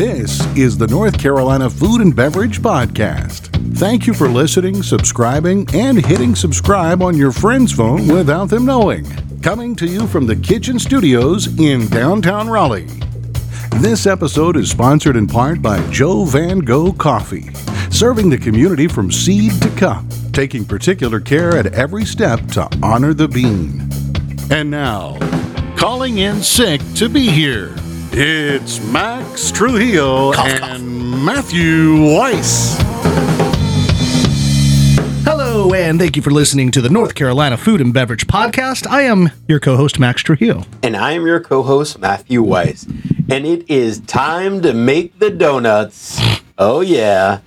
This 0.00 0.40
is 0.56 0.78
the 0.78 0.86
North 0.86 1.18
Carolina 1.18 1.68
Food 1.68 2.00
and 2.00 2.16
Beverage 2.16 2.62
Podcast. 2.62 3.50
Thank 3.76 4.06
you 4.06 4.14
for 4.14 4.30
listening, 4.30 4.82
subscribing, 4.82 5.68
and 5.74 6.02
hitting 6.02 6.34
subscribe 6.34 7.02
on 7.02 7.18
your 7.18 7.32
friend's 7.32 7.70
phone 7.70 8.08
without 8.08 8.48
them 8.48 8.64
knowing. 8.64 9.04
Coming 9.42 9.76
to 9.76 9.86
you 9.86 10.06
from 10.06 10.26
the 10.26 10.36
kitchen 10.36 10.78
studios 10.78 11.60
in 11.60 11.86
downtown 11.88 12.48
Raleigh. 12.48 12.88
This 13.76 14.06
episode 14.06 14.56
is 14.56 14.70
sponsored 14.70 15.16
in 15.16 15.26
part 15.26 15.60
by 15.60 15.86
Joe 15.90 16.24
Van 16.24 16.60
Gogh 16.60 16.94
Coffee, 16.94 17.52
serving 17.90 18.30
the 18.30 18.38
community 18.38 18.88
from 18.88 19.12
seed 19.12 19.52
to 19.60 19.68
cup, 19.72 20.02
taking 20.32 20.64
particular 20.64 21.20
care 21.20 21.58
at 21.58 21.74
every 21.74 22.06
step 22.06 22.40
to 22.52 22.66
honor 22.82 23.12
the 23.12 23.28
bean. 23.28 23.86
And 24.50 24.70
now, 24.70 25.18
calling 25.76 26.16
in 26.16 26.42
sick 26.42 26.80
to 26.94 27.10
be 27.10 27.30
here, 27.30 27.76
it's 28.12 28.80
Max 28.84 29.50
Trujillo 29.50 30.32
and 30.34 31.24
Matthew 31.24 32.14
Weiss. 32.16 32.76
Hello, 35.24 35.72
and 35.72 35.98
thank 35.98 36.16
you 36.16 36.22
for 36.22 36.30
listening 36.30 36.70
to 36.72 36.80
the 36.80 36.88
North 36.88 37.14
Carolina 37.14 37.56
Food 37.56 37.80
and 37.80 37.94
Beverage 37.94 38.26
Podcast. 38.26 38.86
I 38.88 39.02
am 39.02 39.30
your 39.46 39.60
co 39.60 39.76
host, 39.76 39.98
Max 39.98 40.22
Trujillo. 40.22 40.64
And 40.82 40.96
I 40.96 41.12
am 41.12 41.24
your 41.26 41.40
co 41.40 41.62
host, 41.62 41.98
Matthew 41.98 42.42
Weiss. 42.42 42.84
And 43.28 43.46
it 43.46 43.70
is 43.70 44.00
time 44.00 44.60
to 44.62 44.74
make 44.74 45.18
the 45.18 45.30
donuts. 45.30 46.20
Oh, 46.58 46.80
yeah. 46.80 47.40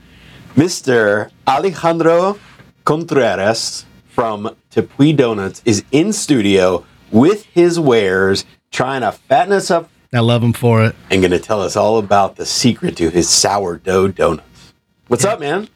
Mr. 0.55 1.29
Alejandro 1.47 2.39
Contreras 2.85 3.85
from 4.07 4.55
Tepuy 4.71 5.15
Donuts 5.17 5.61
is 5.65 5.83
in 5.91 6.13
studio 6.13 6.85
with 7.11 7.43
his 7.45 7.79
wares, 7.79 8.45
trying 8.71 9.01
to 9.01 9.11
fatten 9.11 9.53
us 9.53 9.69
up 9.69 9.89
I 10.13 10.19
love 10.19 10.43
him 10.43 10.53
for 10.53 10.83
it. 10.83 10.95
and 11.09 11.21
going 11.21 11.31
to 11.31 11.39
tell 11.39 11.61
us 11.61 11.75
all 11.75 11.97
about 11.97 12.35
the 12.35 12.45
secret 12.45 12.95
to 12.97 13.09
his 13.09 13.29
sourdough 13.29 14.09
donuts. 14.09 14.73
What's 15.07 15.25
up, 15.25 15.39
man? 15.39 15.67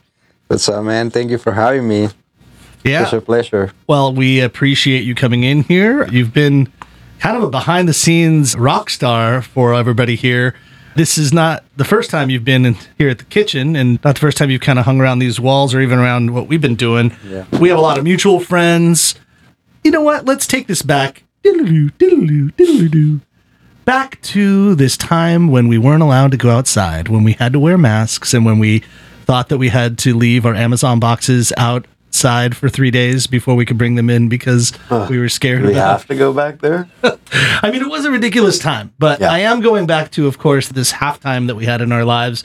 What's 0.48 0.70
up, 0.70 0.84
man? 0.84 1.10
Thank 1.10 1.32
you 1.32 1.38
for 1.38 1.52
having 1.52 1.88
me. 1.88 2.10
Yeah. 2.84 3.04
It's 3.04 3.14
a 3.14 3.20
pleasure. 3.20 3.72
Well, 3.88 4.14
we 4.14 4.40
appreciate 4.40 5.04
you 5.04 5.16
coming 5.16 5.44
in 5.44 5.64
here. 5.64 6.08
You've 6.08 6.34
been 6.34 6.72
kind 7.20 7.36
of 7.36 7.44
a 7.44 7.50
behind 7.50 7.90
the 7.90 7.94
scenes 7.94 8.56
rock 8.56 8.90
star 8.90 9.42
for 9.42 9.74
everybody 9.74 10.16
here. 10.16 10.56
This 10.96 11.18
is 11.18 11.34
not 11.34 11.64
the 11.76 11.86
first 11.86 12.10
time 12.10 12.30
you've 12.30 12.46
been 12.46 12.66
in, 12.66 12.78
here 12.98 13.10
at 13.10 13.18
the 13.18 13.26
kitchen, 13.26 13.76
and 13.76 14.04
not 14.04 14.16
the 14.16 14.22
first 14.22 14.38
time 14.38 14.50
you've 14.50 14.62
kind 14.62 14.80
of 14.80 14.86
hung 14.86 15.02
around 15.02 15.20
these 15.20 15.40
walls 15.40 15.74
or 15.74 15.82
even 15.82 16.00
around 16.00 16.34
what 16.34 16.48
we've 16.48 16.62
been 16.62 16.76
doing. 16.76 17.16
Yeah. 17.28 17.46
We 17.60 17.70
have 17.70 17.78
a 17.78 17.82
lot 17.82 17.98
of 17.98 18.04
mutual 18.04 18.40
friends. 18.40 19.16
You 19.84 19.92
know 19.92 20.02
what? 20.02 20.26
Let's 20.26 20.48
take 20.48 20.68
this 20.68 20.82
back. 20.82 21.24
Diddle-doo, 21.44 21.90
diddle-doo, 21.92 22.52
diddle-doo. 22.52 23.22
Back 23.88 24.22
to 24.24 24.76
this 24.76 24.98
time 24.98 25.48
when 25.48 25.70
we 25.70 25.78
weren't 25.78 26.04
allowed 26.04 26.32
to 26.32 26.38
go 26.38 26.50
outside, 26.50 27.08
when 27.08 27.24
we 27.24 27.32
had 27.32 27.54
to 27.54 27.60
wear 27.60 27.78
masks, 27.78 28.34
and 28.34 28.44
when 28.44 28.60
we 28.60 28.84
thought 29.24 29.48
that 29.48 29.60
we 29.60 29.70
had 29.70 29.98
to 30.00 30.14
leave 30.14 30.46
our 30.46 30.54
Amazon 30.54 31.00
boxes 31.00 31.54
outside 31.56 32.58
for 32.58 32.68
three 32.68 32.92
days 32.92 33.28
before 33.28 33.56
we 33.56 33.64
could 33.66 33.78
bring 33.78 33.96
them 33.96 34.10
in 34.10 34.28
because 34.28 34.74
we 35.10 35.18
were 35.18 35.30
scared 35.30 35.62
Do 35.62 35.70
we 35.70 35.76
have 35.76 36.06
to 36.08 36.16
go 36.16 36.34
back 36.34 36.60
there? 36.60 36.90
I 37.32 37.72
mean, 37.72 37.82
it 37.82 37.88
was 37.88 38.04
a 38.04 38.12
ridiculous 38.12 38.60
time, 38.60 38.94
but 39.00 39.22
Yeah. 39.22 39.32
I 39.32 39.40
am 39.40 39.62
going 39.62 39.88
back 39.88 40.12
to, 40.12 40.28
of 40.28 40.38
course, 40.38 40.68
this 40.68 40.92
halftime 40.92 41.48
that 41.48 41.56
we 41.56 41.64
had 41.64 41.80
in 41.80 41.94
our 41.94 42.04
lives, 42.04 42.44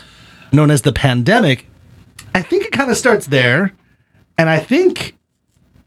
known 0.52 0.70
as 0.70 0.82
the 0.82 0.92
pandemic. 0.92 1.66
I 2.36 2.42
think 2.42 2.66
it 2.66 2.70
kind 2.70 2.88
of 2.88 2.96
starts 2.96 3.26
there, 3.26 3.72
and 4.38 4.48
I 4.48 4.60
think, 4.60 5.16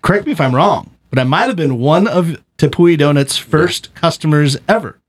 correct 0.02 0.26
me 0.26 0.34
if 0.34 0.42
I'm 0.42 0.54
wrong, 0.54 0.92
but 1.12 1.18
I 1.18 1.24
might 1.24 1.48
have 1.48 1.56
been 1.56 1.80
one 1.80 2.10
of 2.10 2.44
Tepuy 2.58 2.98
Donuts' 2.98 3.38
first 3.38 3.96
customers 3.96 4.58
ever. 4.68 5.00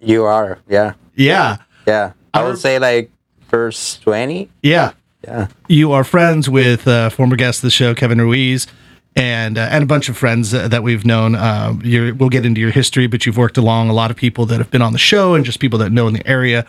You 0.00 0.24
are, 0.24 0.58
yeah, 0.68 0.94
Yeah, 1.14 1.56
yeah. 1.86 2.12
I 2.34 2.44
would 2.44 2.58
say 2.58 2.78
like 2.78 3.10
first 3.48 4.02
twenty. 4.02 4.50
yeah. 4.62 4.92
Yeah, 5.26 5.48
You 5.66 5.90
are 5.90 6.04
friends 6.04 6.48
with 6.48 6.86
uh, 6.86 7.10
former 7.10 7.34
guest 7.34 7.58
of 7.58 7.62
the 7.62 7.70
show, 7.70 7.96
Kevin 7.96 8.20
Ruiz. 8.20 8.68
And, 9.16 9.58
uh, 9.58 9.62
and 9.72 9.82
a 9.82 9.86
bunch 9.86 10.08
of 10.08 10.16
friends 10.16 10.54
uh, 10.54 10.68
that 10.68 10.84
we've 10.84 11.04
known. 11.04 11.34
Uh, 11.34 11.74
you're, 11.82 12.14
we'll 12.14 12.28
get 12.28 12.46
into 12.46 12.60
your 12.60 12.70
history, 12.70 13.08
but 13.08 13.26
you've 13.26 13.36
worked 13.38 13.56
along 13.56 13.88
a 13.88 13.92
lot 13.92 14.12
of 14.12 14.16
people 14.16 14.46
that 14.46 14.58
have 14.58 14.70
been 14.70 14.82
on 14.82 14.92
the 14.92 14.98
show 15.00 15.34
and 15.34 15.44
just 15.44 15.58
people 15.58 15.78
that 15.80 15.90
know 15.90 16.06
in 16.06 16.14
the 16.14 16.24
area. 16.28 16.64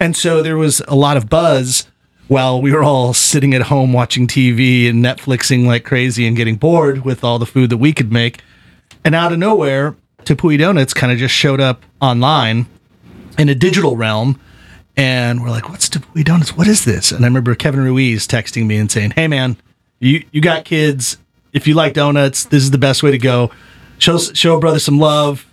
And 0.00 0.16
so 0.16 0.42
there 0.42 0.56
was 0.56 0.80
a 0.88 0.94
lot 0.94 1.18
of 1.18 1.28
buzz 1.28 1.86
while 2.28 2.62
we 2.62 2.72
were 2.72 2.82
all 2.84 3.12
sitting 3.12 3.52
at 3.52 3.62
home 3.62 3.92
watching 3.92 4.26
TV 4.26 4.88
and 4.88 5.04
Netflixing 5.04 5.66
like 5.66 5.84
crazy 5.84 6.26
and 6.26 6.34
getting 6.36 6.56
bored 6.56 7.04
with 7.04 7.22
all 7.24 7.38
the 7.38 7.46
food 7.46 7.68
that 7.68 7.78
we 7.78 7.92
could 7.92 8.10
make. 8.12 8.40
And 9.04 9.14
out 9.14 9.32
of 9.32 9.38
nowhere, 9.38 9.96
Tepuy 10.28 10.58
Donuts 10.58 10.92
kind 10.92 11.10
of 11.10 11.16
just 11.16 11.34
showed 11.34 11.58
up 11.58 11.82
online 12.02 12.66
in 13.38 13.48
a 13.48 13.54
digital 13.54 13.96
realm. 13.96 14.38
And 14.94 15.42
we're 15.42 15.48
like, 15.48 15.70
what's 15.70 15.88
Tepuy 15.88 16.22
Donuts? 16.22 16.54
What 16.54 16.68
is 16.68 16.84
this? 16.84 17.12
And 17.12 17.24
I 17.24 17.28
remember 17.28 17.54
Kevin 17.54 17.80
Ruiz 17.80 18.28
texting 18.28 18.66
me 18.66 18.76
and 18.76 18.90
saying, 18.92 19.12
hey, 19.12 19.26
man, 19.26 19.56
you, 20.00 20.24
you 20.30 20.42
got 20.42 20.66
kids. 20.66 21.16
If 21.54 21.66
you 21.66 21.72
like 21.72 21.94
donuts, 21.94 22.44
this 22.44 22.62
is 22.62 22.72
the 22.72 22.78
best 22.78 23.02
way 23.02 23.10
to 23.10 23.16
go. 23.16 23.50
Show, 23.96 24.18
show 24.18 24.58
a 24.58 24.60
brother 24.60 24.78
some 24.78 24.98
love, 24.98 25.46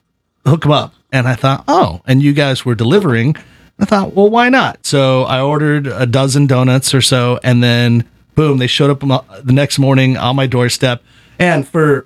hook 0.46 0.64
them 0.64 0.74
up. 0.74 0.94
And 1.10 1.26
I 1.26 1.36
thought, 1.36 1.64
oh, 1.70 2.02
and 2.06 2.22
you 2.22 2.34
guys 2.34 2.66
were 2.66 2.76
delivering. 2.76 3.38
I 3.80 3.86
thought, 3.86 4.14
well, 4.14 4.30
why 4.30 4.50
not? 4.50 4.86
So 4.86 5.24
I 5.24 5.40
ordered 5.40 5.88
a 5.88 6.06
dozen 6.06 6.48
donuts 6.48 6.94
or 6.94 7.02
so, 7.02 7.40
and 7.44 7.64
then 7.64 8.04
boom, 8.36 8.58
they 8.58 8.68
showed 8.68 8.90
up 8.90 9.04
uh, 9.04 9.42
the 9.42 9.54
next 9.54 9.80
morning 9.80 10.18
on 10.18 10.36
my 10.36 10.48
doorstep. 10.48 11.02
And 11.40 11.66
for 11.66 12.06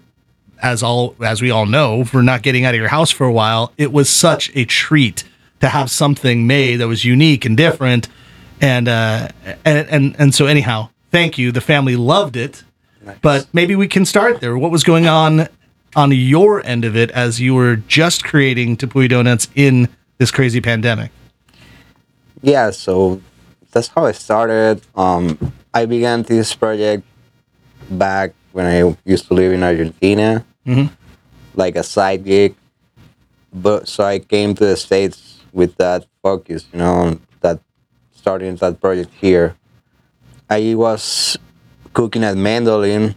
as 0.62 0.84
all 0.84 1.16
as 1.24 1.42
we 1.42 1.52
all 1.52 1.66
know, 1.66 2.04
for 2.04 2.22
not 2.22 2.42
getting 2.42 2.66
out 2.66 2.74
of 2.74 2.80
your 2.80 2.90
house 2.90 3.12
for 3.12 3.26
a 3.26 3.32
while, 3.32 3.74
it 3.78 3.92
was 3.92 4.10
such 4.10 4.52
a 4.56 4.66
treat 4.66 5.24
to 5.60 5.70
have 5.70 5.90
something 5.90 6.48
made 6.48 6.78
that 6.78 6.88
was 6.88 7.06
unique 7.06 7.46
and 7.46 7.56
different. 7.58 8.08
And 8.62 8.88
uh, 8.88 9.30
and 9.66 9.88
and 9.90 10.16
and 10.20 10.36
so 10.36 10.46
anyhow, 10.46 10.90
thank 11.12 11.38
you. 11.38 11.52
The 11.52 11.62
family 11.62 11.96
loved 11.96 12.36
it, 12.36 12.64
but 13.22 13.48
maybe 13.54 13.76
we 13.76 13.88
can 13.88 14.06
start 14.06 14.42
there. 14.42 14.58
What 14.58 14.72
was 14.72 14.84
going 14.84 15.08
on 15.08 15.48
on 15.96 16.12
your 16.12 16.66
end 16.66 16.86
of 16.86 16.96
it 16.96 17.10
as 17.12 17.40
you 17.40 17.56
were 17.56 17.78
just 17.78 18.24
creating 18.24 18.78
Tepuy 18.78 19.10
Donuts 19.10 19.48
in 19.56 19.90
this 20.18 20.32
crazy 20.32 20.62
pandemic? 20.62 21.12
yeah. 22.42 22.72
So 22.72 23.22
that's 23.72 23.88
how 23.88 24.06
I 24.06 24.12
started. 24.12 24.82
Um, 24.96 25.54
I 25.74 25.86
began 25.86 26.24
this 26.24 26.54
project 26.56 27.04
back 27.90 28.34
when 28.52 28.66
I 28.66 28.96
used 29.06 29.28
to 29.28 29.34
live 29.34 29.52
in 29.54 29.64
Argentina, 29.64 30.46
Mhm. 30.66 30.90
like 31.56 31.76
a 31.76 31.84
side 31.84 32.24
gig. 32.26 32.56
But 33.54 33.88
so 33.88 34.04
I 34.04 34.20
came 34.20 34.54
to 34.56 34.66
the 34.66 34.76
states 34.78 35.42
with 35.54 35.76
that 35.78 36.06
focus, 36.22 36.66
you 36.72 36.80
know, 36.80 37.20
that 37.42 37.60
starting 38.16 38.56
that 38.58 38.80
project 38.82 39.12
here. 39.20 39.56
I 40.50 40.74
was 40.76 41.38
cooking 41.94 42.24
at 42.24 42.38
Mandolin 42.38 43.16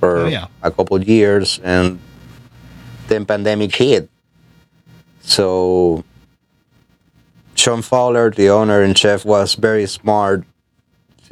for 0.00 0.24
Oh, 0.24 0.26
yeah. 0.28 0.46
a 0.62 0.70
couple 0.70 1.02
years, 1.02 1.60
and 1.64 1.98
then 3.08 3.24
pandemic 3.26 3.74
hit. 3.76 4.08
So 5.20 6.04
Sean 7.54 7.82
Fowler, 7.82 8.30
the 8.30 8.48
owner 8.50 8.82
and 8.82 8.96
chef, 8.96 9.24
was 9.24 9.54
very 9.54 9.86
smart 9.86 10.44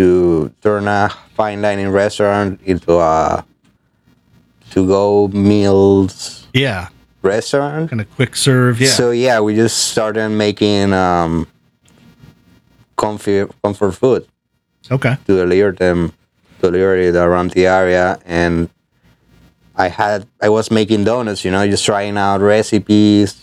to 0.03 0.53
turn 0.63 0.89
a 0.89 1.09
fine 1.35 1.63
dining 1.63 1.89
restaurant 1.89 2.61
into 2.65 2.99
a 2.99 3.45
to 4.71 4.87
go 4.87 5.29
meals 5.29 6.47
Yeah, 6.53 6.89
restaurant. 7.23 7.89
kind 7.91 8.01
of 8.01 8.11
quick 8.17 8.35
serve. 8.35 8.81
Yeah, 8.81 8.89
So 8.91 9.13
yeah, 9.13 9.39
we 9.41 9.55
just 9.55 9.77
started 9.93 10.31
making 10.31 10.93
um, 10.93 11.47
comfy 12.97 13.47
comfort 13.63 13.93
food 13.93 14.27
okay. 14.91 15.17
to 15.27 15.33
deliver 15.37 15.71
them, 15.71 16.13
to 16.61 16.71
deliver 16.71 16.97
it 16.97 17.15
around 17.15 17.53
the 17.53 17.67
area, 17.67 18.19
and 18.27 18.69
I 19.77 19.87
had 19.89 20.27
I 20.41 20.49
was 20.49 20.71
making 20.71 21.05
donuts, 21.05 21.45
you 21.45 21.51
know, 21.53 21.65
just 21.69 21.85
trying 21.85 22.17
out 22.19 22.41
recipes, 22.41 23.41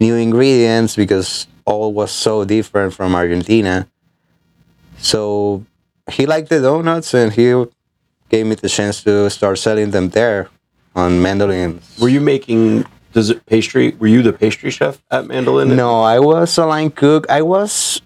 new 0.00 0.16
ingredients 0.16 0.96
because 0.96 1.46
all 1.64 1.92
was 1.92 2.10
so 2.10 2.44
different 2.44 2.94
from 2.94 3.14
Argentina. 3.14 3.86
So 4.98 5.64
he 6.10 6.26
liked 6.26 6.48
the 6.48 6.60
donuts, 6.60 7.14
and 7.14 7.32
he 7.32 7.52
gave 8.28 8.46
me 8.46 8.54
the 8.54 8.68
chance 8.68 9.02
to 9.04 9.28
start 9.30 9.58
selling 9.58 9.90
them 9.90 10.10
there 10.10 10.48
on 10.94 11.20
mandolins. 11.22 11.96
Were 12.00 12.08
you 12.08 12.20
making 12.20 12.84
dessert 13.12 13.44
pastry? 13.46 13.90
Were 13.98 14.06
you 14.06 14.22
the 14.22 14.32
pastry 14.32 14.70
chef 14.70 15.00
at 15.10 15.26
Mandolin? 15.26 15.74
No, 15.76 16.02
I 16.02 16.18
was 16.20 16.56
a 16.58 16.66
line 16.66 16.90
cook. 16.90 17.26
I 17.28 17.42
was 17.42 18.00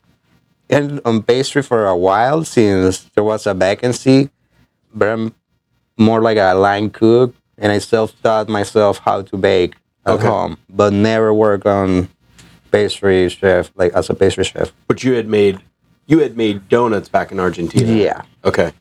in 0.69 1.01
on 1.05 1.23
pastry 1.23 1.62
for 1.62 1.87
a 1.87 1.97
while 1.97 2.45
since 2.45 3.05
there 3.15 3.25
was 3.25 3.47
a 3.47 3.55
vacancy, 3.55 4.31
but 4.95 5.09
I'm 5.09 5.35
more 5.99 6.21
like 6.23 6.39
a 6.39 6.55
line 6.55 6.91
cook, 6.91 7.35
and 7.59 7.71
I 7.71 7.79
self-taught 7.79 8.49
myself 8.49 8.99
how 8.99 9.23
to 9.23 9.37
bake 9.37 9.75
at 10.06 10.15
Okay. 10.15 10.27
home, 10.27 10.59
but 10.69 10.93
never 10.93 11.33
work 11.33 11.65
on 11.67 12.09
pastry 12.71 13.29
chef 13.29 13.71
like 13.77 13.93
as 13.93 14.11
a 14.11 14.15
pastry 14.15 14.45
chef. 14.45 14.73
But 14.89 15.05
you 15.05 15.12
had 15.15 15.29
made 15.29 15.61
you 16.06 16.19
had 16.21 16.37
made 16.37 16.69
donuts 16.69 17.09
back 17.09 17.33
in 17.33 17.41
Argentina. 17.41 17.91
Yeah, 17.93 18.23
Okay. 18.45 18.73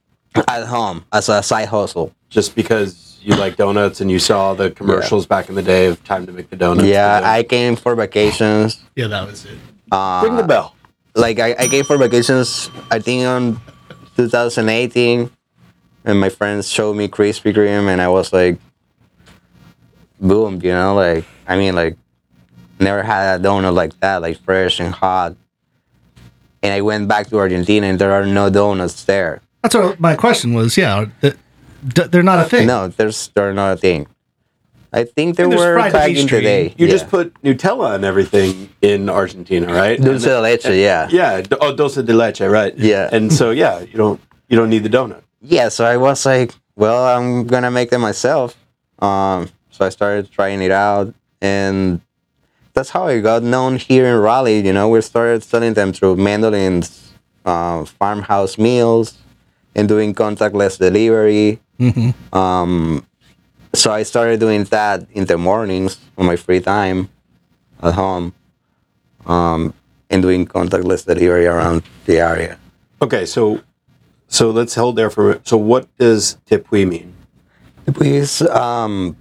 at 0.47 0.65
home 0.65 1.05
as 1.11 1.29
a 1.29 1.41
side 1.43 1.67
hustle. 1.69 2.13
Just 2.29 2.55
because 2.55 3.17
you 3.21 3.35
like 3.35 3.55
donuts 3.55 4.01
and 4.01 4.09
you 4.11 4.19
saw 4.19 4.53
the 4.53 4.71
commercials 4.71 5.25
back 5.25 5.47
in 5.49 5.55
the 5.55 5.61
day 5.61 5.85
of 5.85 6.03
time 6.03 6.25
to 6.25 6.31
make 6.31 6.49
the 6.49 6.55
donuts. 6.57 6.87
Yeah, 6.87 7.19
the- 7.21 7.27
I 7.27 7.43
came 7.43 7.75
for 7.75 7.95
vacations. 7.95 8.79
Yeah, 8.95 9.07
that 9.07 9.27
was 9.27 9.45
it. 9.45 9.57
Uh, 9.91 10.21
ring 10.23 10.35
the 10.35 10.43
bell. 10.43 10.75
like 11.15 11.39
I, 11.39 11.53
I 11.59 11.67
came 11.67 11.85
for 11.85 11.97
vacations. 11.97 12.69
I 12.91 12.99
think 12.99 13.25
on 13.27 13.61
2018, 14.17 15.29
and 16.05 16.19
my 16.19 16.29
friends 16.29 16.67
showed 16.67 16.95
me 16.97 17.07
Krispy 17.07 17.53
Kreme, 17.53 17.87
and 17.87 18.01
I 18.01 18.07
was 18.09 18.33
like, 18.33 18.57
boom, 20.19 20.59
you 20.63 20.71
know, 20.71 20.95
like 20.95 21.25
I 21.47 21.57
mean, 21.57 21.75
like 21.75 21.95
never 22.79 23.03
had 23.03 23.39
a 23.39 23.43
donut 23.43 23.73
like 23.73 23.97
that, 23.99 24.21
like 24.21 24.39
fresh 24.43 24.79
and 24.79 24.93
hot. 24.93 25.35
And 26.63 26.73
I 26.73 26.81
went 26.81 27.07
back 27.09 27.27
to 27.27 27.37
Argentina, 27.37 27.85
and 27.87 27.99
there 27.99 28.13
are 28.13 28.25
no 28.25 28.49
donuts 28.49 29.03
there. 29.03 29.41
That's 29.61 29.75
what 29.75 29.99
my 29.99 30.15
question 30.15 30.53
was. 30.53 30.77
Yeah, 30.77 31.05
they're 31.83 32.23
not 32.23 32.39
a 32.39 32.49
thing. 32.49 32.67
No, 32.67 32.87
there's 32.87 33.27
they're 33.35 33.53
not 33.53 33.73
a 33.73 33.77
thing. 33.77 34.07
I 34.95 35.03
think 35.05 35.35
there 35.37 35.49
were 35.49 35.73
fried 35.73 35.91
back 35.91 36.09
in 36.09 36.15
pastry. 36.15 36.37
today. 36.39 36.73
You 36.77 36.85
yeah. 36.85 36.91
just 36.91 37.09
put 37.09 37.33
Nutella 37.41 37.95
on 37.95 38.03
everything 38.03 38.69
in 38.81 39.09
Argentina, 39.09 39.67
right? 39.73 39.97
dulce 39.99 40.07
And 40.07 40.21
de 40.23 40.29
then- 40.29 40.43
leche, 40.43 40.65
yeah. 40.65 41.07
Yeah. 41.11 41.41
d- 41.41 41.57
Oh, 41.59 41.75
dulce 41.75 41.95
de 41.95 42.13
leche, 42.13 42.41
right? 42.41 42.77
Yeah. 42.77 43.09
And 43.11 43.33
so 43.33 43.49
yeah, 43.51 43.79
you 43.81 43.97
don't 43.97 44.21
you 44.49 44.55
don't 44.57 44.69
need 44.69 44.83
the 44.83 44.89
donut. 44.89 45.21
yeah, 45.41 45.69
so 45.69 45.83
I 45.83 45.97
was 45.97 46.25
like, 46.25 46.53
well, 46.75 47.05
I'm 47.07 47.45
gonna 47.47 47.71
make 47.71 47.89
them 47.89 48.01
myself. 48.01 48.55
Um, 48.99 49.49
so 49.71 49.83
I 49.85 49.89
started 49.89 50.31
trying 50.31 50.61
it 50.61 50.71
out, 50.71 51.13
and 51.41 51.99
that's 52.73 52.89
how 52.89 53.07
I 53.07 53.19
got 53.19 53.43
known 53.43 53.77
here 53.77 54.05
in 54.05 54.19
Raleigh. 54.19 54.59
You 54.59 54.73
know, 54.73 54.89
we 54.89 55.01
started 55.01 55.43
selling 55.43 55.73
them 55.73 55.93
through 55.93 56.15
Mandolin's 56.17 57.13
uh, 57.45 57.85
farmhouse 57.85 58.57
meals 58.57 59.17
and 59.75 59.87
doing 59.87 60.13
contactless 60.13 60.77
delivery. 60.77 61.59
Um, 62.31 63.05
so 63.73 63.91
I 63.91 64.03
started 64.03 64.39
doing 64.39 64.63
that 64.65 65.05
in 65.11 65.25
the 65.25 65.37
mornings 65.37 65.99
on 66.17 66.25
my 66.25 66.35
free 66.35 66.61
time 66.61 67.09
at 67.81 67.93
home, 67.93 68.33
um, 69.25 69.73
and 70.09 70.21
doing 70.21 70.45
contactless 70.45 71.05
delivery 71.05 71.47
around 71.47 71.83
the 72.05 72.19
area. 72.19 72.57
Okay, 73.01 73.25
so 73.25 73.61
so 74.27 74.51
let's 74.51 74.75
hold 74.75 74.95
there 74.95 75.09
for 75.09 75.23
a 75.23 75.27
minute. 75.29 75.47
So 75.47 75.57
what 75.57 75.87
does 75.97 76.37
Tepuy 76.49 76.87
mean? 76.87 77.13
It's 77.85 78.41
um, 78.41 79.17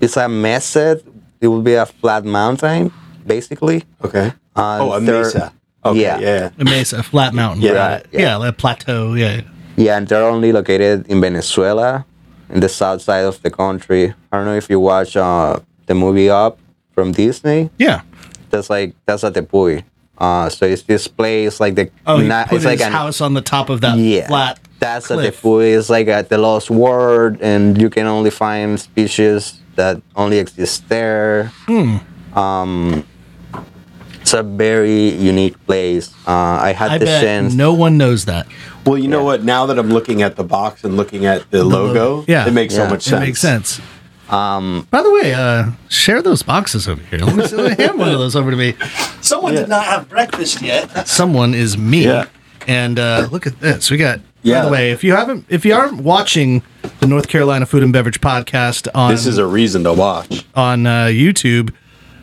it's 0.00 0.16
a 0.16 0.28
method. 0.28 1.04
It 1.42 1.48
will 1.48 1.60
be 1.60 1.74
a 1.74 1.84
flat 1.84 2.24
mountain, 2.24 2.92
basically. 3.26 3.82
Okay. 4.04 4.32
Uh, 4.56 4.78
oh, 4.80 4.92
a 4.92 5.00
there- 5.00 5.22
mesa. 5.24 5.52
Okay, 5.84 6.00
yeah. 6.00 6.18
yeah. 6.20 6.38
yeah. 6.38 6.50
A 6.60 6.64
mesa, 6.64 6.98
a 7.00 7.02
flat 7.02 7.34
mountain. 7.34 7.60
Yeah. 7.62 7.72
right. 7.72 8.06
Yeah. 8.12 8.20
yeah, 8.20 8.36
like 8.36 8.50
a 8.50 8.52
plateau. 8.52 9.14
Yeah. 9.14 9.40
Yeah, 9.76 9.96
and 9.98 10.06
they're 10.06 10.22
only 10.22 10.52
located 10.52 11.08
in 11.08 11.20
Venezuela, 11.20 12.06
in 12.50 12.60
the 12.60 12.68
south 12.68 13.02
side 13.02 13.24
of 13.24 13.42
the 13.42 13.50
country. 13.50 14.14
I 14.30 14.36
don't 14.36 14.46
know 14.46 14.54
if 14.54 14.70
you 14.70 14.78
watch 14.78 15.16
uh, 15.16 15.58
the 15.86 15.94
movie 15.94 16.30
Up 16.30 16.58
from 16.94 17.10
Disney. 17.10 17.70
Yeah. 17.78 18.02
That's 18.50 18.70
like 18.70 18.94
that's 19.06 19.24
at 19.24 19.32
Tepuy. 19.34 19.82
Uh, 20.18 20.48
so 20.50 20.66
it's 20.66 20.82
this 20.82 21.08
place 21.08 21.58
like 21.58 21.74
the 21.74 21.90
Oh, 22.06 22.18
he 22.18 22.28
na- 22.28 22.44
put 22.44 22.56
it's 22.56 22.64
like 22.64 22.78
his 22.78 22.86
an 22.86 22.92
house 22.92 23.20
on 23.20 23.34
the 23.34 23.40
top 23.40 23.68
of 23.70 23.80
that 23.80 23.98
yeah 23.98 24.28
flat. 24.28 24.60
That's 24.78 25.10
at 25.10 25.14
cliff. 25.18 25.42
Tepuy. 25.42 25.76
It's 25.76 25.88
like 25.90 26.06
at 26.08 26.28
the 26.28 26.38
lost 26.38 26.70
world, 26.70 27.38
and 27.40 27.80
you 27.80 27.88
can 27.90 28.06
only 28.06 28.30
find 28.30 28.78
species 28.78 29.58
that 29.76 30.00
only 30.16 30.38
exists 30.38 30.80
there. 30.88 31.52
Hmm. 31.66 31.96
Um, 32.38 33.06
it's 34.20 34.32
a 34.34 34.42
very 34.42 35.08
unique 35.10 35.62
place. 35.66 36.14
Uh, 36.26 36.30
I 36.32 36.72
had 36.72 36.92
I 36.92 36.98
the 36.98 37.04
bet 37.06 37.22
chance. 37.22 37.54
no 37.54 37.72
one 37.74 37.98
knows 37.98 38.24
that. 38.26 38.46
Well, 38.86 38.98
you 38.98 39.08
know 39.08 39.24
what? 39.24 39.42
Now 39.44 39.66
that 39.66 39.78
I'm 39.78 39.90
looking 39.90 40.22
at 40.22 40.36
the 40.36 40.44
box 40.44 40.84
and 40.84 40.96
looking 40.96 41.26
at 41.26 41.50
the, 41.50 41.64
logo, 41.64 42.24
yeah. 42.28 42.46
it 42.46 42.52
makes 42.52 42.74
so 42.74 42.84
Yeah. 42.84 42.90
much 42.90 43.06
It 43.06 43.10
sense. 43.10 43.20
makes 43.20 43.40
sense. 43.40 43.80
Um, 44.30 44.86
By 44.90 45.02
the 45.02 45.10
way, 45.12 45.34
uh, 45.34 45.72
share 45.88 46.22
those 46.22 46.42
boxes 46.42 46.88
over 46.88 47.02
here. 47.02 47.18
Let 47.20 47.36
me 47.36 47.46
see, 47.46 47.56
let 47.56 47.78
me 47.78 47.84
hand 47.84 47.98
one 47.98 48.08
of 48.08 48.18
those 48.18 48.34
over 48.34 48.50
to 48.50 48.56
me. 48.56 48.74
Someone 49.20 49.52
Yeah. 49.54 49.60
did 49.60 49.68
not 49.68 49.84
have 49.84 50.08
breakfast 50.08 50.62
yet. 50.62 51.06
Someone 51.06 51.52
is 51.54 51.76
me. 51.76 52.04
Yeah. 52.04 52.26
And 52.66 52.98
uh, 52.98 53.28
look 53.30 53.46
at 53.46 53.60
this. 53.60 53.90
We 53.90 53.96
got. 53.98 54.20
By 54.44 54.60
the 54.64 54.70
way, 54.70 54.90
if 54.90 55.04
you 55.04 55.12
haven't, 55.14 55.46
if 55.48 55.64
you 55.64 55.74
aren't 55.74 56.02
watching 56.02 56.62
the 57.00 57.06
North 57.06 57.28
Carolina 57.28 57.66
Food 57.66 57.82
and 57.82 57.92
Beverage 57.92 58.20
Podcast 58.20 58.88
on 58.94 59.10
This 59.12 59.26
is 59.26 59.38
a 59.38 59.46
reason 59.46 59.84
to 59.84 59.92
watch. 59.92 60.44
on 60.54 60.86
uh, 60.86 61.06
YouTube, 61.06 61.72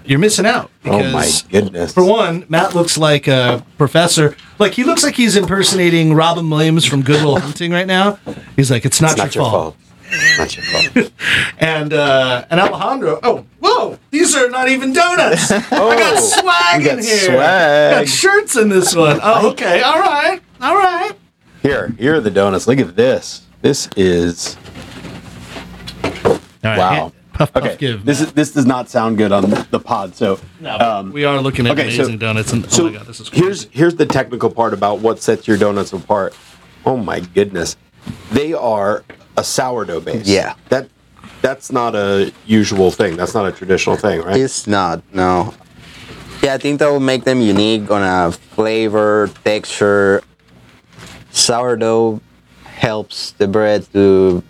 you're 0.05 0.19
missing 0.19 0.45
out. 0.45 0.71
Oh 0.85 1.03
my 1.11 1.29
goodness. 1.51 1.93
For 1.93 2.03
one, 2.03 2.45
Matt 2.49 2.73
looks 2.75 2.97
like 2.97 3.27
a 3.27 3.63
professor. 3.77 4.35
Like 4.57 4.73
he 4.73 4.83
looks 4.83 5.03
like 5.03 5.15
he's 5.15 5.35
impersonating 5.35 6.13
Robin 6.13 6.49
Williams 6.49 6.83
from 6.85 7.03
Good 7.03 7.23
Will 7.23 7.39
Hunting 7.39 7.71
right 7.71 7.87
now. 7.87 8.17
He's 8.55 8.71
like, 8.71 8.85
"It's 8.85 8.99
not, 9.01 9.11
it's 9.11 9.17
not 9.19 9.35
your, 9.35 9.43
your 9.43 9.51
fault. 9.51 9.75
fault. 9.75 10.39
Not 10.39 10.55
your 10.57 10.65
fault. 10.65 11.11
And 11.59 11.93
uh, 11.93 12.45
and 12.49 12.59
Alejandro, 12.59 13.19
oh, 13.21 13.45
whoa, 13.59 13.99
these 14.11 14.33
are 14.35 14.49
not 14.49 14.69
even 14.69 14.93
donuts. 14.93 15.51
I 15.51 15.59
got 15.69 16.17
swag 16.19 16.81
you 16.81 16.87
got 16.89 16.97
in 16.99 17.03
here. 17.03 17.17
swag. 17.17 17.91
Got 17.95 18.07
shirts 18.07 18.55
in 18.55 18.69
this 18.69 18.95
one. 18.95 19.19
Oh, 19.21 19.51
okay, 19.51 19.81
all 19.83 19.99
right, 19.99 20.41
all 20.61 20.75
right. 20.75 21.11
Here, 21.61 21.93
here 21.97 22.15
are 22.15 22.21
the 22.21 22.31
donuts. 22.31 22.67
Look 22.67 22.79
at 22.79 22.95
this. 22.95 23.41
This 23.61 23.89
is 23.97 24.55
All 26.03 26.39
right, 26.63 26.77
wow. 26.77 27.11
Puff, 27.33 27.53
puff, 27.53 27.63
Okay, 27.63 27.77
give. 27.77 28.05
this 28.05 28.19
is 28.21 28.33
this 28.33 28.51
does 28.51 28.65
not 28.65 28.89
sound 28.89 29.17
good 29.17 29.31
on 29.31 29.49
the 29.71 29.79
pod. 29.79 30.13
So, 30.15 30.39
no, 30.59 30.77
um, 30.77 31.11
we 31.13 31.23
are 31.23 31.41
looking 31.41 31.67
at 31.67 31.73
okay, 31.79 31.89
so- 31.89 32.03
amazing 32.03 32.17
donuts, 32.19 32.51
and 32.51 32.69
so 32.69 32.87
oh 32.87 32.91
my 32.91 32.97
god, 32.97 33.07
this 33.07 33.19
is 33.21 33.29
crazy. 33.29 33.43
here's 33.45 33.63
here's 33.71 33.95
the 33.95 34.05
technical 34.05 34.49
part 34.49 34.73
about 34.73 34.99
what 34.99 35.21
sets 35.21 35.47
your 35.47 35.57
donuts 35.57 35.93
apart. 35.93 36.35
Oh 36.85 36.97
my 36.97 37.19
goodness, 37.21 37.77
they 38.31 38.53
are 38.53 39.03
a 39.37 39.43
sourdough 39.43 40.01
base. 40.01 40.27
Yeah. 40.27 40.55
that 40.67 40.89
that's 41.41 41.71
not 41.71 41.95
a 41.95 42.33
usual 42.45 42.91
thing. 42.91 43.15
That's 43.15 43.33
not 43.33 43.45
a 43.45 43.51
traditional 43.53 43.95
thing, 43.95 44.21
right? 44.21 44.35
It's 44.37 44.67
not, 44.67 45.01
no. 45.13 45.53
Yeah, 46.43 46.53
I 46.55 46.57
think 46.57 46.79
that 46.79 46.89
will 46.91 46.99
make 46.99 47.23
them 47.23 47.39
unique 47.39 47.89
on 47.89 48.01
a 48.03 48.31
flavor, 48.33 49.29
texture. 49.45 50.21
Sourdough 51.31 52.21
helps 52.63 53.31
the 53.31 53.47
bread 53.47 53.85
to, 53.93 54.43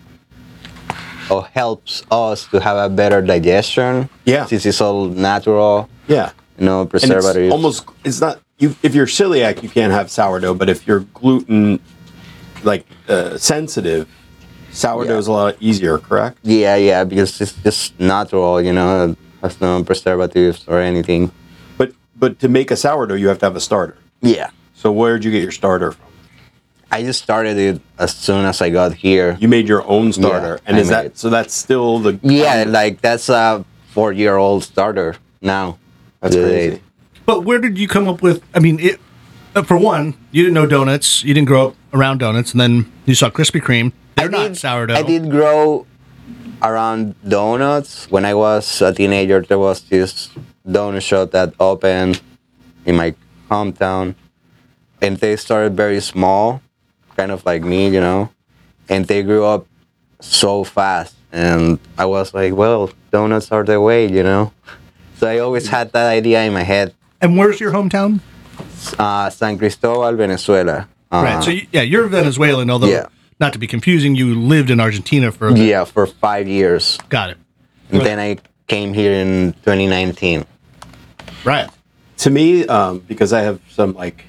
or 1.30 1.44
helps 1.46 2.02
us 2.10 2.46
to 2.48 2.60
have 2.60 2.76
a 2.76 2.88
better 2.94 3.20
digestion. 3.22 4.08
Yeah. 4.24 4.46
Since 4.46 4.66
it's 4.66 4.80
all 4.80 5.06
natural, 5.06 5.88
yeah, 6.08 6.32
you 6.58 6.64
know, 6.64 6.82
and 6.82 6.94
it's 6.94 7.06
preservatives. 7.06 7.52
almost 7.52 7.84
it's 8.04 8.20
not 8.20 8.40
you. 8.58 8.74
If 8.82 8.94
you're 8.94 9.06
celiac, 9.06 9.62
you 9.62 9.68
can't 9.68 9.92
have 9.92 10.10
sourdough. 10.10 10.54
But 10.54 10.68
if 10.68 10.86
you're 10.86 11.00
gluten 11.14 11.80
like 12.62 12.86
uh, 13.08 13.36
sensitive, 13.38 14.08
sourdough 14.72 15.18
is 15.18 15.26
a 15.26 15.32
lot 15.32 15.56
easier. 15.60 15.98
Correct? 15.98 16.38
Yeah, 16.42 16.76
yeah, 16.76 17.04
because 17.04 17.40
it's 17.40 17.52
just 17.62 17.98
natural, 18.00 18.60
you 18.60 18.72
know, 18.72 19.16
has 19.42 19.60
no 19.60 19.84
preservatives 19.84 20.64
or 20.66 20.80
anything. 20.80 21.30
But 21.76 21.92
but 22.16 22.38
to 22.40 22.48
make 22.48 22.70
a 22.70 22.76
sourdough, 22.76 23.14
you 23.14 23.28
have 23.28 23.38
to 23.40 23.46
have 23.46 23.56
a 23.56 23.60
starter. 23.60 23.96
Yeah. 24.20 24.50
So 24.74 24.90
where'd 24.92 25.24
you 25.24 25.30
get 25.30 25.42
your 25.42 25.52
starter 25.52 25.92
from? 25.92 26.09
I 26.90 27.02
just 27.02 27.22
started 27.22 27.56
it 27.56 27.80
as 27.98 28.14
soon 28.14 28.44
as 28.44 28.60
I 28.60 28.70
got 28.70 28.94
here. 28.94 29.36
You 29.40 29.48
made 29.48 29.68
your 29.68 29.86
own 29.86 30.12
starter, 30.12 30.54
Yeah, 30.58 30.66
and 30.66 30.76
I 30.76 30.80
is 30.80 30.88
that 30.88 31.06
it. 31.06 31.18
so? 31.18 31.30
That's 31.30 31.54
still 31.54 31.98
the 32.00 32.18
Yeah, 32.22 32.64
like 32.66 33.00
that's 33.00 33.28
a 33.28 33.64
four 33.94 34.12
year 34.12 34.36
old 34.36 34.64
starter 34.64 35.16
now. 35.40 35.78
That's 36.20 36.34
The- 36.34 36.42
crazy. 36.42 36.80
But 37.26 37.44
where 37.44 37.58
did 37.60 37.78
you 37.78 37.86
come 37.86 38.08
up 38.08 38.22
with? 38.22 38.42
I 38.54 38.58
mean, 38.58 38.80
it, 38.80 38.98
uh, 39.54 39.62
for 39.62 39.76
one, 39.76 40.14
you 40.32 40.42
didn't 40.42 40.54
know 40.54 40.66
donuts. 40.66 41.22
You 41.22 41.32
didn't 41.32 41.46
grow 41.46 41.68
up 41.68 41.74
around 41.94 42.18
donuts, 42.18 42.50
and 42.52 42.60
then 42.60 42.90
you 43.06 43.14
saw 43.14 43.30
Krispy 43.30 43.60
Kreme. 43.60 43.92
They're 44.16 44.26
I 44.26 44.30
not 44.30 44.48
did- 44.48 44.56
sourdough. 44.58 44.94
I 44.94 45.02
did 45.02 45.30
grow 45.30 45.86
around 46.62 47.14
donuts. 47.26 48.10
When 48.10 48.24
I 48.24 48.34
was 48.34 48.82
a 48.82 48.92
teenager, 48.92 49.40
there 49.42 49.58
was 49.58 49.80
this 49.82 50.28
donut 50.66 51.02
shop 51.02 51.30
that 51.30 51.54
opened 51.60 52.20
in 52.84 52.96
my 52.96 53.14
hometown. 53.50 54.14
And 55.00 55.16
they 55.16 55.36
started 55.36 55.76
very 55.76 56.00
small, 56.00 56.60
kind 57.20 57.32
of 57.32 57.44
like 57.44 57.62
me, 57.62 57.88
you 57.88 58.00
know. 58.00 58.30
And 58.88 59.06
they 59.06 59.22
grew 59.22 59.44
up 59.44 59.66
so 60.20 60.64
fast. 60.64 61.14
And 61.32 61.78
I 61.98 62.06
was 62.06 62.32
like, 62.34 62.54
well, 62.54 62.90
donuts 63.12 63.52
are 63.52 63.64
the 63.64 63.80
way, 63.80 64.08
you 64.10 64.22
know. 64.22 64.52
So 65.18 65.28
I 65.28 65.38
always 65.38 65.68
had 65.68 65.92
that 65.92 66.08
idea 66.08 66.42
in 66.44 66.52
my 66.52 66.62
head. 66.62 66.94
And 67.20 67.36
where's 67.36 67.60
your 67.60 67.72
hometown? 67.72 68.20
Uh, 68.98 69.28
San 69.30 69.58
Cristobal, 69.58 70.12
Venezuela. 70.16 70.88
Uh, 71.12 71.22
right. 71.22 71.44
So 71.44 71.50
you, 71.50 71.66
yeah, 71.72 71.82
you're 71.82 72.08
Venezuelan, 72.08 72.70
although 72.70 72.88
Yeah. 72.88 73.06
not 73.38 73.52
to 73.52 73.58
be 73.58 73.66
confusing, 73.66 74.16
you 74.16 74.34
lived 74.34 74.70
in 74.70 74.80
Argentina 74.80 75.30
for. 75.30 75.48
A 75.48 75.54
yeah, 75.58 75.84
for 75.84 76.06
five 76.06 76.48
years. 76.48 76.98
Got 77.10 77.30
it. 77.30 77.38
And 77.90 78.00
then 78.00 78.18
I 78.18 78.38
came 78.66 78.94
here 78.94 79.12
in 79.12 79.52
2019. 79.64 80.46
Right. 81.44 81.68
To 82.18 82.30
me, 82.30 82.66
um, 82.66 83.00
because 83.00 83.32
I 83.32 83.42
have 83.42 83.60
some 83.68 83.92
like, 83.92 84.24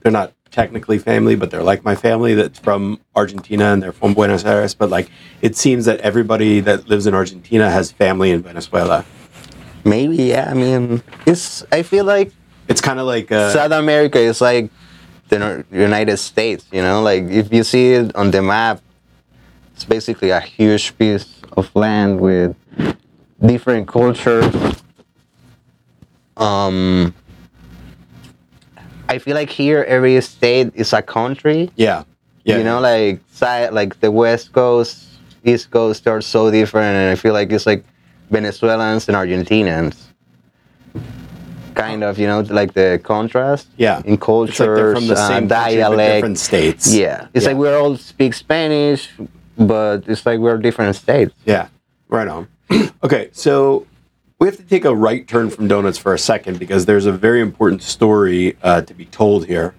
they're 0.00 0.12
not 0.12 0.32
technically 0.50 0.98
family, 0.98 1.36
but 1.36 1.50
they're 1.50 1.62
like 1.62 1.84
my 1.84 1.94
family 1.94 2.34
that's 2.34 2.58
from 2.58 3.00
Argentina 3.14 3.72
and 3.72 3.82
they're 3.82 3.92
from 3.92 4.14
Buenos 4.14 4.44
Aires. 4.44 4.74
But 4.74 4.90
like, 4.90 5.10
it 5.42 5.56
seems 5.56 5.84
that 5.84 6.00
everybody 6.00 6.60
that 6.60 6.88
lives 6.88 7.06
in 7.06 7.14
Argentina 7.14 7.70
has 7.70 7.92
family 7.92 8.30
in 8.30 8.42
Venezuela. 8.42 9.04
Maybe, 9.84 10.16
yeah. 10.16 10.50
I 10.50 10.54
mean, 10.54 11.02
it's. 11.26 11.64
I 11.70 11.82
feel 11.82 12.04
like 12.04 12.32
It's 12.68 12.82
kind 12.82 13.00
of 13.00 13.06
like 13.06 13.32
uh, 13.32 13.50
South 13.52 13.72
America 13.72 14.18
is 14.18 14.40
like 14.40 14.70
the 15.28 15.64
United 15.72 16.18
States. 16.18 16.66
You 16.70 16.82
know, 16.82 17.02
like 17.02 17.24
if 17.24 17.52
you 17.52 17.64
see 17.64 17.94
it 17.94 18.14
on 18.14 18.30
the 18.30 18.42
map, 18.42 18.82
it's 19.74 19.84
basically 19.84 20.30
a 20.30 20.40
huge 20.40 20.96
piece 20.98 21.40
of 21.56 21.74
land 21.74 22.20
with 22.20 22.54
different 23.40 23.88
cultures. 23.88 24.54
Um, 26.36 27.14
I 29.08 29.18
feel 29.18 29.34
like 29.34 29.50
here 29.50 29.84
every 29.88 30.20
state 30.20 30.70
is 30.74 30.92
a 30.92 31.02
country. 31.02 31.70
Yeah. 31.76 32.04
Yeah. 32.44 32.58
You 32.58 32.64
know, 32.64 32.80
like 32.80 33.20
side 33.30 33.72
like 33.72 34.00
the 34.00 34.10
West 34.10 34.52
Coast, 34.52 35.06
East 35.44 35.70
Coast 35.70 36.06
are 36.06 36.20
so 36.20 36.50
different, 36.50 36.96
and 36.96 37.10
I 37.10 37.14
feel 37.14 37.32
like 37.32 37.50
it's 37.52 37.66
like 37.66 37.84
Venezuelans 38.30 39.08
and 39.08 39.16
Argentinians. 39.16 39.96
Kind 41.74 42.02
of, 42.02 42.18
you 42.18 42.26
know, 42.26 42.40
like 42.40 42.74
the 42.74 43.00
contrast. 43.04 43.68
yeah. 43.76 44.02
In 44.04 44.12
like 44.12 44.20
cultures, 44.20 45.06
the 45.08 45.14
uh, 45.14 45.40
dialect. 45.40 46.16
different 46.16 46.38
states. 46.38 46.92
Yeah, 46.92 47.28
it's 47.34 47.44
Yeah. 47.44 47.50
like 47.52 47.58
we 47.58 47.68
all 47.68 47.96
speak 47.96 48.34
Spanish, 48.34 49.08
but 49.56 50.02
it's 50.08 50.26
like 50.26 50.40
we're 50.40 50.58
different 50.58 50.96
states. 50.96 51.32
Yeah, 51.46 51.68
right 52.08 52.26
on. 52.26 52.48
okay, 53.04 53.28
so 53.32 53.86
we 54.38 54.46
have 54.46 54.56
to 54.56 54.62
take 54.62 54.84
a 54.84 54.94
right 54.94 55.26
turn 55.26 55.50
from 55.50 55.66
donuts 55.66 55.98
for 55.98 56.14
a 56.14 56.18
second 56.18 56.58
because 56.58 56.86
there's 56.86 57.06
a 57.06 57.12
very 57.12 57.40
important 57.40 57.82
story 57.82 58.56
uh, 58.62 58.82
to 58.82 58.94
be 58.94 59.04
told 59.06 59.46
here. 59.46 59.74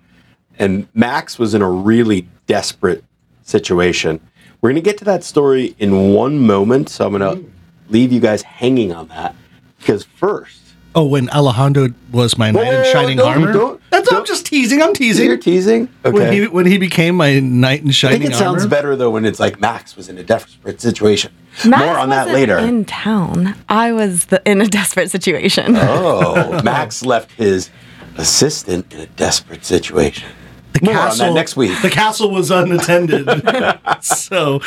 And 0.57 0.87
Max 0.93 1.39
was 1.39 1.53
in 1.53 1.61
a 1.61 1.69
really 1.69 2.27
desperate 2.45 3.03
situation. 3.43 4.19
We're 4.59 4.71
going 4.71 4.83
to 4.83 4.89
get 4.89 4.97
to 4.97 5.05
that 5.05 5.23
story 5.23 5.75
in 5.79 6.13
one 6.13 6.39
moment, 6.39 6.89
so 6.89 7.05
I'm 7.07 7.17
going 7.17 7.37
to 7.37 7.49
leave 7.87 8.11
you 8.11 8.19
guys 8.19 8.41
hanging 8.41 8.91
on 8.93 9.07
that. 9.07 9.35
Because 9.79 10.03
first, 10.03 10.57
Oh, 10.95 11.05
when 11.05 11.29
Alejandro 11.29 11.89
was 12.11 12.37
my 12.37 12.51
knight 12.51 12.73
in 12.73 12.91
shining 12.91 13.21
armor. 13.21 13.78
Don't- 13.91 14.05
That's 14.05 14.11
I'm 14.13 14.25
just 14.25 14.45
teasing. 14.45 14.81
I'm 14.81 14.93
teasing. 14.93 15.25
you're 15.25 15.37
teasing. 15.37 15.87
teasing. 15.87 16.13
When 16.13 16.23
Okay. 16.23 16.39
he 16.41 16.47
when 16.47 16.65
he 16.65 16.77
became 16.77 17.15
my 17.15 17.39
knight 17.39 17.81
in 17.81 17.89
I 17.89 17.91
shining 17.91 18.21
think 18.21 18.33
it 18.33 18.37
sounds 18.37 18.65
better 18.67 18.95
though 18.95 19.09
when 19.09 19.25
it's 19.25 19.39
like 19.39 19.59
Max 19.59 19.95
was 19.95 20.09
in 20.09 20.17
a 20.17 20.23
desperate 20.23 20.79
situation. 20.81 21.31
Max 21.65 21.83
More 21.85 21.97
on 21.97 22.09
that 22.09 22.27
wasn't 22.27 22.33
later. 22.35 22.57
In 22.59 22.85
town, 22.85 23.55
I 23.67 23.91
was 23.91 24.25
the, 24.25 24.41
in 24.49 24.61
a 24.61 24.67
desperate 24.67 25.09
situation. 25.11 25.75
Oh, 25.77 26.61
Max 26.63 27.03
left 27.03 27.31
his 27.33 27.69
assistant 28.17 28.93
in 28.93 28.99
a 29.01 29.07
desperate 29.07 29.65
situation. 29.65 30.29
The 30.73 30.81
More 30.85 30.97
on 30.97 31.17
that 31.17 31.33
next 31.33 31.57
week. 31.57 31.81
The 31.81 31.89
castle 31.89 32.29
was 32.29 32.51
unattended. 32.51 33.27
so, 34.01 34.59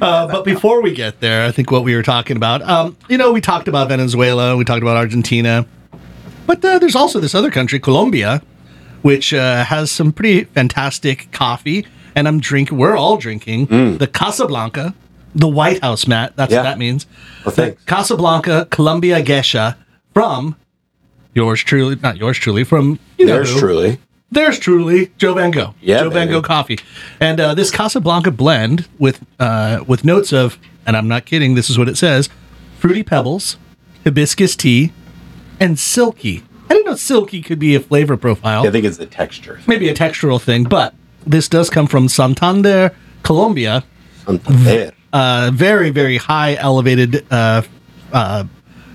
uh, 0.00 0.26
but 0.28 0.44
before 0.44 0.80
we 0.80 0.92
get 0.94 1.20
there, 1.20 1.44
I 1.46 1.50
think 1.52 1.70
what 1.70 1.84
we 1.84 1.94
were 1.94 2.02
talking 2.02 2.36
about, 2.38 2.62
um, 2.62 2.96
you 3.08 3.18
know, 3.18 3.32
we 3.32 3.40
talked 3.42 3.68
about 3.68 3.88
Venezuela, 3.88 4.56
we 4.56 4.64
talked 4.64 4.82
about 4.82 4.96
Argentina, 4.96 5.66
but 6.46 6.64
uh, 6.64 6.78
there's 6.78 6.96
also 6.96 7.20
this 7.20 7.34
other 7.34 7.50
country, 7.50 7.78
Colombia, 7.78 8.40
which 9.02 9.34
uh, 9.34 9.64
has 9.64 9.90
some 9.90 10.12
pretty 10.12 10.44
fantastic 10.44 11.30
coffee. 11.32 11.86
And 12.14 12.28
I'm 12.28 12.40
drinking, 12.40 12.76
we're 12.78 12.96
all 12.96 13.16
drinking 13.16 13.66
the 13.98 14.06
Casablanca, 14.06 14.94
the 15.34 15.48
White 15.48 15.80
House, 15.82 16.06
Matt. 16.06 16.36
That's 16.36 16.50
Mm. 16.50 16.54
Yeah. 16.56 16.58
what 16.60 16.64
that 16.64 16.78
means. 16.78 17.06
Well, 17.44 17.54
thanks. 17.54 17.82
Casablanca 17.84 18.66
Colombia 18.70 19.22
Gesha 19.22 19.76
from 20.12 20.56
yours 21.34 21.60
truly, 21.62 21.96
not 22.02 22.18
yours 22.18 22.36
truly, 22.38 22.64
from 22.64 22.98
you 23.18 23.24
know 23.26 23.42
who. 23.42 23.58
truly. 23.58 23.98
There's 24.30 24.58
truly 24.58 25.10
Joe 25.18 25.34
Van 25.34 25.50
Gogh. 25.50 25.74
Yeah, 25.82 26.00
Joe 26.00 26.10
Van 26.10 26.26
baby. 26.26 26.32
Gogh 26.38 26.42
coffee, 26.42 26.78
and 27.20 27.38
uh, 27.40 27.54
this 27.54 27.70
Casablanca 27.70 28.30
blend 28.30 28.88
with 28.98 29.20
uh, 29.38 29.84
with 29.86 30.04
notes 30.04 30.32
of, 30.32 30.58
and 30.86 30.96
I'm 30.96 31.08
not 31.08 31.24
kidding. 31.26 31.54
This 31.54 31.68
is 31.70 31.76
what 31.78 31.88
it 31.88 31.96
says: 31.98 32.28
fruity 32.78 33.02
pebbles, 33.02 33.56
hibiscus 34.04 34.54
tea, 34.56 34.92
and 35.60 35.78
silky. 35.78 36.42
I 36.72 36.74
didn't 36.74 36.86
know 36.86 36.96
silky 36.96 37.42
could 37.42 37.58
be 37.58 37.74
a 37.74 37.80
flavor 37.80 38.16
profile. 38.16 38.66
I 38.66 38.70
think 38.70 38.86
it's 38.86 38.96
the 38.96 39.04
texture. 39.04 39.60
Maybe 39.66 39.90
a 39.90 39.94
textural 39.94 40.40
thing, 40.40 40.64
but 40.64 40.94
this 41.26 41.46
does 41.46 41.68
come 41.68 41.86
from 41.86 42.08
Santander, 42.08 42.96
Colombia. 43.22 43.84
Santander. 44.24 44.92
Uh, 45.12 45.50
very 45.52 45.90
very 45.90 46.16
high 46.16 46.54
elevated 46.54 47.26
uh, 47.30 47.60
uh, 48.10 48.44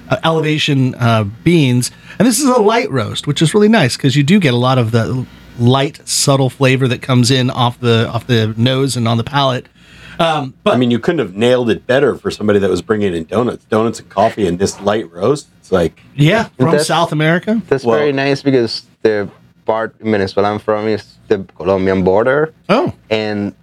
uh, 0.10 0.17
elevation 0.24 0.96
uh, 0.96 1.25
beans, 1.43 1.91
and 2.17 2.27
this 2.27 2.39
is 2.39 2.46
a 2.46 2.60
light 2.60 2.89
roast, 2.89 3.27
which 3.27 3.43
is 3.43 3.53
really 3.53 3.69
nice 3.69 3.96
because 3.96 4.15
you 4.15 4.24
do 4.24 4.39
get 4.39 4.55
a 4.55 4.57
lot 4.57 4.79
of 4.79 4.89
the 4.89 5.27
light, 5.60 6.01
subtle 6.07 6.50
flavor 6.50 6.88
that 6.88 7.03
comes 7.03 7.29
in 7.29 7.51
off 7.51 7.79
the 7.79 8.10
off 8.10 8.25
the 8.25 8.55
nose 8.57 8.98
and 8.98 9.07
on 9.07 9.17
the 9.17 9.24
palate. 9.24 9.67
Um, 10.19 10.55
but 10.63 10.74
I 10.74 10.77
mean, 10.77 10.89
you 10.89 10.98
couldn't 10.98 11.19
have 11.19 11.36
nailed 11.36 11.69
it 11.69 11.86
better 11.86 12.15
for 12.15 12.31
somebody 12.31 12.57
that 12.57 12.72
was 12.72 12.81
bringing 12.81 13.13
in 13.13 13.25
donuts, 13.25 13.65
donuts 13.65 14.00
and 14.00 14.10
coffee, 14.10 14.48
and 14.48 14.57
this 14.57 14.81
light 14.81 15.12
roast. 15.12 15.48
It's 15.67 15.71
like, 15.74 16.00
yeah, 16.15 16.43
from 16.57 16.67
That's- 16.71 16.88
South 16.88 17.12
America. 17.12 17.62
That's 17.67 17.83
Well- 17.83 17.97
very 18.00 18.13
nice 18.13 18.41
because 18.41 18.83
the 19.01 19.27
part 19.65 19.93
in 20.00 20.12
Venezuela 20.12 20.50
I'm 20.53 20.59
from 20.59 20.88
is 20.88 21.03
the 21.27 21.39
Colombian 21.57 22.03
border, 22.05 22.53
Oh, 22.69 22.93
and 23.09 23.53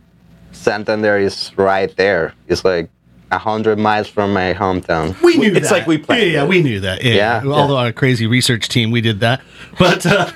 Santander 0.52 1.16
is 1.16 1.50
right 1.56 1.96
there. 1.96 2.34
It's 2.46 2.62
like 2.62 2.90
a 3.30 3.38
hundred 3.38 3.78
miles 3.78 4.06
from 4.06 4.34
my 4.34 4.52
hometown. 4.52 5.18
we 5.22 5.38
knew 5.38 5.54
It's 5.54 5.70
that. 5.70 5.78
like 5.78 5.86
we 5.86 5.96
planned 5.96 6.22
Yeah, 6.24 6.42
yeah, 6.42 6.44
we 6.44 6.62
knew 6.62 6.78
that. 6.80 7.02
Yeah, 7.02 7.42
Yeah. 7.42 7.50
Although 7.50 7.78
our 7.78 7.90
crazy 7.90 8.26
research 8.26 8.68
team, 8.68 8.90
we 8.90 9.00
did 9.00 9.20
that. 9.20 9.40
But 9.78 10.04
uh, 10.04 10.30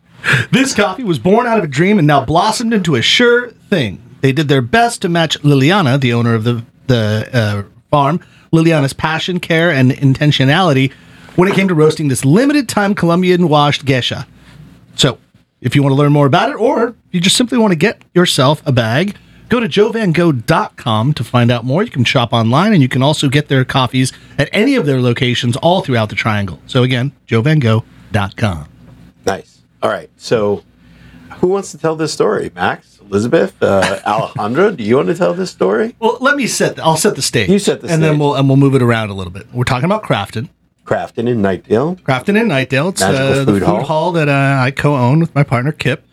this 0.50 0.74
coffee 0.74 1.04
was 1.04 1.20
born 1.20 1.46
out 1.46 1.58
of 1.58 1.64
a 1.64 1.68
dream 1.68 1.98
and 1.98 2.06
now 2.08 2.24
blossomed 2.24 2.74
into 2.74 2.96
a 2.96 3.02
sure 3.02 3.50
thing. 3.70 4.02
They 4.22 4.32
did 4.32 4.48
their 4.48 4.60
best 4.62 5.02
to 5.02 5.08
match 5.08 5.40
Liliana, 5.42 6.00
the 6.00 6.12
owner 6.14 6.34
of 6.34 6.42
the 6.42 6.64
the 6.88 7.28
uh, 7.32 7.62
farm, 7.92 8.18
Liliana's 8.52 8.92
passion, 8.92 9.38
care, 9.38 9.70
and 9.70 9.92
intentionality 9.92 10.90
when 11.36 11.48
it 11.48 11.54
came 11.54 11.68
to 11.68 11.74
roasting 11.74 12.08
this 12.08 12.24
limited 12.24 12.68
time 12.68 12.94
Colombian 12.94 13.48
washed 13.48 13.84
geisha. 13.84 14.26
So, 14.94 15.18
if 15.60 15.74
you 15.76 15.82
want 15.82 15.92
to 15.92 15.96
learn 15.96 16.12
more 16.12 16.26
about 16.26 16.50
it, 16.50 16.56
or 16.56 16.94
you 17.10 17.20
just 17.20 17.36
simply 17.36 17.56
want 17.58 17.72
to 17.72 17.76
get 17.76 18.02
yourself 18.14 18.62
a 18.66 18.72
bag, 18.72 19.16
go 19.48 19.60
to 19.60 19.68
joevangogh.com 19.68 21.14
to 21.14 21.24
find 21.24 21.50
out 21.50 21.64
more. 21.64 21.82
You 21.82 21.90
can 21.90 22.04
shop 22.04 22.32
online 22.32 22.72
and 22.72 22.82
you 22.82 22.88
can 22.88 23.02
also 23.02 23.28
get 23.28 23.48
their 23.48 23.64
coffees 23.64 24.12
at 24.38 24.48
any 24.52 24.74
of 24.74 24.86
their 24.86 25.00
locations 25.00 25.56
all 25.56 25.82
throughout 25.82 26.08
the 26.08 26.14
triangle. 26.16 26.60
So, 26.66 26.82
again, 26.82 27.12
joevangogh.com. 27.28 28.68
nice. 29.24 29.62
All 29.82 29.90
right. 29.90 30.10
So, 30.16 30.62
who 31.38 31.48
wants 31.48 31.70
to 31.72 31.78
tell 31.78 31.96
this 31.96 32.12
story? 32.12 32.50
Max, 32.54 32.98
Elizabeth, 33.00 33.60
uh, 33.62 34.00
Alejandro, 34.06 34.70
do 34.72 34.84
you 34.84 34.96
want 34.96 35.08
to 35.08 35.14
tell 35.14 35.34
this 35.34 35.50
story? 35.50 35.96
Well, 35.98 36.18
let 36.20 36.36
me 36.36 36.46
set. 36.46 36.78
I'll 36.78 36.96
set 36.96 37.16
the 37.16 37.22
stage. 37.22 37.48
You 37.48 37.58
set 37.58 37.80
the 37.80 37.88
stage. 37.88 37.94
and 37.94 38.02
then 38.02 38.18
we'll 38.18 38.34
and 38.34 38.48
we'll 38.48 38.56
move 38.58 38.74
it 38.74 38.82
around 38.82 39.10
a 39.10 39.14
little 39.14 39.32
bit. 39.32 39.46
We're 39.52 39.64
talking 39.64 39.86
about 39.86 40.02
Crafton. 40.04 40.48
Crafton 40.84 41.28
in 41.28 41.40
Knightdale. 41.42 42.00
Crafton 42.00 42.40
in 42.40 42.48
Knightdale. 42.48 42.90
It's 42.90 43.02
uh, 43.02 43.12
the 43.12 43.44
Food 43.44 43.60
food 43.60 43.62
Hall. 43.62 43.84
hall, 43.84 44.12
that 44.12 44.28
uh, 44.28 44.62
I 44.62 44.70
co-own 44.70 45.20
with 45.20 45.34
my 45.34 45.42
partner 45.42 45.72
Kip. 45.72 46.04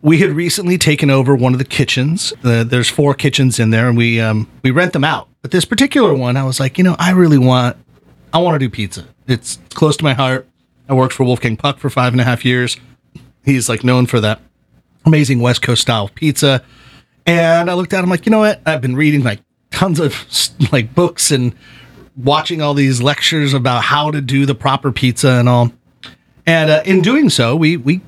We 0.00 0.18
had 0.18 0.30
recently 0.30 0.78
taken 0.78 1.10
over 1.10 1.36
one 1.36 1.52
of 1.52 1.60
the 1.60 1.64
kitchens. 1.64 2.32
Uh, 2.42 2.64
there's 2.64 2.88
four 2.88 3.14
kitchens 3.14 3.60
in 3.60 3.70
there, 3.70 3.88
and 3.88 3.96
we 3.96 4.20
um, 4.20 4.50
we 4.62 4.72
rent 4.72 4.92
them 4.92 5.04
out. 5.04 5.28
But 5.42 5.52
this 5.52 5.64
particular 5.64 6.12
one, 6.12 6.36
I 6.36 6.44
was 6.44 6.58
like, 6.58 6.76
you 6.76 6.84
know, 6.84 6.96
I 6.98 7.10
really 7.12 7.38
want, 7.38 7.76
I 8.32 8.38
want 8.38 8.54
to 8.56 8.58
do 8.58 8.68
pizza. 8.68 9.06
It's 9.28 9.58
close 9.70 9.96
to 9.96 10.04
my 10.04 10.14
heart. 10.14 10.48
I 10.88 10.94
worked 10.94 11.14
for 11.14 11.24
Wolfgang 11.24 11.56
Puck 11.56 11.78
for 11.78 11.88
five 11.88 12.12
and 12.12 12.20
a 12.20 12.24
half 12.24 12.44
years. 12.44 12.76
He's 13.44 13.68
like 13.68 13.84
known 13.84 14.06
for 14.06 14.20
that 14.20 14.40
amazing 15.04 15.40
West 15.40 15.62
Coast 15.62 15.82
style 15.82 16.08
pizza. 16.08 16.62
And 17.26 17.70
I 17.70 17.74
looked 17.74 17.92
at 17.92 18.02
him 18.02 18.10
like, 18.10 18.26
you 18.26 18.30
know 18.30 18.40
what? 18.40 18.60
I've 18.66 18.80
been 18.80 18.96
reading 18.96 19.22
like 19.22 19.40
tons 19.70 20.00
of 20.00 20.26
like 20.72 20.94
books 20.94 21.30
and 21.30 21.54
watching 22.16 22.60
all 22.62 22.74
these 22.74 23.02
lectures 23.02 23.54
about 23.54 23.84
how 23.84 24.10
to 24.10 24.20
do 24.20 24.46
the 24.46 24.54
proper 24.54 24.92
pizza 24.92 25.30
and 25.30 25.48
all. 25.48 25.72
And 26.46 26.70
uh, 26.70 26.82
in 26.84 27.02
doing 27.02 27.30
so, 27.30 27.54
we 27.56 27.76
we 27.76 28.00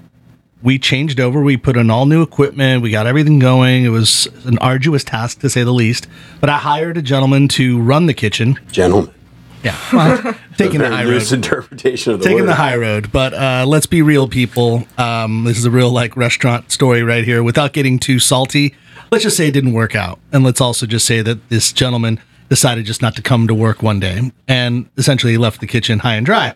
we 0.62 0.78
changed 0.78 1.20
over. 1.20 1.42
We 1.42 1.56
put 1.56 1.76
in 1.76 1.90
all 1.90 2.06
new 2.06 2.22
equipment. 2.22 2.82
We 2.82 2.90
got 2.90 3.06
everything 3.06 3.38
going. 3.38 3.84
It 3.84 3.90
was 3.90 4.26
an 4.44 4.58
arduous 4.58 5.04
task 5.04 5.40
to 5.40 5.50
say 5.50 5.62
the 5.62 5.72
least. 5.72 6.08
But 6.40 6.50
I 6.50 6.58
hired 6.58 6.96
a 6.96 7.02
gentleman 7.02 7.48
to 7.48 7.80
run 7.80 8.06
the 8.06 8.14
kitchen. 8.14 8.58
Gentleman. 8.72 9.14
Yeah, 9.62 9.78
well, 9.94 10.36
taking 10.58 10.80
the 10.80 10.90
high 10.90 11.04
road 11.04 11.32
interpretation 11.32 12.12
of 12.12 12.18
the 12.18 12.24
taking 12.24 12.40
word. 12.40 12.48
the 12.50 12.54
high 12.54 12.76
road 12.76 13.10
but 13.10 13.32
uh, 13.32 13.64
let's 13.66 13.86
be 13.86 14.02
real 14.02 14.28
people 14.28 14.86
um, 14.98 15.44
this 15.44 15.56
is 15.56 15.64
a 15.64 15.70
real 15.70 15.90
like 15.90 16.18
restaurant 16.18 16.70
story 16.70 17.02
right 17.02 17.24
here 17.24 17.42
without 17.42 17.72
getting 17.72 17.98
too 17.98 18.18
salty 18.18 18.74
let's 19.10 19.24
just 19.24 19.38
say 19.38 19.48
it 19.48 19.52
didn't 19.52 19.72
work 19.72 19.94
out 19.94 20.18
and 20.32 20.44
let's 20.44 20.60
also 20.60 20.84
just 20.84 21.06
say 21.06 21.22
that 21.22 21.48
this 21.48 21.72
gentleman 21.72 22.20
decided 22.54 22.86
just 22.86 23.02
not 23.02 23.16
to 23.16 23.22
come 23.22 23.48
to 23.48 23.54
work 23.54 23.82
one 23.82 23.98
day 23.98 24.30
and 24.46 24.88
essentially 24.96 25.36
left 25.36 25.60
the 25.60 25.66
kitchen 25.66 25.98
high 25.98 26.14
and 26.14 26.24
dry. 26.24 26.54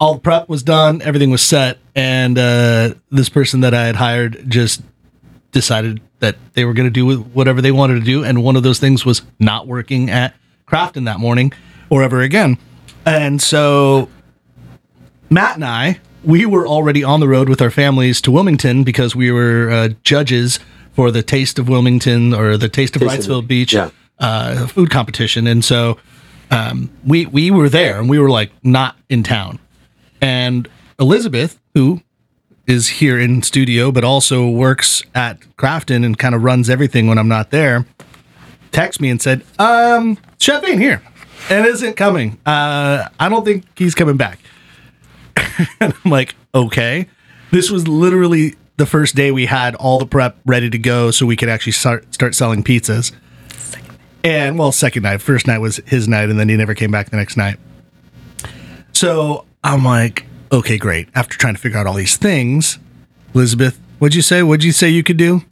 All 0.00 0.14
the 0.14 0.20
prep 0.20 0.48
was 0.48 0.62
done 0.62 1.00
everything 1.02 1.30
was 1.30 1.40
set 1.40 1.78
and 1.94 2.36
uh, 2.36 2.94
this 3.10 3.28
person 3.28 3.60
that 3.60 3.72
i 3.72 3.86
had 3.86 3.96
hired 3.96 4.44
just 4.50 4.82
decided 5.52 6.00
that 6.18 6.36
they 6.54 6.64
were 6.64 6.74
going 6.74 6.86
to 6.86 6.90
do 6.90 7.20
whatever 7.22 7.62
they 7.62 7.72
wanted 7.72 7.94
to 7.94 8.04
do 8.04 8.24
and 8.24 8.42
one 8.42 8.56
of 8.56 8.62
those 8.62 8.78
things 8.78 9.06
was 9.06 9.22
not 9.38 9.66
working 9.66 10.10
at 10.10 10.34
crafton 10.66 11.04
that 11.04 11.20
morning 11.20 11.52
or 11.90 12.02
ever 12.02 12.20
again. 12.20 12.58
And 13.04 13.40
so 13.40 14.08
Matt 15.30 15.54
and 15.54 15.64
I, 15.64 16.00
we 16.24 16.44
were 16.44 16.66
already 16.66 17.04
on 17.04 17.20
the 17.20 17.28
road 17.28 17.48
with 17.48 17.62
our 17.62 17.70
families 17.70 18.20
to 18.22 18.32
Wilmington 18.32 18.82
because 18.84 19.14
we 19.14 19.30
were 19.30 19.70
uh, 19.70 19.88
judges 20.02 20.58
for 20.92 21.10
the 21.10 21.22
Taste 21.22 21.58
of 21.58 21.68
Wilmington 21.68 22.34
or 22.34 22.56
the 22.56 22.68
Taste 22.68 22.96
of 22.96 23.02
Taste 23.02 23.28
Wrightsville 23.28 23.46
Beach 23.46 23.72
yeah. 23.72 23.90
Uh, 24.18 24.66
food 24.66 24.90
competition, 24.90 25.46
and 25.46 25.64
so 25.64 25.98
um, 26.50 26.90
we 27.04 27.26
we 27.26 27.50
were 27.50 27.68
there 27.68 27.98
and 27.98 28.08
we 28.08 28.18
were 28.18 28.30
like 28.30 28.52
not 28.62 28.96
in 29.08 29.22
town, 29.22 29.58
and 30.20 30.68
Elizabeth, 30.98 31.58
who 31.74 32.00
is 32.66 32.88
here 32.88 33.18
in 33.18 33.42
studio 33.42 33.92
but 33.92 34.04
also 34.04 34.48
works 34.48 35.02
at 35.14 35.38
Crafton 35.56 36.04
and 36.04 36.18
kind 36.18 36.34
of 36.34 36.42
runs 36.42 36.68
everything 36.68 37.06
when 37.06 37.18
I'm 37.18 37.28
not 37.28 37.50
there, 37.50 37.86
texted 38.72 39.00
me 39.00 39.10
and 39.10 39.22
said, 39.22 39.44
um, 39.58 40.18
Chef 40.38 40.64
ain't 40.68 40.80
here 40.80 41.02
and 41.48 41.66
isn't 41.66 41.94
coming. 41.94 42.38
Uh, 42.44 43.08
I 43.18 43.28
don't 43.28 43.44
think 43.44 43.64
he's 43.78 43.94
coming 43.94 44.16
back. 44.16 44.40
and 45.80 45.94
I'm 46.04 46.10
like, 46.10 46.34
okay. 46.54 47.08
This 47.52 47.70
was 47.70 47.86
literally 47.86 48.54
the 48.76 48.86
first 48.86 49.14
day 49.14 49.30
we 49.30 49.46
had 49.46 49.74
all 49.76 49.98
the 49.98 50.06
prep 50.06 50.36
ready 50.44 50.68
to 50.68 50.78
go 50.78 51.10
so 51.10 51.24
we 51.24 51.36
could 51.36 51.48
actually 51.48 51.72
start 51.72 52.12
start 52.12 52.34
selling 52.34 52.62
pizzas. 52.62 53.12
And 54.26 54.58
well, 54.58 54.72
second 54.72 55.04
night, 55.04 55.22
first 55.22 55.46
night 55.46 55.58
was 55.58 55.76
his 55.86 56.08
night, 56.08 56.30
and 56.30 56.40
then 56.40 56.48
he 56.48 56.56
never 56.56 56.74
came 56.74 56.90
back 56.90 57.10
the 57.10 57.16
next 57.16 57.36
night. 57.36 57.60
So 58.92 59.44
I'm 59.62 59.84
like, 59.84 60.26
okay, 60.50 60.78
great. 60.78 61.08
After 61.14 61.38
trying 61.38 61.54
to 61.54 61.60
figure 61.60 61.78
out 61.78 61.86
all 61.86 61.94
these 61.94 62.16
things, 62.16 62.80
Elizabeth, 63.36 63.78
what'd 64.00 64.16
you 64.16 64.22
say? 64.22 64.42
What'd 64.42 64.64
you 64.64 64.72
say 64.72 64.88
you 64.88 65.04
could 65.04 65.16
do? 65.16 65.42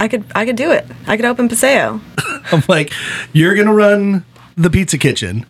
I 0.00 0.08
could 0.08 0.24
I 0.34 0.44
could 0.44 0.56
do 0.56 0.72
it. 0.72 0.84
I 1.06 1.16
could 1.16 1.26
open 1.26 1.48
Paseo. 1.48 2.00
I'm 2.50 2.64
like, 2.66 2.92
you're 3.32 3.54
gonna 3.54 3.72
run 3.72 4.24
the 4.56 4.68
pizza 4.68 4.98
kitchen. 4.98 5.46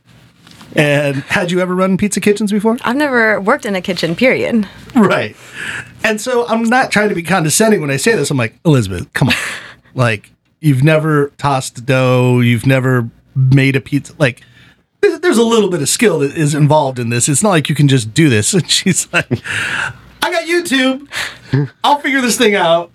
And 0.77 1.17
had 1.25 1.51
you 1.51 1.61
ever 1.61 1.75
run 1.75 1.97
pizza 1.97 2.21
kitchens 2.21 2.53
before? 2.53 2.77
I've 2.83 2.97
never 2.97 3.41
worked 3.41 3.65
in 3.65 3.75
a 3.77 3.81
kitchen, 3.81 4.15
period. 4.15 4.69
Right. 4.95 5.35
And 6.05 6.21
so 6.21 6.47
I'm 6.49 6.65
not 6.65 6.91
trying 6.91 7.09
to 7.09 7.15
be 7.15 7.23
condescending 7.23 7.81
when 7.81 7.91
I 7.91 7.97
say 7.97 8.15
this. 8.15 8.31
I'm 8.31 8.37
like, 8.37 8.59
Elizabeth, 8.67 9.11
come 9.15 9.31
on. 9.31 9.35
like, 9.95 10.31
you've 10.63 10.83
never 10.83 11.29
tossed 11.37 11.85
dough, 11.85 12.41
you've 12.41 12.67
never 12.67 13.11
made 13.35 13.77
a 13.77 13.81
pizza. 13.81 14.15
Like, 14.17 14.43
there's 15.01 15.37
a 15.37 15.43
little 15.43 15.69
bit 15.69 15.83
of 15.83 15.89
skill 15.89 16.21
that 16.21 16.37
is 16.37 16.55
involved 16.55 16.99
in 16.99 17.11
this. 17.11 17.29
It's 17.29 17.43
not 17.43 17.51
like 17.51 17.69
you 17.69 17.75
can 17.75 17.89
just 17.89 18.15
do 18.15 18.29
this. 18.31 18.55
And 18.63 18.71
she's 18.71 19.13
like, 19.13 19.29
I 20.23 20.31
got 20.31 20.45
YouTube. 20.45 21.09
I'll 21.83 21.99
figure 21.99 22.21
this 22.21 22.39
thing 22.39 22.55
out. 22.55 22.93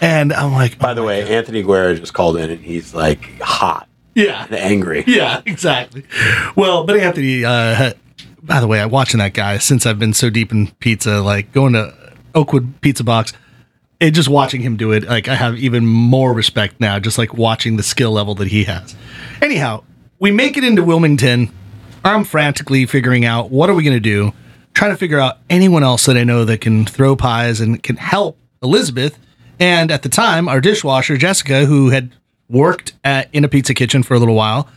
And 0.00 0.32
I'm 0.32 0.52
like, 0.52 0.78
By 0.78 0.94
the 0.94 1.02
way, 1.02 1.28
Anthony 1.36 1.62
Guerra 1.62 1.94
just 1.94 2.14
called 2.14 2.36
in 2.38 2.50
and 2.50 2.60
he's 2.60 2.94
like 2.94 3.38
hot 3.40 3.86
yeah. 4.14 4.44
and 4.44 4.54
angry. 4.54 5.04
Yeah, 5.06 5.42
exactly. 5.44 6.04
Well, 6.56 6.84
but 6.84 6.96
Anthony, 6.96 7.44
uh, 7.44 7.92
by 8.42 8.60
the 8.60 8.66
way, 8.66 8.80
I'm 8.80 8.90
watching 8.90 9.18
that 9.18 9.34
guy 9.34 9.58
since 9.58 9.86
I've 9.86 9.98
been 9.98 10.14
so 10.14 10.30
deep 10.30 10.52
in 10.52 10.68
pizza, 10.78 11.20
like 11.20 11.52
going 11.52 11.74
to 11.74 11.94
Oakwood 12.34 12.80
Pizza 12.80 13.04
Box, 13.04 13.32
and 14.00 14.14
just 14.14 14.28
watching 14.28 14.60
him 14.60 14.76
do 14.76 14.92
it, 14.92 15.04
like 15.04 15.28
I 15.28 15.34
have 15.34 15.56
even 15.58 15.86
more 15.86 16.32
respect 16.32 16.80
now, 16.80 16.98
just 16.98 17.18
like 17.18 17.34
watching 17.34 17.76
the 17.76 17.82
skill 17.82 18.12
level 18.12 18.34
that 18.36 18.48
he 18.48 18.64
has. 18.64 18.94
Anyhow, 19.40 19.84
we 20.18 20.30
make 20.30 20.56
it 20.56 20.64
into 20.64 20.82
Wilmington. 20.82 21.50
I'm 22.04 22.24
frantically 22.24 22.86
figuring 22.86 23.24
out 23.24 23.50
what 23.50 23.70
are 23.70 23.74
we 23.74 23.82
going 23.82 23.96
to 23.96 24.00
do, 24.00 24.32
trying 24.74 24.90
to 24.90 24.96
figure 24.96 25.18
out 25.18 25.38
anyone 25.48 25.82
else 25.82 26.06
that 26.06 26.16
I 26.16 26.24
know 26.24 26.44
that 26.44 26.60
can 26.60 26.84
throw 26.84 27.16
pies 27.16 27.60
and 27.60 27.82
can 27.82 27.96
help 27.96 28.38
Elizabeth. 28.62 29.18
And 29.58 29.90
at 29.90 30.02
the 30.02 30.08
time, 30.08 30.48
our 30.48 30.60
dishwasher, 30.60 31.16
Jessica, 31.16 31.64
who 31.64 31.90
had 31.90 32.12
worked 32.48 32.92
at, 33.04 33.28
in 33.32 33.44
a 33.44 33.48
pizza 33.48 33.72
kitchen 33.72 34.02
for 34.02 34.14
a 34.14 34.18
little 34.18 34.34
while, 34.34 34.68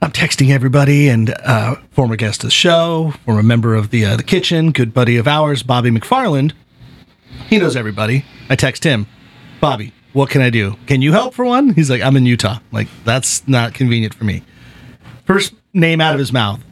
I'm 0.00 0.10
texting 0.10 0.50
everybody 0.50 1.08
and 1.08 1.30
uh, 1.30 1.76
former 1.90 2.16
guest 2.16 2.42
of 2.42 2.48
the 2.48 2.52
show, 2.52 3.12
former 3.24 3.42
member 3.42 3.74
of 3.74 3.90
the 3.90 4.04
uh, 4.04 4.16
the 4.16 4.24
kitchen, 4.24 4.72
good 4.72 4.92
buddy 4.92 5.16
of 5.16 5.28
ours, 5.28 5.62
Bobby 5.62 5.90
McFarland. 5.90 6.52
He 7.52 7.58
knows 7.58 7.76
everybody. 7.76 8.24
I 8.48 8.56
text 8.56 8.82
him, 8.82 9.06
Bobby, 9.60 9.92
what 10.14 10.30
can 10.30 10.40
I 10.40 10.48
do? 10.48 10.78
Can 10.86 11.02
you 11.02 11.12
help 11.12 11.34
for 11.34 11.44
one? 11.44 11.74
He's 11.74 11.90
like, 11.90 12.00
I'm 12.00 12.16
in 12.16 12.24
Utah. 12.24 12.54
I'm 12.54 12.62
like, 12.72 12.88
that's 13.04 13.46
not 13.46 13.74
convenient 13.74 14.14
for 14.14 14.24
me. 14.24 14.42
First 15.26 15.52
name 15.74 16.00
out 16.00 16.14
of 16.14 16.18
his 16.18 16.32
mouth. 16.32 16.64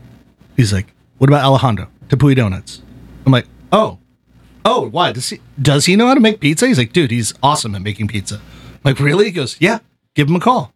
He's 0.57 0.73
like, 0.73 0.87
what 1.19 1.29
about 1.29 1.45
Alejandro? 1.45 1.89
Tepuy 2.09 2.35
Donuts. 2.35 2.81
I'm 3.27 3.33
like, 3.33 3.45
oh, 3.71 3.99
oh, 4.65 4.89
why? 4.89 5.13
Does 5.13 5.29
he 5.29 5.41
does 5.61 5.85
he 5.85 5.97
know 5.97 6.07
how 6.07 6.15
to 6.15 6.21
make 6.21 6.41
pizza? 6.41 6.67
He's 6.67 6.79
like, 6.79 6.95
dude, 6.95 7.11
he's 7.11 7.35
awesome 7.43 7.75
at 7.75 7.83
making 7.83 8.09
pizza. 8.09 8.37
I'm 8.37 8.81
like, 8.83 9.01
really? 9.01 9.27
He 9.27 9.33
goes, 9.33 9.59
yeah, 9.61 9.81
give 10.15 10.31
him 10.31 10.37
a 10.37 10.41
call. 10.41 10.73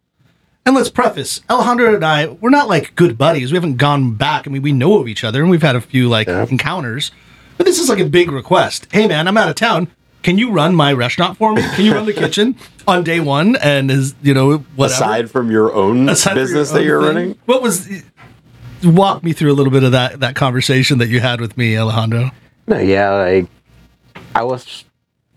And 0.67 0.75
let's 0.75 0.91
preface, 0.91 1.41
Alejandro 1.49 1.95
and 1.95 2.05
I, 2.05 2.27
we're 2.27 2.51
not 2.51 2.69
like 2.69 2.93
good 2.93 3.17
buddies. 3.17 3.51
We 3.51 3.55
haven't 3.55 3.77
gone 3.77 4.13
back. 4.13 4.47
I 4.47 4.51
mean, 4.51 4.61
we 4.61 4.71
know 4.71 4.99
of 4.99 5.07
each 5.07 5.23
other 5.23 5.41
and 5.41 5.49
we've 5.49 5.63
had 5.63 5.75
a 5.75 5.81
few 5.81 6.07
like 6.07 6.27
encounters. 6.27 7.09
But 7.57 7.65
this 7.65 7.79
is 7.79 7.89
like 7.89 7.99
a 7.99 8.05
big 8.05 8.31
request. 8.31 8.87
Hey 8.91 9.07
man, 9.07 9.27
I'm 9.27 9.37
out 9.37 9.49
of 9.49 9.55
town. 9.55 9.87
Can 10.23 10.37
you 10.37 10.51
run 10.51 10.73
my 10.75 10.91
restaurant 10.91 11.37
for 11.37 11.53
me? 11.53 11.61
Can 11.75 11.85
you 11.85 11.93
run 11.93 12.05
the 12.05 12.13
kitchen 12.23 12.55
on 12.87 13.03
day 13.03 13.19
one? 13.19 13.55
And 13.57 13.91
is 13.91 14.15
you 14.21 14.33
know 14.33 14.57
whatever. 14.75 14.93
Aside 15.03 15.31
from 15.31 15.51
your 15.51 15.73
own 15.73 16.09
Aside 16.09 16.33
business 16.35 16.69
your 16.71 16.77
that 16.79 16.85
you're 16.85 17.01
thing, 17.01 17.15
running, 17.15 17.39
What 17.45 17.61
was 17.61 17.87
walk 18.83 19.23
me 19.23 19.33
through 19.33 19.51
a 19.51 19.55
little 19.55 19.71
bit 19.71 19.83
of 19.83 19.91
that 19.93 20.19
that 20.19 20.35
conversation 20.35 20.97
that 20.97 21.07
you 21.07 21.19
had 21.19 21.39
with 21.41 21.57
me, 21.57 21.77
Alejandro? 21.77 22.31
No, 22.67 22.79
yeah, 22.79 23.11
like 23.11 23.47
I 24.33 24.43
was 24.43 24.83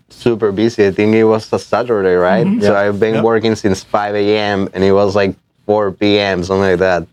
super 0.08 0.50
busy. 0.50 0.86
I 0.86 0.90
think 0.90 1.14
it 1.14 1.24
was 1.24 1.52
a 1.52 1.58
Saturday, 1.58 2.14
right? 2.14 2.46
So 2.62 2.72
Yeah. 2.72 2.80
I've 2.80 2.98
been 2.98 3.14
Yep. 3.16 3.24
working 3.24 3.54
since 3.54 3.84
5 3.84 4.14
a.m. 4.16 4.68
and 4.74 4.82
it 4.82 4.92
was 4.92 5.14
like 5.14 5.36
4 5.66 5.92
p.m., 5.92 6.42
something 6.42 6.62
like 6.70 6.78
that. 6.80 7.06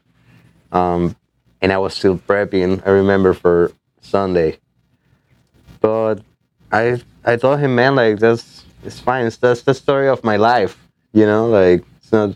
Um, 0.72 1.16
and 1.62 1.72
I 1.72 1.78
was 1.78 1.94
still 1.94 2.18
prepping. 2.18 2.82
I 2.86 2.90
remember 2.90 3.34
for 3.34 3.72
Sunday, 4.02 4.58
but 5.86 6.16
I 6.72 7.02
I 7.24 7.36
told 7.38 7.60
him, 7.60 7.76
man, 7.76 7.96
like 7.96 8.20
that's 8.20 8.66
it's 8.84 9.00
fine. 9.00 9.26
It's 9.26 9.38
that's 9.38 9.62
the 9.64 9.74
story 9.74 10.08
of 10.10 10.24
my 10.24 10.38
life, 10.38 10.76
you 11.14 11.26
know. 11.26 11.48
Like 11.48 11.84
it's 11.98 12.12
not 12.12 12.36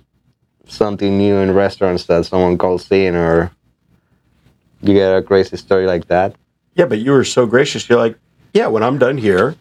something 0.68 1.18
new 1.18 1.36
in 1.38 1.54
restaurants 1.54 2.04
that 2.06 2.26
someone 2.26 2.58
calls 2.58 2.92
in 2.92 3.16
or 3.16 3.52
you 4.82 4.94
get 4.94 5.16
a 5.16 5.22
crazy 5.22 5.58
story 5.58 5.86
like 5.88 6.08
that. 6.08 6.36
yeah, 6.76 6.86
but 6.86 7.00
you 7.00 7.12
were 7.12 7.26
so 7.26 7.46
gracious. 7.46 7.90
You're 7.90 8.00
like, 8.00 8.18
yeah, 8.54 8.68
when 8.68 8.84
I'm 8.84 8.98
done 8.98 9.18
here, 9.18 9.56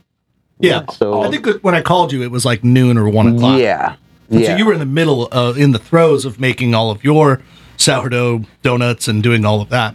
Yeah. 0.60 0.84
So- 0.92 1.22
I 1.22 1.30
think 1.30 1.46
when 1.62 1.74
I 1.74 1.82
called 1.82 2.12
you, 2.12 2.22
it 2.22 2.30
was 2.30 2.44
like 2.44 2.62
noon 2.62 2.98
or 2.98 3.08
one 3.08 3.26
o'clock. 3.34 3.58
Yeah. 3.58 3.96
And 4.30 4.40
Yeah. 4.40 4.48
So 4.50 4.56
you 4.58 4.66
were 4.66 4.74
in 4.74 4.78
the 4.80 4.92
middle 5.00 5.26
of 5.32 5.56
in 5.58 5.72
the 5.72 5.78
throes 5.78 6.24
of 6.24 6.38
making 6.38 6.74
all 6.74 6.90
of 6.90 7.02
your 7.02 7.40
sourdough 7.76 8.44
donuts 8.62 9.08
and 9.08 9.22
doing 9.22 9.44
all 9.44 9.60
of 9.60 9.68
that. 9.70 9.94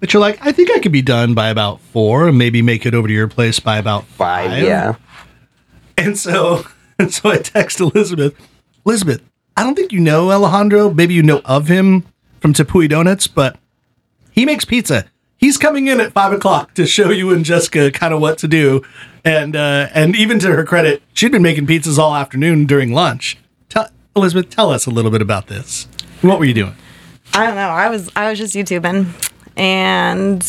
But 0.00 0.12
you're 0.12 0.20
like, 0.20 0.38
I 0.44 0.52
think 0.52 0.70
I 0.70 0.78
could 0.78 0.92
be 0.92 1.02
done 1.02 1.34
by 1.34 1.48
about 1.48 1.80
four 1.80 2.28
and 2.28 2.38
maybe 2.38 2.62
make 2.62 2.86
it 2.86 2.94
over 2.94 3.08
to 3.08 3.14
your 3.14 3.28
place 3.28 3.58
by 3.58 3.78
about 3.78 4.04
five. 4.04 4.50
five. 4.50 4.62
Yeah. 4.62 4.94
And 5.96 6.16
so 6.16 6.64
and 6.98 7.12
so 7.12 7.30
I 7.30 7.38
text 7.38 7.80
Elizabeth, 7.80 8.34
Elizabeth, 8.86 9.22
I 9.56 9.64
don't 9.64 9.74
think 9.74 9.92
you 9.92 10.00
know 10.00 10.30
Alejandro. 10.30 10.90
Maybe 10.92 11.14
you 11.14 11.22
know 11.22 11.42
of 11.44 11.66
him 11.68 12.04
from 12.40 12.52
Tepuy 12.52 12.88
Donuts, 12.88 13.26
but 13.26 13.58
he 14.30 14.44
makes 14.44 14.64
pizza. 14.64 15.06
He's 15.36 15.56
coming 15.56 15.86
in 15.86 16.00
at 16.00 16.12
five 16.12 16.32
o'clock 16.32 16.74
to 16.74 16.86
show 16.86 17.10
you 17.10 17.32
and 17.32 17.44
Jessica 17.44 17.90
kind 17.90 18.12
of 18.12 18.20
what 18.20 18.38
to 18.38 18.48
do. 18.48 18.82
And 19.24 19.54
uh, 19.56 19.88
and 19.92 20.14
even 20.16 20.38
to 20.40 20.48
her 20.48 20.64
credit, 20.64 21.02
she'd 21.12 21.32
been 21.32 21.42
making 21.42 21.66
pizzas 21.66 21.98
all 21.98 22.14
afternoon 22.14 22.66
during 22.66 22.92
lunch. 22.92 23.36
Tell, 23.68 23.88
Elizabeth, 24.16 24.50
tell 24.50 24.70
us 24.70 24.86
a 24.86 24.90
little 24.90 25.10
bit 25.10 25.22
about 25.22 25.48
this. 25.48 25.86
What 26.22 26.38
were 26.38 26.44
you 26.44 26.54
doing? 26.54 26.74
I 27.34 27.46
don't 27.46 27.56
know. 27.56 27.68
I 27.68 27.88
was 27.88 28.10
I 28.16 28.30
was 28.30 28.38
just 28.38 28.54
YouTubing, 28.54 29.06
and 29.58 30.42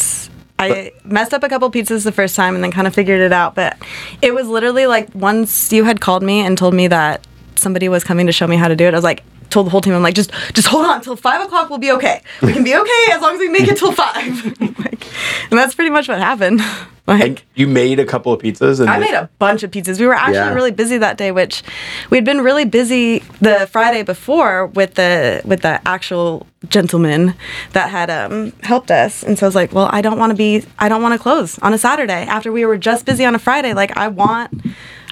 I 0.57 0.91
messed 1.03 1.33
up 1.33 1.43
a 1.43 1.49
couple 1.49 1.69
pizzas 1.71 2.03
the 2.03 2.11
first 2.11 2.35
time, 2.35 2.55
and 2.55 2.63
then 2.63 2.71
kind 2.71 2.87
of 2.87 2.93
figured 2.93 3.21
it 3.21 3.33
out. 3.33 3.55
But 3.55 3.77
it 4.21 4.33
was 4.33 4.47
literally 4.47 4.87
like 4.87 5.13
once 5.13 5.71
you 5.73 5.83
had 5.83 6.01
called 6.01 6.23
me 6.23 6.41
and 6.41 6.57
told 6.57 6.73
me 6.73 6.87
that 6.87 7.25
somebody 7.55 7.89
was 7.89 8.03
coming 8.03 8.27
to 8.27 8.31
show 8.31 8.47
me 8.47 8.55
how 8.55 8.67
to 8.67 8.75
do 8.75 8.85
it. 8.85 8.93
I 8.93 8.97
was 8.97 9.03
like. 9.03 9.23
Told 9.49 9.65
the 9.65 9.71
whole 9.71 9.81
team, 9.81 9.95
I'm 9.95 10.03
like, 10.03 10.13
just, 10.13 10.29
just 10.53 10.67
hold 10.67 10.85
on 10.85 11.01
till 11.01 11.15
five 11.15 11.41
o'clock. 11.41 11.71
We'll 11.71 11.79
be 11.79 11.91
okay. 11.93 12.21
We 12.43 12.53
can 12.53 12.63
be 12.63 12.75
okay 12.75 13.05
as 13.11 13.19
long 13.19 13.33
as 13.33 13.39
we 13.39 13.49
make 13.49 13.67
it 13.67 13.79
till 13.79 13.91
five. 13.91 14.45
like, 14.61 15.07
and 15.49 15.57
that's 15.57 15.73
pretty 15.73 15.89
much 15.89 16.07
what 16.07 16.19
happened. 16.19 16.61
Like, 17.09 17.21
and 17.23 17.41
you 17.55 17.67
made 17.67 17.99
a 17.99 18.05
couple 18.05 18.31
of 18.31 18.41
pizzas, 18.41 18.79
and 18.79 18.89
I 18.89 18.99
made 18.99 19.13
a 19.15 19.29
bunch 19.39 19.63
of 19.63 19.71
pizzas. 19.71 19.99
We 19.99 20.05
were 20.05 20.13
actually 20.13 20.35
Yeah. 20.35 20.53
really 20.53 20.71
busy 20.71 20.97
that 20.99 21.17
day, 21.17 21.31
which 21.31 21.63
we 22.09 22.17
had 22.17 22.23
been 22.25 22.41
really 22.41 22.65
busy 22.65 23.23
the 23.41 23.67
Friday 23.71 24.03
before 24.03 24.67
with 24.67 24.93
the 24.93 25.41
with 25.43 25.61
the 25.61 25.81
actual 25.87 26.45
gentleman 26.69 27.33
that 27.73 27.89
had 27.89 28.09
um, 28.09 28.53
helped 28.63 28.91
us. 28.91 29.23
And 29.23 29.37
so 29.39 29.45
I 29.45 29.47
was 29.47 29.55
like, 29.55 29.73
well, 29.73 29.89
I 29.91 30.01
don't 30.01 30.19
want 30.19 30.31
to 30.31 30.35
be, 30.35 30.63
I 30.77 30.89
don't 30.89 31.01
want 31.01 31.13
to 31.13 31.19
close 31.19 31.57
on 31.59 31.73
a 31.73 31.77
Saturday 31.77 32.25
after 32.27 32.51
we 32.51 32.65
were 32.65 32.77
just 32.77 33.05
busy 33.05 33.25
on 33.25 33.33
a 33.35 33.39
Friday. 33.39 33.73
Like 33.73 33.97
I 33.97 34.07
want. 34.07 34.51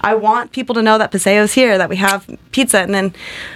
I 0.02 0.14
want 0.14 0.52
people 0.52 0.76
to 0.76 0.84
know 0.84 1.00
that 1.00 1.12
Paseo's 1.12 1.54
here, 1.54 1.76
that 1.80 1.90
we 1.90 1.96
have 1.96 2.30
pizza, 2.52 2.78
and 2.82 2.94
then, 2.94 3.16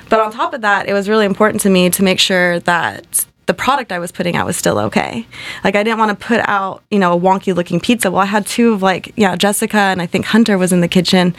but 0.09 0.19
on 0.19 0.31
top 0.31 0.55
of 0.55 0.61
that, 0.61 0.89
it 0.89 0.93
was 0.93 1.07
really 1.07 1.27
important 1.27 1.61
to 1.61 1.69
me 1.69 1.91
to 1.91 2.01
make 2.01 2.19
sure 2.19 2.59
that 2.61 3.27
the 3.51 3.55
product 3.55 3.91
I 3.91 3.99
was 3.99 4.13
putting 4.13 4.37
out 4.37 4.45
was 4.45 4.55
still 4.55 4.79
okay. 4.79 5.27
Like 5.65 5.75
I 5.75 5.83
didn't 5.83 5.99
want 5.99 6.17
to 6.17 6.25
put 6.25 6.39
out, 6.47 6.83
you 6.89 6.97
know, 6.97 7.11
a 7.11 7.19
wonky 7.19 7.53
looking 7.53 7.81
pizza. 7.81 8.09
Well, 8.09 8.21
I 8.21 8.25
had 8.25 8.47
two 8.47 8.71
of 8.71 8.81
like, 8.81 9.11
yeah, 9.17 9.35
Jessica 9.35 9.77
and 9.77 10.01
I 10.01 10.05
think 10.05 10.23
Hunter 10.23 10.57
was 10.57 10.71
in 10.71 10.79
the 10.79 10.87
kitchen, 10.87 11.35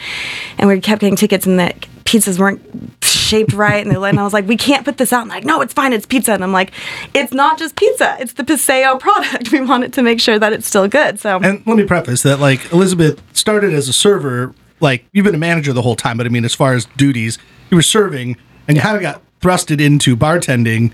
and 0.59 0.69
we 0.69 0.79
kept 0.79 1.01
getting 1.01 1.15
tickets, 1.15 1.47
and 1.47 1.57
the 1.57 1.73
pizzas 2.05 2.37
weren't 2.37 2.61
shaped 3.03 3.53
right, 3.53 3.83
and 3.83 3.89
they 3.89 4.09
and 4.09 4.19
I 4.19 4.23
was 4.23 4.31
like, 4.31 4.47
we 4.47 4.57
can't 4.57 4.85
put 4.85 4.97
this 4.97 5.11
out. 5.11 5.21
And 5.21 5.29
like, 5.31 5.43
no, 5.43 5.61
it's 5.61 5.73
fine, 5.73 5.91
it's 5.91 6.05
pizza. 6.05 6.33
And 6.33 6.43
I'm 6.43 6.51
like, 6.51 6.71
it's 7.15 7.33
not 7.33 7.57
just 7.57 7.75
pizza, 7.75 8.15
it's 8.19 8.33
the 8.33 8.43
Paseo 8.43 8.97
product. 8.97 9.51
We 9.51 9.61
wanted 9.61 9.93
to 9.93 10.03
make 10.03 10.19
sure 10.19 10.37
that 10.37 10.53
it's 10.53 10.67
still 10.67 10.87
good. 10.87 11.19
So 11.19 11.39
And 11.41 11.65
let 11.65 11.77
me 11.77 11.83
preface 11.83 12.21
that 12.23 12.39
like 12.39 12.71
Elizabeth 12.71 13.23
started 13.33 13.73
as 13.73 13.87
a 13.89 13.93
server, 13.93 14.53
like 14.79 15.03
you've 15.13 15.25
been 15.25 15.33
a 15.33 15.39
manager 15.39 15.73
the 15.73 15.81
whole 15.81 15.95
time, 15.95 16.17
but 16.17 16.27
I 16.27 16.29
mean 16.29 16.45
as 16.45 16.53
far 16.53 16.73
as 16.75 16.85
duties, 16.95 17.39
you 17.71 17.77
were 17.77 17.81
serving 17.81 18.37
and 18.67 18.77
you 18.77 18.81
haven't 18.81 19.01
got 19.01 19.21
thrusted 19.41 19.81
into 19.81 20.15
bartending 20.15 20.91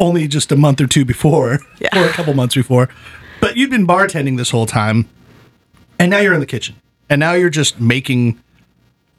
only 0.00 0.26
just 0.28 0.50
a 0.52 0.56
month 0.56 0.80
or 0.80 0.86
two 0.86 1.04
before 1.04 1.60
Yeah. 1.80 1.88
or 2.02 2.06
a 2.06 2.12
couple 2.12 2.34
months 2.34 2.54
before. 2.54 2.88
But 3.40 3.56
you'd 3.56 3.70
been 3.70 3.86
bartending 3.86 4.36
this 4.36 4.50
whole 4.50 4.66
time 4.66 5.08
and 5.98 6.10
now 6.10 6.18
you're 6.18 6.34
in 6.34 6.40
the 6.40 6.46
kitchen. 6.46 6.76
And 7.10 7.20
now 7.20 7.32
you're 7.34 7.50
just 7.50 7.80
making 7.80 8.40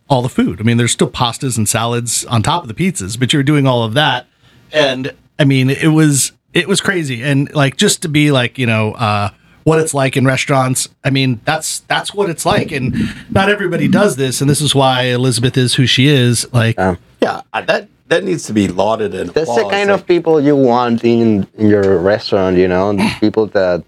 all 0.10 0.22
the 0.22 0.30
food. 0.30 0.60
I 0.60 0.64
mean, 0.64 0.78
there's 0.78 0.92
still 0.92 1.10
pastas 1.10 1.58
and 1.58 1.68
salads 1.70 2.26
on 2.26 2.42
top 2.44 2.64
of 2.64 2.68
the 2.68 2.74
pizzas, 2.74 3.18
but 3.20 3.32
you're 3.34 3.44
doing 3.44 3.66
all 3.68 3.84
of 3.84 3.94
that. 3.94 4.28
And 4.72 5.14
I 5.40 5.46
mean, 5.46 5.70
it 5.70 5.88
was 5.90 6.32
it 6.54 6.68
was 6.68 6.82
crazy. 6.82 7.22
And 7.24 7.54
like 7.54 7.78
just 7.78 8.02
to 8.02 8.08
be 8.10 8.32
like, 8.32 8.58
you 8.58 8.66
know, 8.66 8.94
uh 8.94 9.30
what 9.64 9.80
it's 9.80 9.94
like 9.96 10.16
in 10.16 10.26
restaurants. 10.26 10.88
I 11.04 11.10
mean, 11.10 11.42
that's 11.46 11.80
that's 11.82 12.14
what 12.14 12.30
it's 12.30 12.46
like, 12.46 12.72
and 12.72 12.96
not 13.32 13.50
everybody 13.50 13.88
does 13.88 14.16
this, 14.16 14.40
and 14.42 14.48
this 14.50 14.62
is 14.62 14.76
why 14.76 15.04
Elizabeth 15.06 15.58
is 15.58 15.74
who 15.74 15.88
she 15.88 16.06
is. 16.08 16.52
Like, 16.54 16.78
Um, 16.80 16.98
Yeah, 17.22 17.42
I- 17.52 17.62
that 17.62 17.88
that 18.08 18.24
needs 18.24 18.44
to 18.46 18.54
be 18.54 18.68
lauded 18.68 19.13
and 19.15 19.30
That's 19.32 19.54
the 19.56 19.63
kind 19.70 19.89
It's 19.89 20.02
of 20.02 20.08
people 20.08 20.39
you 20.39 20.56
want 20.56 21.04
in, 21.04 21.48
in 21.58 21.70
your 21.70 21.98
restaurant, 22.00 22.58
you 22.58 22.68
know, 22.68 22.96
people 23.20 23.48
that 23.48 23.84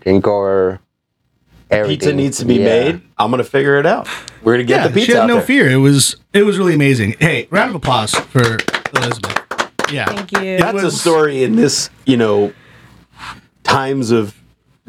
can 0.00 0.20
cover 0.20 0.80
everything. 1.70 1.98
pizza 1.98 2.12
needs 2.14 2.38
to 2.38 2.44
be 2.44 2.54
Yeah. 2.56 2.64
made. 2.64 3.00
I'm 3.18 3.30
gonna 3.30 3.44
figure 3.44 3.78
it 3.78 3.86
out. 3.86 4.08
We're 4.42 4.54
gonna 4.54 4.64
get 4.64 4.80
yeah, 4.82 4.88
the 4.88 4.94
pizza 4.94 5.06
she 5.06 5.12
had 5.12 5.22
out 5.22 5.26
no 5.28 5.34
there. 5.36 5.42
fear. 5.46 5.70
It 5.70 5.76
was 5.76 6.16
it 6.32 6.42
was 6.44 6.58
really 6.58 6.74
amazing. 6.74 7.14
Hey, 7.20 7.48
round 7.50 7.70
of 7.70 7.76
applause 7.76 8.14
for 8.14 8.58
Elizabeth. 8.94 9.42
Yeah, 9.92 10.06
Thank 10.06 10.32
you. 10.32 10.40
It 10.40 10.60
That's 10.60 10.82
a 10.82 10.90
story 10.90 11.44
in 11.44 11.54
this, 11.54 11.90
you 12.06 12.16
know, 12.16 12.52
times 13.62 14.10
of 14.10 14.34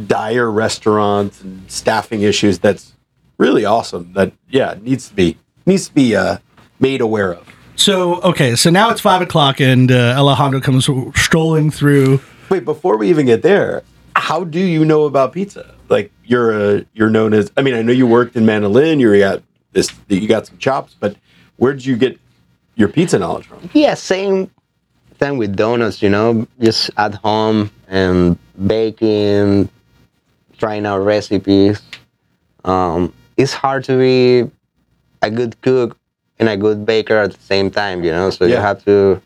dire 0.05 0.49
restaurants 0.51 1.41
and 1.41 1.69
staffing 1.69 2.21
issues. 2.21 2.59
That's 2.59 2.93
really 3.37 3.65
awesome. 3.65 4.13
That 4.13 4.33
yeah, 4.49 4.75
needs 4.81 5.07
to 5.09 5.13
be 5.15 5.37
needs 5.65 5.87
to 5.89 5.93
be 5.93 6.15
uh, 6.15 6.37
made 6.79 7.01
aware 7.01 7.33
of. 7.33 7.47
So 7.77 8.21
okay, 8.21 8.55
so 8.55 8.69
now 8.69 8.89
it's 8.89 8.99
five 8.99 9.21
o'clock, 9.21 9.61
and 9.61 9.91
uh, 9.91 10.15
Alejandro 10.17 10.59
comes 10.59 10.89
strolling 11.15 11.71
through. 11.71 12.19
Wait, 12.49 12.65
before 12.65 12.97
we 12.97 13.09
even 13.09 13.25
get 13.27 13.43
there, 13.43 13.83
how 14.15 14.43
do 14.43 14.59
you 14.59 14.83
know 14.83 15.05
about 15.05 15.31
pizza? 15.31 15.73
Like 15.87 16.11
you're 16.25 16.77
a 16.77 16.85
you're 16.93 17.09
known 17.09 17.33
as. 17.33 17.51
I 17.55 17.61
mean, 17.61 17.75
I 17.75 17.83
know 17.83 17.93
you 17.93 18.07
worked 18.07 18.35
in 18.35 18.45
Mandolin. 18.45 18.99
You 18.99 19.17
got 19.19 19.43
this. 19.73 19.93
You 20.09 20.27
got 20.27 20.47
some 20.47 20.57
chops, 20.57 20.95
but 20.99 21.15
where 21.57 21.71
did 21.71 21.85
you 21.85 21.95
get 21.95 22.19
your 22.75 22.89
pizza 22.89 23.19
knowledge 23.19 23.45
from? 23.45 23.69
Yeah, 23.73 23.93
same 23.93 24.49
thing 25.19 25.37
with 25.37 25.55
donuts, 25.55 26.01
you 26.01 26.09
know, 26.09 26.47
just 26.59 26.89
at 26.97 27.15
home 27.15 27.71
and 27.87 28.37
baking, 28.65 29.69
trying 30.57 30.85
out 30.85 30.99
recipes. 30.99 31.81
Um, 32.65 33.13
it's 33.37 33.53
hard 33.53 33.83
to 33.85 33.97
be 33.97 34.51
a 35.21 35.31
good 35.31 35.59
cook 35.61 35.97
and 36.39 36.49
a 36.49 36.57
good 36.57 36.85
baker 36.85 37.17
at 37.17 37.33
the 37.33 37.41
same 37.41 37.69
time, 37.71 38.03
you 38.03 38.11
know, 38.11 38.29
so 38.29 38.45
you 38.45 38.55
have 38.55 38.83
to 38.85 39.21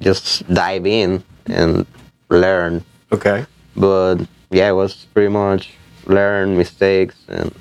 just 0.00 0.46
dive 0.52 0.86
in 0.86 1.22
and 1.46 1.86
learn. 2.30 2.84
Okay. 3.12 3.46
But 3.76 4.16
yeah, 4.50 4.68
it 4.70 4.74
was 4.74 5.06
pretty 5.14 5.28
much 5.28 5.70
learn 6.06 6.56
mistakes 6.56 7.16
and 7.28 7.52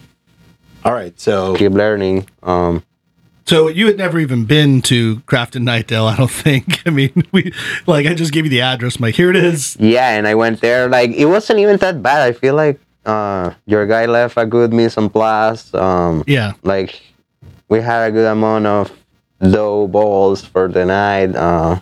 All 0.84 0.94
right. 0.94 1.18
So 1.20 1.56
keep 1.56 1.72
learning. 1.72 2.28
Um, 2.44 2.84
So 3.46 3.68
you 3.68 3.88
had 3.88 3.98
never 3.98 4.20
even 4.20 4.46
been 4.46 4.82
to 4.84 5.18
Crafton 5.28 5.64
Knightdale, 5.64 6.08
I 6.12 6.16
don't 6.16 6.32
think. 6.46 6.82
I 6.86 6.90
mean, 6.90 7.24
we 7.32 7.52
like 7.88 8.06
I 8.08 8.14
just 8.14 8.32
gave 8.32 8.46
you 8.46 8.50
the 8.52 8.62
address. 8.62 8.98
I'm 8.98 9.02
like, 9.02 9.16
here 9.16 9.30
it 9.30 9.36
is. 9.36 9.76
Yeah, 9.80 10.10
and 10.18 10.28
I 10.28 10.36
went 10.36 10.62
there. 10.62 10.88
Like 10.90 11.12
it 11.12 11.26
wasn't 11.26 11.60
even 11.60 11.78
that 11.78 12.02
bad. 12.02 12.22
I 12.22 12.32
feel 12.34 12.56
like 12.56 12.80
uh, 13.06 13.52
your 13.66 13.86
guy 13.86 14.06
left 14.06 14.38
a 14.38 14.46
good 14.46 14.72
mise 14.74 14.98
en 14.98 15.10
place. 15.10 15.74
Um, 15.74 16.24
Yeah, 16.28 16.54
like 16.64 17.02
we 17.74 17.82
had 17.82 18.02
a 18.10 18.12
good 18.12 18.28
amount 18.28 18.68
of 18.68 18.92
dough 19.42 19.88
balls 19.88 20.46
for 20.46 20.68
the 20.68 20.86
night. 20.86 21.36
Uh, 21.36 21.80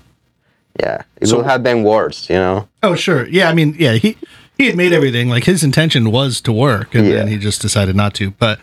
yeah, 0.79 1.01
it 1.19 1.27
So- 1.27 1.37
would 1.37 1.45
have 1.45 1.61
been 1.63 1.83
worse, 1.83 2.29
you 2.29 2.37
know. 2.37 2.69
Oh, 2.81 2.95
sure. 2.95 3.27
Yeah, 3.27 3.49
I 3.49 3.53
mean, 3.53 3.75
yeah, 3.77 3.93
he 4.03 4.15
he 4.57 4.67
had 4.67 4.77
made 4.77 4.93
everything 4.93 5.27
like 5.27 5.43
his 5.43 5.63
intention 5.63 6.11
was 6.11 6.39
to 6.41 6.51
work, 6.53 6.95
and 6.95 7.05
Yeah. 7.05 7.15
then 7.17 7.27
he 7.27 7.37
just 7.37 7.61
decided 7.61 7.95
not 7.95 8.13
to. 8.15 8.31
But, 8.31 8.59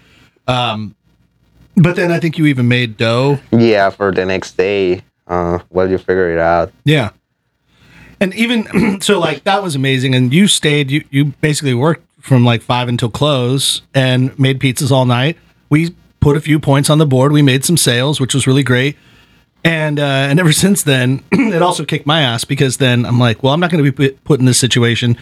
um, 0.46 0.94
but 1.76 1.96
then 1.96 2.10
I 2.10 2.18
think 2.18 2.38
you 2.38 2.46
even 2.46 2.66
made 2.66 2.96
dough. 2.96 3.40
Yeah, 3.52 3.90
for 3.90 4.10
the 4.10 4.24
next 4.24 4.56
day. 4.56 5.02
Uh, 5.26 5.58
well, 5.70 5.90
you 5.90 5.98
figure 5.98 6.30
it 6.32 6.38
out. 6.38 6.72
Yeah, 6.86 7.10
and 8.20 8.32
even 8.34 9.00
so, 9.02 9.18
like 9.20 9.44
that 9.44 9.62
was 9.62 9.74
amazing. 9.76 10.14
And 10.14 10.32
you 10.32 10.48
stayed. 10.48 10.90
You 10.90 11.04
you 11.10 11.24
basically 11.42 11.74
worked 11.74 12.04
from 12.20 12.42
like 12.46 12.62
five 12.62 12.88
until 12.88 13.10
close 13.10 13.82
and 13.94 14.32
made 14.38 14.58
pizzas 14.60 14.90
all 14.90 15.04
night. 15.04 15.36
We 15.68 15.94
put 16.20 16.36
a 16.36 16.40
few 16.40 16.58
points 16.58 16.90
on 16.90 16.98
the 16.98 17.06
board. 17.06 17.32
We 17.32 17.42
made 17.42 17.64
some 17.64 17.76
sales, 17.76 18.20
which 18.20 18.34
was 18.34 18.46
really 18.46 18.62
great. 18.62 18.96
And 19.64 19.98
uh, 19.98 20.02
and 20.02 20.38
ever 20.40 20.52
since 20.64 20.82
then, 20.82 21.22
it 21.32 21.62
also 21.62 21.84
kicked 21.84 22.06
my 22.06 22.20
ass 22.22 22.44
because 22.44 22.76
then 22.78 23.04
I'm 23.04 23.18
like, 23.18 23.42
well, 23.42 23.52
I'm 23.52 23.60
not 23.60 23.70
going 23.70 23.84
to 23.84 23.92
be 23.92 24.10
put- 24.10 24.40
in 24.40 24.46
this 24.46 24.58
situation 24.58 25.16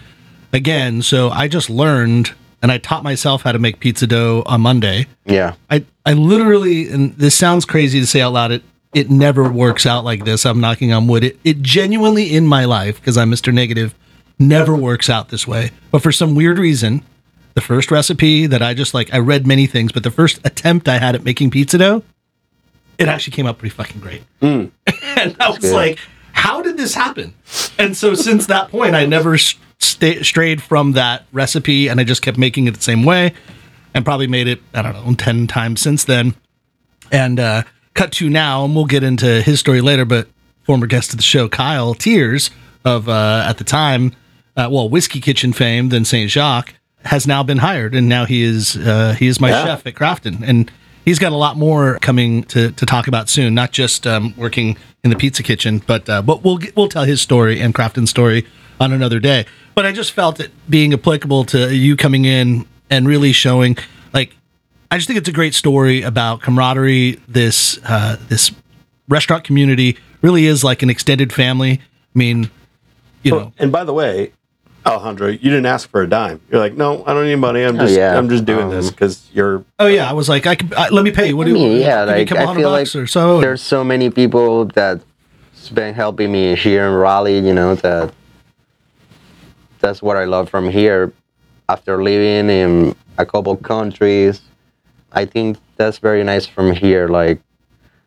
again. 0.53 1.03
So 1.03 1.31
I 1.31 1.49
just 1.49 1.71
learned 1.71 2.33
and 2.63 2.73
I 2.73 2.79
taught 2.79 3.03
myself 3.03 3.43
how 3.43 3.53
to 3.53 3.59
make 3.59 3.81
pizza 3.81 4.07
dough 4.07 4.43
on 4.47 4.61
Monday. 4.61 5.07
Yeah, 5.25 5.55
I 5.71 5.85
I 6.05 6.15
literally 6.15 6.89
and 6.89 7.15
this 7.17 7.35
sounds 7.35 7.65
crazy 7.65 8.01
to 8.01 8.07
say 8.07 8.21
out 8.21 8.33
loud. 8.33 8.53
It 8.53 8.63
it 8.95 9.11
never 9.11 9.51
works 9.51 9.85
out 9.85 10.05
like 10.05 10.25
this. 10.25 10.47
I'm 10.47 10.61
knocking 10.61 10.93
on 10.93 11.07
wood. 11.07 11.25
It 11.25 11.39
it 11.45 11.63
genuinely 11.63 12.35
in 12.35 12.47
my 12.47 12.65
life 12.65 12.97
because 13.01 13.17
I'm 13.17 13.31
Mr. 13.31 13.53
Negative 13.53 13.95
never 14.39 14.77
works 14.77 15.09
out 15.09 15.29
this 15.31 15.47
way. 15.47 15.71
But 15.91 16.03
for 16.03 16.13
some 16.13 16.35
weird 16.35 16.59
reason, 16.59 17.03
the 17.57 17.63
first 17.63 17.91
recipe 17.91 18.47
that 18.47 18.61
I 18.61 18.75
just 18.75 18.93
like 18.93 19.13
I 19.15 19.19
read 19.19 19.47
many 19.47 19.67
things, 19.67 19.91
but 19.91 20.03
the 20.03 20.11
first 20.11 20.39
attempt 20.45 20.89
I 20.89 20.99
had 20.99 21.15
at 21.15 21.25
making 21.25 21.51
pizza 21.51 21.79
dough, 21.79 22.03
it 22.99 23.09
actually 23.09 23.33
came 23.33 23.47
out 23.47 23.57
pretty 23.57 23.75
fucking 23.75 23.99
great. 23.99 24.23
and 24.43 24.71
I 25.41 25.49
was 25.49 25.59
good. 25.61 25.73
like, 25.73 25.99
how 26.33 26.61
did 26.61 26.77
this 26.77 26.95
happen? 26.95 27.33
And 27.79 27.97
so 27.97 28.15
since 28.15 28.47
that 28.49 28.71
point, 28.71 28.95
I 28.95 29.07
never 29.07 29.35
s- 29.35 29.55
sta 29.79 30.23
strayed 30.23 30.63
from 30.63 30.93
that 30.93 31.25
recipe, 31.33 31.89
and 31.89 31.99
I 31.99 32.05
just 32.05 32.21
kept 32.21 32.37
making 32.37 32.67
it 32.67 32.75
the 32.75 32.83
same 32.83 33.05
way, 33.05 33.33
and 33.95 34.05
probably 34.05 34.27
made 34.27 34.49
it 34.49 34.61
I 34.75 34.83
don't 34.83 34.93
know 34.93 35.15
ten 35.15 35.47
times 35.47 35.81
since 35.81 36.05
then. 36.05 36.35
And 37.11 37.41
uh, 37.41 37.63
cut 37.95 38.13
to 38.13 38.29
now, 38.29 38.67
and 38.67 38.77
we'll 38.77 38.85
get 38.85 39.03
into 39.03 39.41
his 39.41 39.61
story 39.61 39.81
later. 39.81 40.05
But 40.05 40.29
former 40.65 40.87
guest 40.87 41.15
of 41.15 41.17
the 41.17 41.23
show, 41.23 41.49
Kyle 41.49 41.95
Teears 41.95 42.51
of 42.85 43.09
uh, 43.09 43.47
at 43.49 43.57
the 43.57 43.65
time, 43.65 44.13
uh, 44.59 44.69
well, 44.71 44.91
Whiskey 44.91 45.23
Kitchen 45.23 45.55
fame, 45.55 45.89
then 45.89 46.05
Saint 46.05 46.31
Jacques, 46.31 46.75
has 47.05 47.27
now 47.27 47.43
been 47.43 47.59
hired, 47.59 47.95
and 47.95 48.09
now 48.09 48.25
he 48.25 48.43
is 48.43 48.77
uh, 48.77 49.15
he 49.19 49.27
is 49.27 49.41
my 49.41 49.51
Yeah. 49.51 49.65
chef 49.65 49.87
at 49.87 49.95
Crafton, 49.95 50.43
and 50.47 50.71
he's 51.05 51.19
got 51.19 51.33
a 51.33 51.37
lot 51.37 51.57
more 51.57 51.99
coming 52.01 52.43
to, 52.45 52.71
to 52.73 52.87
talk 52.87 53.07
about 53.09 53.29
soon. 53.29 53.55
Not 53.55 53.73
just 53.73 54.07
um, 54.07 54.35
working 54.37 54.77
in 55.05 55.11
the 55.11 55.17
pizza 55.17 55.43
kitchen, 55.43 55.83
but 55.87 56.09
uh, 56.09 56.23
but 56.23 56.43
we'll 56.43 56.59
we'll 56.75 56.89
tell 56.89 57.05
his 57.05 57.21
story 57.21 57.61
and 57.61 57.75
Crafton's 57.75 58.11
story 58.11 58.47
on 58.81 58.93
another 58.93 59.21
day. 59.21 59.47
But 59.75 59.87
I 59.87 59.93
just 59.93 60.13
felt 60.13 60.41
it 60.41 60.51
being 60.69 60.93
applicable 60.93 61.45
to 61.47 61.75
you 61.75 61.97
coming 61.97 62.25
in 62.25 62.67
and 62.91 63.07
really 63.07 63.33
showing 63.33 63.77
like 64.13 64.35
I 64.91 64.97
just 64.97 65.07
think 65.07 65.19
it's 65.19 65.29
a 65.29 65.33
great 65.33 65.55
story 65.55 66.03
about 66.03 66.41
camaraderie. 66.43 67.21
This 67.29 67.79
uh, 67.85 68.17
this 68.29 68.51
restaurant 69.09 69.45
community 69.45 69.97
really 70.23 70.47
is 70.47 70.65
like 70.65 70.83
an 70.83 70.91
extended 70.91 71.33
family. 71.33 71.73
I 72.15 72.19
mean, 72.19 72.51
you 73.23 73.33
know, 73.33 73.53
And 73.59 73.71
by 73.71 73.85
the 73.85 73.93
way, 73.93 74.33
Alejandro, 74.87 75.29
you 75.29 75.39
didn't 75.39 75.67
ask 75.67 75.91
for 75.91 76.03
a 76.03 76.09
dime. 76.09 76.41
You're 76.51 76.61
like, 76.61 76.75
no, 76.75 77.03
I 77.07 77.13
don't 77.13 77.25
need 77.27 77.37
money. 77.37 77.63
I'm 77.65 77.77
Oh, 77.77 77.81
just, 77.81 77.97
yeah. 77.97 78.17
I'm 78.17 78.29
just 78.29 78.45
doing 78.45 78.71
this 78.71 78.87
Um, 78.87 78.91
because 78.93 79.29
you're. 79.33 79.65
oh 79.81 79.87
yeah, 79.89 80.09
I 80.09 80.13
was 80.13 80.29
like, 80.29 80.47
I 80.47 80.55
could 80.55 80.73
I, 80.75 80.89
let 80.91 81.05
me 81.05 81.11
pay 81.11 81.29
you. 81.29 81.37
What 81.37 81.47
I 81.49 81.51
do 81.51 81.59
you? 81.59 81.69
mean, 81.69 81.81
yeah, 81.81 82.05
give 82.07 82.09
me 82.09 82.13
a 82.15 82.19
like 82.19 82.29
couple 82.29 82.49
I 82.49 82.55
feel 82.57 82.71
like 82.71 82.95
or 82.95 83.07
so. 83.07 83.41
there's 83.41 83.63
so 83.63 83.83
many 83.83 84.11
people 84.11 84.67
that's 84.67 85.05
been 85.75 85.95
helping 85.95 86.31
me 86.31 86.55
here 86.55 86.87
in 86.87 86.95
Raleigh. 86.95 87.41
You 87.41 87.53
know 87.55 87.75
that 87.77 88.15
that's 89.81 90.01
what 90.03 90.17
I 90.17 90.25
love 90.25 90.49
from 90.49 90.71
here. 90.71 91.13
After 91.69 92.01
living 92.03 92.49
in 92.49 92.95
a 93.19 93.27
couple 93.27 93.57
countries, 93.57 94.41
I 95.13 95.25
think 95.25 95.59
that's 95.77 95.99
very 95.99 96.23
nice 96.23 96.47
from 96.47 96.73
here. 96.73 97.09
Like 97.09 97.41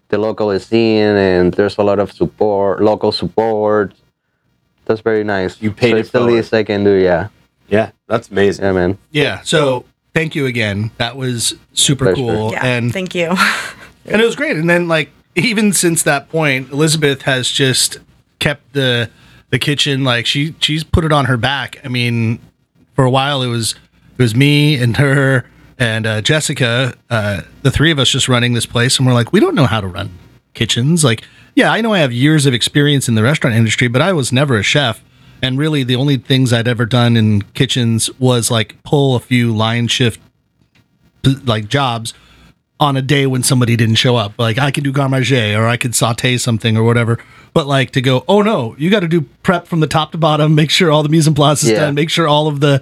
the 0.07 0.17
local 0.17 0.57
scene, 0.59 1.03
and 1.17 1.53
there's 1.53 1.77
a 1.77 1.83
lot 1.83 1.99
of 1.99 2.11
support, 2.13 2.81
local 2.81 3.11
support. 3.11 3.93
That's 4.89 5.01
very 5.01 5.23
nice. 5.23 5.61
You 5.61 5.71
paid 5.71 5.91
so 5.91 5.95
it 5.95 5.99
it's 5.99 6.09
the 6.11 6.17
forward. 6.19 6.33
least 6.33 6.53
I 6.53 6.63
can 6.63 6.83
do. 6.83 6.95
Yeah, 6.95 7.27
Yeah, 7.69 7.91
that's 8.07 8.29
amazing. 8.29 8.65
yeah, 8.65 8.71
man. 8.73 8.97
Yeah. 9.11 9.41
So 9.43 9.85
thank 10.15 10.33
you 10.35 10.47
again. 10.47 10.89
That 10.97 11.15
was 11.15 11.53
super 11.73 12.05
Pleasure. 12.05 12.15
cool. 12.15 12.51
Yeah. 12.51 12.65
And 12.65 12.91
thank 12.91 13.13
you. 13.13 13.27
and 14.05 14.19
it 14.21 14.25
was 14.25 14.35
great. 14.35 14.57
And 14.57 14.67
then 14.69 14.87
like 14.87 15.11
even 15.35 15.71
since 15.73 16.01
that 16.03 16.27
point, 16.29 16.71
Elizabeth 16.71 17.21
has 17.21 17.49
just 17.49 17.99
kept 18.39 18.73
the 18.73 19.09
the 19.51 19.59
kitchen 19.59 20.03
like 20.03 20.25
she 20.25 20.55
she's 20.59 20.83
put 20.83 21.05
it 21.05 21.11
on 21.11 21.25
her 21.25 21.37
back. 21.37 21.79
I 21.85 21.87
mean, 21.87 22.39
for 22.95 23.05
a 23.05 23.11
while 23.11 23.43
it 23.43 23.47
was 23.47 23.75
it 24.17 24.21
was 24.21 24.35
me 24.35 24.75
and 24.75 24.97
her 24.97 25.45
and 25.77 26.05
uh, 26.07 26.21
Jessica, 26.21 26.95
uh, 27.11 27.41
the 27.61 27.71
three 27.71 27.91
of 27.91 27.99
us 27.99 28.09
just 28.09 28.27
running 28.27 28.53
this 28.53 28.65
place, 28.65 28.97
and 28.97 29.07
we're 29.07 29.13
like, 29.13 29.31
we 29.31 29.39
don't 29.39 29.55
know 29.55 29.67
how 29.67 29.79
to 29.79 29.87
run 29.87 30.09
kitchens. 30.53 31.05
Like, 31.05 31.23
yeah, 31.55 31.71
I 31.71 31.81
know 31.81 31.93
I 31.93 31.99
have 31.99 32.11
years 32.13 32.45
of 32.45 32.53
experience 32.53 33.07
in 33.07 33.15
the 33.15 33.23
restaurant 33.23 33.55
industry, 33.55 33.87
but 33.87 34.01
I 34.01 34.13
was 34.13 34.31
never 34.31 34.57
a 34.57 34.63
chef. 34.63 35.03
And 35.41 35.57
really, 35.57 35.83
the 35.83 35.95
only 35.95 36.17
things 36.17 36.51
I'd 36.51 36.67
ever 36.67 36.85
done 36.85 37.15
in 37.15 37.41
kitchens 37.53 38.09
was 38.19 38.51
like 38.51 38.81
pull 38.83 39.15
a 39.15 39.19
few 39.19 39.53
line 39.55 39.87
shift 39.87 40.19
like 41.45 41.67
jobs 41.67 42.13
on 42.79 42.95
a 42.95 43.01
day 43.01 43.25
when 43.27 43.43
somebody 43.43 43.75
didn't 43.75 43.95
show 43.95 44.15
up. 44.15 44.33
Like 44.37 44.57
I 44.57 44.71
could 44.71 44.83
do 44.83 44.91
garmage 44.91 45.31
or 45.31 45.67
I 45.67 45.75
could 45.77 45.95
saute 45.95 46.37
something 46.37 46.77
or 46.77 46.83
whatever. 46.83 47.19
But 47.53 47.67
like 47.67 47.91
to 47.91 48.01
go, 48.01 48.23
oh 48.27 48.41
no, 48.41 48.75
you 48.77 48.89
got 48.89 49.01
to 49.01 49.07
do 49.07 49.21
prep 49.43 49.67
from 49.67 49.79
the 49.81 49.87
top 49.87 50.11
to 50.13 50.17
bottom, 50.17 50.55
make 50.55 50.69
sure 50.69 50.91
all 50.91 51.03
the 51.03 51.09
mise 51.09 51.27
en 51.27 51.33
place 51.33 51.63
is 51.63 51.71
Yeah. 51.71 51.79
done, 51.81 51.95
make 51.95 52.09
sure 52.09 52.27
all 52.27 52.47
of 52.47 52.59
the 52.61 52.81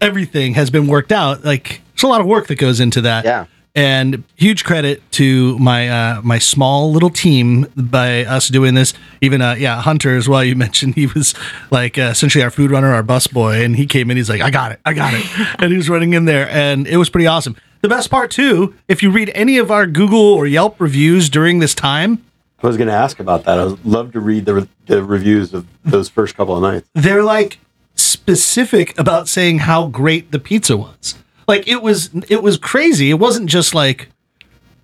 everything 0.00 0.54
has 0.54 0.70
been 0.70 0.86
worked 0.88 1.12
out. 1.12 1.44
Like 1.44 1.82
there's 1.94 2.02
a 2.04 2.08
lot 2.08 2.20
of 2.20 2.26
work 2.26 2.46
that 2.48 2.56
goes 2.58 2.80
into 2.80 3.00
that. 3.02 3.24
Yeah. 3.24 3.46
And 3.74 4.24
huge 4.36 4.64
credit 4.64 5.02
to 5.12 5.58
my 5.58 5.88
uh, 5.88 6.22
my 6.22 6.38
small 6.38 6.90
little 6.90 7.10
team 7.10 7.66
by 7.76 8.24
us 8.24 8.48
doing 8.48 8.74
this. 8.74 8.92
Even 9.20 9.40
uh, 9.40 9.54
yeah, 9.58 9.80
Hunter 9.80 10.16
as 10.16 10.28
well. 10.28 10.42
You 10.42 10.56
mentioned 10.66 10.94
he 10.94 11.06
was 11.06 11.34
like 11.70 11.98
uh, 11.98 12.10
essentially 12.12 12.42
our 12.42 12.50
food 12.50 12.70
runner, 12.70 12.92
our 12.92 13.02
bus 13.02 13.26
boy, 13.26 13.62
and 13.62 13.76
he 13.76 13.86
came 13.86 14.10
in. 14.10 14.16
He's 14.16 14.28
like, 14.28 14.40
I 14.40 14.50
got 14.50 14.72
it, 14.72 14.80
I 14.84 14.94
got 14.94 15.14
it, 15.14 15.24
and 15.60 15.70
he 15.70 15.76
was 15.76 15.88
running 15.88 16.14
in 16.14 16.24
there, 16.24 16.48
and 16.50 16.86
it 16.86 16.96
was 16.96 17.08
pretty 17.08 17.26
awesome. 17.26 17.56
The 17.80 17.88
best 17.88 18.10
part 18.10 18.30
too, 18.32 18.74
if 18.88 19.02
you 19.02 19.10
read 19.10 19.30
any 19.34 19.58
of 19.58 19.70
our 19.70 19.86
Google 19.86 20.18
or 20.18 20.46
Yelp 20.46 20.80
reviews 20.80 21.30
during 21.30 21.60
this 21.60 21.74
time, 21.74 22.24
I 22.60 22.66
was 22.66 22.76
going 22.76 22.88
to 22.88 22.94
ask 22.94 23.20
about 23.20 23.44
that. 23.44 23.60
I 23.60 23.64
would 23.66 23.84
love 23.86 24.12
to 24.12 24.20
read 24.20 24.46
the, 24.46 24.68
the 24.86 25.04
reviews 25.04 25.54
of 25.54 25.66
those 25.84 26.08
first 26.08 26.34
couple 26.34 26.56
of 26.56 26.62
nights. 26.62 26.88
they're 26.94 27.22
like 27.22 27.58
specific 27.94 28.98
about 28.98 29.28
saying 29.28 29.60
how 29.60 29.86
great 29.86 30.32
the 30.32 30.38
pizza 30.38 30.76
was. 30.76 31.14
Like 31.48 31.66
it 31.66 31.82
was 31.82 32.10
it 32.28 32.42
was 32.42 32.56
crazy. 32.58 33.10
It 33.10 33.18
wasn't 33.18 33.48
just 33.50 33.74
like 33.74 34.08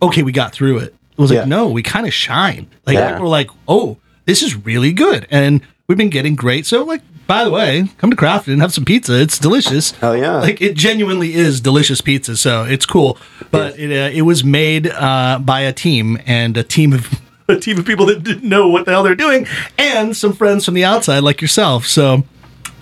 okay, 0.03 0.22
we 0.22 0.33
got 0.33 0.53
through 0.53 0.79
it. 0.79 0.94
It 1.16 1.20
was 1.20 1.31
Yeah. 1.31 1.40
like 1.40 1.48
no, 1.48 1.68
we 1.68 1.83
kind 1.83 2.07
of 2.07 2.12
shine. 2.14 2.66
Like 2.87 2.94
Yeah. 2.96 3.11
people 3.11 3.22
were 3.24 3.29
like, 3.29 3.50
"Oh, 3.68 3.98
this 4.24 4.42
is 4.42 4.57
really 4.57 4.92
good." 4.92 5.27
And 5.31 5.61
we've 5.87 5.98
been 5.98 6.11
getting 6.11 6.35
great. 6.35 6.66
So 6.66 6.83
like 6.83 7.03
by 7.27 7.42
the 7.44 7.50
way, 7.50 7.88
come 7.98 8.11
to 8.11 8.16
Crafton 8.16 8.53
and 8.55 8.61
have 8.61 8.72
some 8.74 8.85
pizza. 8.85 9.18
It's 9.20 9.38
delicious. 9.38 9.94
Oh 10.03 10.12
yeah. 10.12 10.40
Like 10.40 10.61
it 10.61 10.74
genuinely 10.74 11.35
is 11.35 11.61
delicious 11.61 12.00
pizza. 12.00 12.37
So 12.37 12.64
it's 12.64 12.85
cool. 12.87 13.16
But 13.50 13.79
it 13.79 13.90
uh, 13.92 14.11
it 14.14 14.22
was 14.22 14.42
made 14.44 14.88
uh, 14.88 15.38
by 15.40 15.61
a 15.61 15.72
team 15.72 16.18
and 16.27 16.57
a 16.57 16.62
team 16.62 16.92
of 16.92 17.09
a 17.48 17.57
team 17.57 17.79
of 17.79 17.85
people 17.87 18.07
that 18.07 18.22
didn't 18.24 18.48
know 18.48 18.68
what 18.68 18.85
the 18.87 18.90
hell 18.92 19.03
they're 19.03 19.14
doing 19.14 19.46
and 19.79 20.16
some 20.16 20.33
friends 20.33 20.64
from 20.64 20.74
the 20.74 20.85
outside 20.85 21.20
like 21.20 21.40
yourself. 21.42 21.87
So 21.87 22.24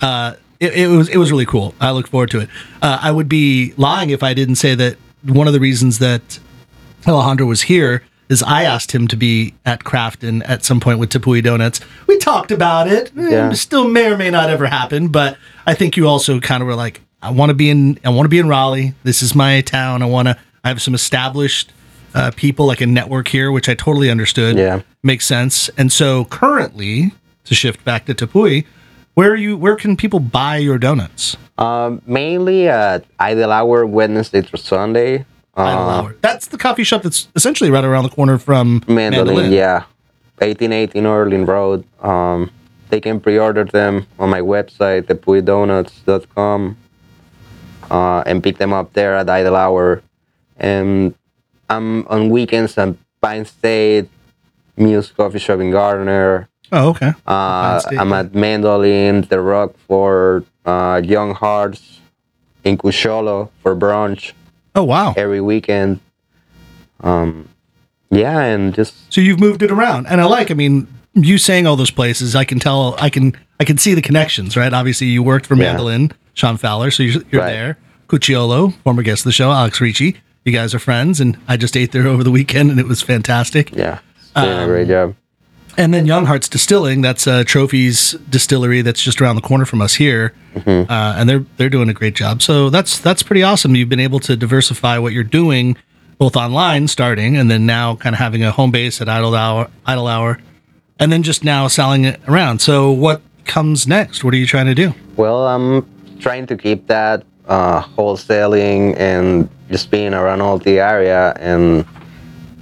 uh, 0.01 0.33
it, 0.63 0.73
it 0.75 0.87
was 0.87 1.09
it 1.09 1.17
was 1.17 1.31
really 1.31 1.45
cool. 1.45 1.73
I 1.79 1.91
look 1.91 2.07
forward 2.07 2.31
to 2.31 2.39
it. 2.39 2.49
Uh, 2.81 2.99
I 3.01 3.11
would 3.11 3.29
be 3.29 3.73
lying 3.77 4.09
if 4.09 4.23
I 4.23 4.33
didn't 4.33 4.55
say 4.55 4.75
that 4.75 4.97
one 5.23 5.47
of 5.47 5.53
the 5.53 5.59
reasons 5.59 5.99
that 5.99 6.39
Alejandro 7.07 7.45
was 7.45 7.63
here 7.63 8.03
is 8.29 8.41
I 8.41 8.63
asked 8.63 8.91
him 8.93 9.07
to 9.09 9.17
be 9.17 9.53
at 9.65 9.83
Crafton 9.83 10.41
at 10.47 10.63
some 10.63 10.79
point 10.79 10.97
with 10.99 11.09
Tepuy 11.11 11.43
Donuts. 11.43 11.81
We 12.07 12.17
talked 12.17 12.51
about 12.51 12.87
it. 12.87 13.11
Eh, 13.17 13.29
Yeah. 13.29 13.51
Still 13.53 13.87
may 13.87 14.07
or 14.11 14.17
may 14.17 14.29
not 14.29 14.49
ever 14.49 14.65
happen, 14.65 15.09
but 15.09 15.37
I 15.67 15.73
think 15.73 15.97
you 15.97 16.07
also 16.07 16.39
kind 16.39 16.61
of 16.61 16.67
were 16.67 16.75
like, 16.75 17.01
I 17.21 17.31
want 17.31 17.49
to 17.49 17.53
be 17.53 17.69
in 17.69 17.99
I 18.03 18.09
want 18.09 18.25
to 18.25 18.29
be 18.29 18.39
in 18.39 18.47
Raleigh. 18.47 18.93
This 19.03 19.21
is 19.21 19.35
my 19.35 19.61
town. 19.61 20.01
I 20.01 20.05
want 20.05 20.27
to 20.29 20.37
I 20.63 20.69
have 20.69 20.81
some 20.81 20.93
established 20.95 21.71
uh, 22.15 22.31
people 22.35 22.65
like 22.65 22.79
a 22.81 22.85
network 22.85 23.27
here, 23.27 23.51
which 23.51 23.67
I 23.67 23.73
totally 23.75 24.09
understood. 24.09 24.57
Yeah. 24.57 24.81
Makes 25.03 25.25
sense. 25.25 25.69
And 25.77 25.91
so 25.91 26.25
currently, 26.25 27.11
to 27.45 27.55
shift 27.55 27.83
back 27.83 28.05
to 28.05 28.13
Tepuy, 28.13 28.65
where 29.13 29.31
are 29.31 29.35
you 29.35 29.57
where 29.57 29.75
can 29.75 29.95
people 29.97 30.19
buy 30.19 30.57
your 30.57 30.77
donuts? 30.77 31.37
Um, 31.57 32.01
mainly 32.05 32.67
at 32.67 33.05
Idle 33.19 33.51
Hour 33.51 33.85
Wednesday 33.85 34.41
through 34.41 34.59
Sunday. 34.59 35.25
Idle 35.55 35.89
Uh, 35.89 36.01
Hour. 36.01 36.15
That's 36.21 36.47
the 36.47 36.57
coffee 36.57 36.83
shop 36.83 37.03
that's 37.03 37.27
essentially 37.35 37.69
right 37.69 37.83
around 37.83 38.03
the 38.03 38.09
corner 38.09 38.37
from 38.39 38.81
Mandolin, 38.87 39.27
Mandolin. 39.27 39.51
yeah. 39.51 39.83
1818 40.39 41.05
Oberlin 41.05 41.45
Road. 41.45 41.85
Um, 42.01 42.49
they 42.89 42.99
can 42.99 43.19
pre-order 43.19 43.63
them 43.63 44.07
on 44.19 44.29
my 44.29 44.41
website, 44.41 45.03
tepuydonuts.com, 45.03 46.77
uh, 47.91 48.23
and 48.25 48.43
pick 48.43 48.57
them 48.57 48.73
up 48.73 48.93
there 48.93 49.15
at 49.15 49.29
Idle 49.29 49.55
Hour. 49.55 50.01
And 50.57 51.13
I'm 51.69 52.05
on 52.07 52.29
weekends 52.29 52.77
at 52.77 52.95
Pine 53.21 53.45
State, 53.45 54.09
Muse 54.75 55.11
Coffee 55.11 55.39
Shop 55.39 55.59
in 55.59 55.71
Garner. 55.71 56.49
Oh, 56.73 56.89
okay. 56.89 57.13
Uh, 57.27 57.79
State, 57.79 57.99
I'm 57.99 58.09
yeah. 58.09 58.19
at 58.19 58.33
Mandolin, 58.35 59.21
The 59.29 59.39
Rockford, 59.39 60.45
uh, 60.65 61.01
Young 61.03 61.33
Hearts, 61.35 61.99
in 62.63 62.77
Cucciolo 62.77 63.49
for 63.61 63.75
brunch 63.75 64.31
Oh, 64.75 64.83
wow. 64.83 65.13
every 65.15 65.39
weekend. 65.41 65.99
Um, 67.01 67.47
yeah, 68.09 68.39
and 68.39 68.73
just 68.73 68.93
So 69.13 69.21
you've 69.21 69.39
moved 69.39 69.61
it 69.61 69.71
around, 69.71 70.07
and 70.07 70.19
I 70.21 70.25
like. 70.25 70.51
I 70.51 70.53
mean, 70.53 70.87
you 71.13 71.37
saying 71.37 71.67
all 71.67 71.75
those 71.75 71.91
places, 71.91 72.35
I 72.35 72.43
can 72.45 72.59
tell. 72.59 72.95
I 72.99 73.09
can. 73.09 73.35
I 73.59 73.65
can 73.65 73.77
see 73.77 73.93
the 73.93 74.01
connections, 74.01 74.57
right? 74.57 74.73
Obviously, 74.73 75.07
you 75.07 75.21
worked 75.23 75.45
for 75.45 75.55
Yeah. 75.55 75.65
Mandolin, 75.73 76.11
Sean 76.33 76.57
Fowler, 76.57 76.91
so 76.91 77.03
you're, 77.03 77.21
you're 77.31 77.41
Right. 77.41 77.51
there. 77.51 77.77
Cucciolo, 78.07 78.73
former 78.83 79.03
guest 79.03 79.21
of 79.21 79.25
the 79.25 79.31
show, 79.31 79.51
Alex 79.51 79.79
Ricci. 79.79 80.17
You 80.45 80.51
guys 80.51 80.73
are 80.73 80.79
friends, 80.79 81.19
and 81.21 81.37
I 81.47 81.55
just 81.57 81.77
ate 81.77 81.91
there 81.91 82.07
over 82.07 82.23
the 82.23 82.31
weekend, 82.31 82.71
and 82.71 82.79
it 82.79 82.87
was 82.87 83.01
fantastic. 83.01 83.71
yeah, 83.71 83.99
doing 84.35 84.49
a 84.49 84.61
Um, 84.63 84.67
great 84.67 84.87
job. 84.87 85.15
And 85.77 85.93
then 85.93 86.05
Young 86.05 86.25
Hearts 86.25 86.47
Distilling, 86.47 87.01
that's 87.01 87.25
uh, 87.25 87.43
Trophies 87.45 88.11
Distillery, 88.29 88.81
that's 88.83 89.01
just 89.01 89.19
around 89.21 89.35
the 89.37 89.41
corner 89.41 89.65
from 89.65 89.81
us 89.81 89.95
here, 89.95 90.33
Mm-hmm. 90.53 90.91
uh, 90.91 91.15
and 91.17 91.27
they're 91.27 91.43
they're 91.57 91.69
doing 91.69 91.89
a 91.89 91.93
great 91.95 92.13
job. 92.13 92.43
So 92.43 92.69
that's 92.69 92.99
that's 92.99 93.23
pretty 93.23 93.41
awesome. 93.41 93.75
You've 93.75 93.89
been 93.89 93.99
able 93.99 94.19
to 94.19 94.35
diversify 94.35 94.99
what 94.99 95.11
you're 95.11 95.23
doing, 95.23 95.75
both 96.19 96.35
online, 96.35 96.87
starting, 96.87 97.37
and 97.37 97.49
then 97.49 97.65
now 97.65 97.95
kind 97.95 98.13
of 98.13 98.19
having 98.19 98.43
a 98.43 98.51
home 98.51 98.69
base 98.69 99.01
at 99.01 99.09
Idle 99.09 99.33
Hour, 99.33 99.71
Idle 99.87 100.05
Hour, 100.07 100.39
and 100.99 101.11
then 101.11 101.23
just 101.23 101.43
now 101.43 101.67
selling 101.67 102.05
it 102.05 102.19
around. 102.27 102.59
So 102.59 102.91
what 102.91 103.23
comes 103.45 103.87
next? 103.87 104.23
What 104.23 104.35
are 104.35 104.37
you 104.37 104.45
trying 104.45 104.67
to 104.67 104.75
do? 104.75 104.93
Well, 105.17 105.47
I'm 105.47 105.87
trying 106.19 106.45
to 106.45 106.55
keep 106.55 106.85
that 106.85 107.23
uh, 107.47 107.81
wholesaling 107.81 108.95
and 108.99 109.49
just 109.71 109.89
being 109.89 110.13
around 110.13 110.41
all 110.41 110.59
the 110.59 110.79
area. 110.79 111.33
And 111.39 111.83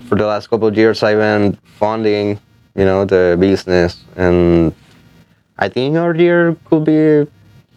for 0.07 0.15
the 0.15 0.25
last 0.25 0.47
couple 0.49 0.69
of 0.69 0.77
years, 0.77 1.03
I've 1.03 1.17
been 1.17 1.57
funding, 1.77 2.39
you 2.75 2.85
know, 2.85 3.05
the 3.05 3.37
business. 3.39 4.03
And 4.15 4.73
I 5.57 5.69
think 5.69 5.97
our 5.97 6.15
year 6.15 6.55
could 6.65 6.85
be 6.85 7.27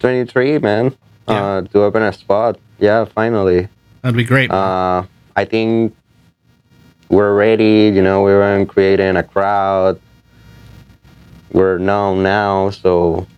23, 0.00 0.58
man, 0.58 0.96
uh, 1.28 1.62
to 1.62 1.82
open 1.82 2.02
a 2.02 2.12
spot. 2.12 2.58
Yeah, 2.78 3.04
finally. 3.04 3.68
That'd 4.02 4.16
be 4.16 4.24
great. 4.24 4.50
Uh, 4.50 5.04
I 5.36 5.44
think 5.44 5.94
we're 7.08 7.34
ready. 7.34 7.92
You 7.94 8.02
know, 8.02 8.22
we're 8.22 8.66
creating 8.66 9.16
a 9.16 9.22
crowd. 9.22 10.00
We're 11.52 11.78
known 11.78 12.22
now, 12.24 12.70
so 12.70 13.28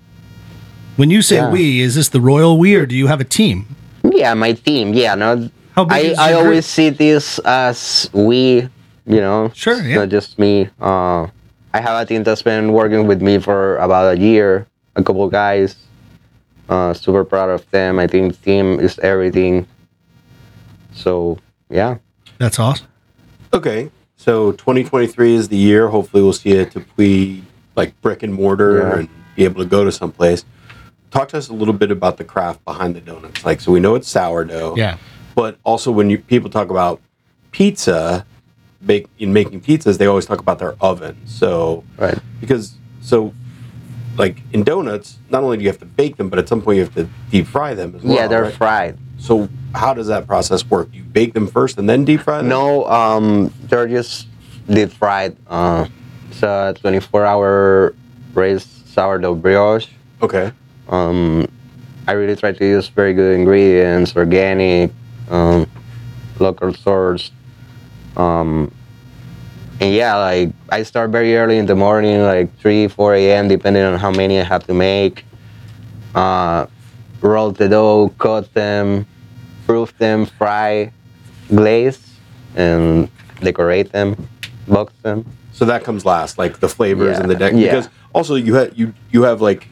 when 0.96 1.10
you 1.10 1.20
say 1.20 1.36
yeah. 1.36 1.50
we, 1.50 1.80
is 1.80 1.94
this 1.94 2.08
the 2.08 2.20
royal 2.20 2.58
we, 2.58 2.74
or 2.74 2.86
do 2.86 2.96
you 2.96 3.06
have 3.06 3.20
a 3.20 3.24
team? 3.24 3.66
Yeah, 4.02 4.32
my 4.32 4.52
team. 4.52 4.94
Yeah, 4.94 5.14
no. 5.14 5.50
How 5.74 5.84
big 5.84 6.16
I, 6.16 6.30
I 6.30 6.32
always 6.32 6.64
see 6.64 6.88
this 6.88 7.38
as 7.40 8.08
we, 8.14 8.66
you 9.04 9.20
know. 9.20 9.50
Sure, 9.54 9.82
yeah. 9.82 9.96
Not 9.96 10.08
just 10.08 10.38
me. 10.38 10.70
Uh, 10.80 11.26
I 11.76 11.80
have 11.80 12.00
a 12.00 12.06
team 12.06 12.22
that's 12.22 12.40
been 12.40 12.72
working 12.72 13.06
with 13.06 13.20
me 13.20 13.36
for 13.38 13.76
about 13.76 14.16
a 14.16 14.18
year. 14.18 14.66
A 14.94 15.02
couple 15.02 15.22
of 15.24 15.30
guys. 15.30 15.76
Uh, 16.70 16.94
super 16.94 17.22
proud 17.22 17.50
of 17.50 17.70
them. 17.70 17.98
I 17.98 18.06
think 18.06 18.40
team 18.40 18.80
is 18.80 18.98
everything. 19.00 19.66
So 20.94 21.38
yeah, 21.68 21.98
That's 22.38 22.58
awesome. 22.58 22.86
Okay, 23.52 23.90
so 24.16 24.52
2023 24.52 25.34
is 25.34 25.48
the 25.50 25.56
year. 25.58 25.88
Hopefully, 25.88 26.22
we'll 26.22 26.32
see 26.32 26.52
it 26.52 26.74
a 26.74 26.80
Tepuy 26.80 27.42
like 27.76 28.00
brick 28.00 28.22
and 28.22 28.32
mortar 28.32 28.78
Yeah. 28.78 28.98
and 29.00 29.08
be 29.36 29.44
able 29.44 29.62
to 29.62 29.68
go 29.68 29.84
to 29.84 29.92
someplace. 29.92 30.46
Talk 31.10 31.28
to 31.28 31.36
us 31.38 31.48
a 31.50 31.52
little 31.52 31.74
bit 31.74 31.90
about 31.90 32.16
the 32.16 32.24
craft 32.24 32.64
behind 32.64 32.96
the 32.96 33.02
donuts. 33.02 33.44
Like, 33.44 33.60
so 33.60 33.70
we 33.70 33.80
know 33.80 33.94
it's 33.96 34.08
sourdough. 34.08 34.76
Yeah. 34.76 34.96
But 35.34 35.58
also, 35.62 35.90
when 35.92 36.08
you 36.08 36.16
people 36.16 36.48
talk 36.48 36.70
about 36.70 37.02
pizza, 37.52 38.24
make 38.80 39.06
in 39.18 39.32
making 39.32 39.60
pizzas, 39.60 39.98
they 39.98 40.06
always 40.06 40.26
talk 40.26 40.40
about 40.40 40.58
their 40.58 40.74
oven. 40.80 41.16
So 41.26 41.84
right. 41.96 42.18
because 42.40 42.74
so 43.00 43.32
like 44.16 44.42
in 44.52 44.64
donuts, 44.64 45.18
not 45.30 45.42
only 45.42 45.56
do 45.56 45.62
you 45.62 45.68
have 45.68 45.78
to 45.78 45.86
bake 45.86 46.16
them, 46.16 46.28
but 46.28 46.38
at 46.38 46.48
some 46.48 46.62
point 46.62 46.76
you 46.76 46.84
have 46.84 46.94
to 46.94 47.08
deep 47.30 47.46
fry 47.46 47.74
them 47.74 47.94
as 47.94 48.02
well. 48.02 48.14
yeah, 48.14 48.26
they're 48.26 48.44
right? 48.44 48.54
fried. 48.54 48.98
So 49.18 49.48
how 49.74 49.94
does 49.94 50.06
that 50.08 50.26
process 50.26 50.64
work? 50.68 50.88
You 50.92 51.02
bake 51.02 51.34
them 51.34 51.46
first 51.46 51.78
and 51.78 51.88
then 51.88 52.04
deep 52.04 52.20
fry 52.20 52.38
them? 52.38 52.48
No, 52.48 52.86
um, 52.86 53.52
they're 53.64 53.88
just 53.88 54.28
deep 54.68 54.90
fried. 54.90 55.36
Uh, 55.46 55.86
it's 56.30 56.42
a 56.42 56.74
24 56.80 57.24
hour 57.24 57.94
raised 58.34 58.68
sourdough 58.88 59.34
brioche. 59.36 59.88
Okay. 60.22 60.52
Um, 60.88 61.46
I 62.06 62.12
really 62.12 62.36
try 62.36 62.52
to 62.52 62.64
use 62.64 62.88
very 62.88 63.14
good 63.14 63.36
ingredients, 63.36 64.14
organic, 64.16 64.92
um, 65.28 65.68
local 66.38 66.72
source. 66.72 67.32
Um, 68.16 68.72
and 69.80 69.92
yeah, 69.94 70.16
like 70.16 70.50
I 70.70 70.82
start 70.82 71.10
very 71.10 71.36
early 71.36 71.58
in 71.58 71.66
the 71.66 71.76
morning, 71.76 72.22
like 72.22 72.56
3, 72.58 72.88
4 72.88 73.14
a.m., 73.14 73.48
depending 73.48 73.82
on 73.82 73.98
how 73.98 74.10
many 74.10 74.40
I 74.40 74.44
have 74.44 74.66
to 74.66 74.74
make. 74.74 75.24
Uh, 76.14 76.66
roll 77.20 77.50
the 77.52 77.68
dough, 77.68 78.12
cut 78.18 78.52
them, 78.54 79.06
proof 79.66 79.96
them, 79.98 80.24
fry, 80.26 80.92
glaze, 81.48 82.00
and 82.54 83.10
decorate 83.40 83.92
them, 83.92 84.28
box 84.66 84.92
them. 85.02 85.26
So 85.52 85.64
that 85.66 85.84
comes 85.84 86.04
last, 86.04 86.38
like 86.38 86.60
the 86.60 86.68
flavors 86.68 87.16
Yeah. 87.16 87.22
and 87.22 87.30
the 87.30 87.34
deck. 87.34 87.52
Yeah. 87.54 87.70
Because 87.74 87.88
also 88.14 88.34
you 88.34 88.54
had 88.54 88.78
you 88.78 88.94
you 89.10 89.22
have 89.24 89.40
like 89.42 89.68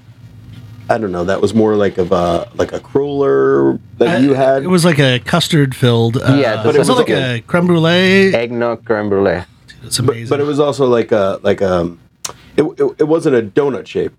I 0.89 0.99
don't 0.99 1.13
know. 1.13 1.25
That 1.25 1.41
was 1.41 1.55
more 1.55 1.77
like 1.77 1.97
of 1.99 2.13
a 2.13 2.49
like 2.57 2.73
a 2.73 2.81
cruller 2.81 3.79
that 3.99 4.23
you 4.23 4.35
had. 4.35 4.63
It 4.63 4.69
was 4.69 4.85
like 4.85 4.99
a 4.99 5.19
custard 5.21 5.75
filled. 5.75 6.17
Uh, 6.19 6.37
Yeah, 6.39 6.57
but 6.57 6.65
but 6.65 6.69
it 6.71 6.77
it 6.77 6.79
was, 6.81 6.89
was 6.89 6.99
like 6.99 7.11
okay. 7.11 7.39
a 7.39 7.41
creme 7.43 7.67
brulee. 7.67 8.35
Eggnog 8.35 8.85
creme 8.85 9.09
brulee. 9.09 9.45
It's 9.83 9.99
amazing. 9.99 10.29
but 10.29 10.41
it 10.41 10.45
was 10.45 10.61
also 10.61 10.87
like 10.87 11.11
a 11.13 11.41
like 11.43 11.63
um, 11.63 12.01
it, 12.57 12.63
it, 12.63 12.95
it 13.01 13.05
wasn't 13.09 13.37
a 13.37 13.43
donut 13.43 13.87
shape. 13.87 14.13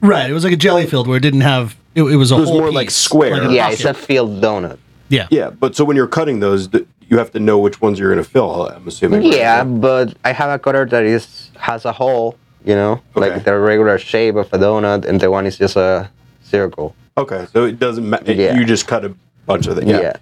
right. 0.00 0.28
It 0.30 0.32
was 0.34 0.44
like 0.44 0.52
a 0.52 0.56
jelly 0.56 0.86
filled 0.86 1.06
where 1.08 1.16
it 1.16 1.20
didn't 1.22 1.42
have. 1.42 1.76
It, 1.94 2.02
it 2.02 2.16
was 2.16 2.30
a 2.32 2.36
It 2.36 2.40
was 2.40 2.48
whole 2.50 2.58
more 2.60 2.72
like 2.72 2.90
square. 2.90 3.42
like 3.42 3.50
Yeah, 3.50 3.70
it's 3.70 3.84
a 3.84 3.94
filled 3.94 4.40
donut. 4.42 4.78
Yeah. 5.08 5.28
Yeah, 5.30 5.50
but 5.50 5.76
so 5.76 5.84
when 5.84 5.96
you're 5.96 6.08
cutting 6.08 6.40
those, 6.40 6.68
you 7.08 7.18
have 7.18 7.30
to 7.32 7.38
know 7.40 7.58
which 7.58 7.80
ones 7.80 7.98
you're 7.98 8.12
going 8.12 8.22
to 8.24 8.28
fill. 8.28 8.68
I'm 8.68 8.86
assuming. 8.88 9.22
right? 9.22 9.32
Yeah, 9.38 9.62
but 9.64 10.14
I 10.24 10.32
have 10.32 10.50
a 10.50 10.58
cutter 10.58 10.84
that 10.86 11.04
is 11.04 11.50
has 11.58 11.84
a 11.84 11.92
hole, 11.92 12.36
you 12.66 12.74
know, 12.74 13.00
Okay. 13.16 13.30
like 13.30 13.44
the 13.44 13.56
regular 13.58 13.96
shape 13.98 14.34
of 14.36 14.52
a 14.52 14.58
donut, 14.58 15.04
and 15.06 15.20
the 15.20 15.30
one 15.30 15.46
is 15.46 15.56
just 15.56 15.76
a 15.76 16.10
circle. 16.42 16.94
Okay, 17.16 17.46
so 17.52 17.64
it 17.64 17.78
doesn't 17.78 18.08
matter. 18.08 18.32
Yeah. 18.32 18.58
You 18.58 18.64
just 18.66 18.86
cut 18.86 19.04
a 19.04 19.14
bunch 19.46 19.66
of 19.68 19.76
them. 19.76 19.88
Yeah. 19.88 20.00
Yeah. 20.00 20.16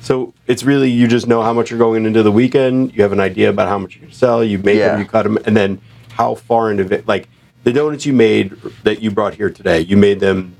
So 0.00 0.34
it's 0.46 0.64
really 0.64 0.90
you 0.90 1.06
just 1.06 1.26
know 1.28 1.42
how 1.42 1.52
much 1.52 1.70
you're 1.70 1.78
going 1.78 2.04
into 2.06 2.22
the 2.22 2.32
weekend. 2.32 2.92
You 2.94 3.02
have 3.02 3.12
an 3.12 3.20
idea 3.20 3.48
about 3.50 3.68
how 3.68 3.78
much 3.78 3.94
you 3.94 4.00
can 4.00 4.12
sell. 4.12 4.42
You 4.42 4.58
make 4.58 4.78
Yeah. 4.78 4.88
them, 4.88 5.00
you 5.00 5.06
cut 5.06 5.22
them, 5.22 5.38
and 5.46 5.56
then 5.56 5.78
how 6.10 6.34
far 6.34 6.70
into 6.70 6.84
it? 6.92 7.06
Like 7.06 7.28
the 7.64 7.72
donuts 7.72 8.04
you 8.04 8.12
made 8.12 8.52
that 8.82 9.00
you 9.02 9.10
brought 9.10 9.34
here 9.34 9.50
today, 9.50 9.80
you 9.80 9.96
made 9.96 10.20
them. 10.20 10.54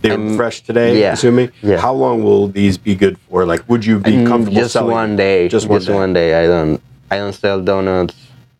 They 0.00 0.10
were 0.10 0.14
Um, 0.14 0.36
fresh 0.36 0.60
today, 0.62 1.00
yeah. 1.00 1.12
assuming. 1.12 1.50
Yeah. 1.60 1.78
How 1.80 1.92
long 1.92 2.22
will 2.22 2.46
these 2.46 2.78
be 2.78 2.94
good 2.94 3.16
for? 3.28 3.44
Like, 3.44 3.62
would 3.68 3.84
you 3.84 3.98
be 3.98 4.12
Mm, 4.12 4.26
comfortable 4.28 4.60
just 4.62 4.72
selling? 4.72 4.92
one 4.94 5.16
day. 5.16 5.48
Just 5.48 5.66
Just, 5.66 5.68
one 5.68 5.78
day. 5.80 5.84
Just 5.86 5.94
one 6.02 6.12
day. 6.12 6.28
I 6.40 6.46
don't. 6.46 6.80
I 7.10 7.16
don't 7.18 7.34
sell 7.34 7.60
donuts 7.60 8.14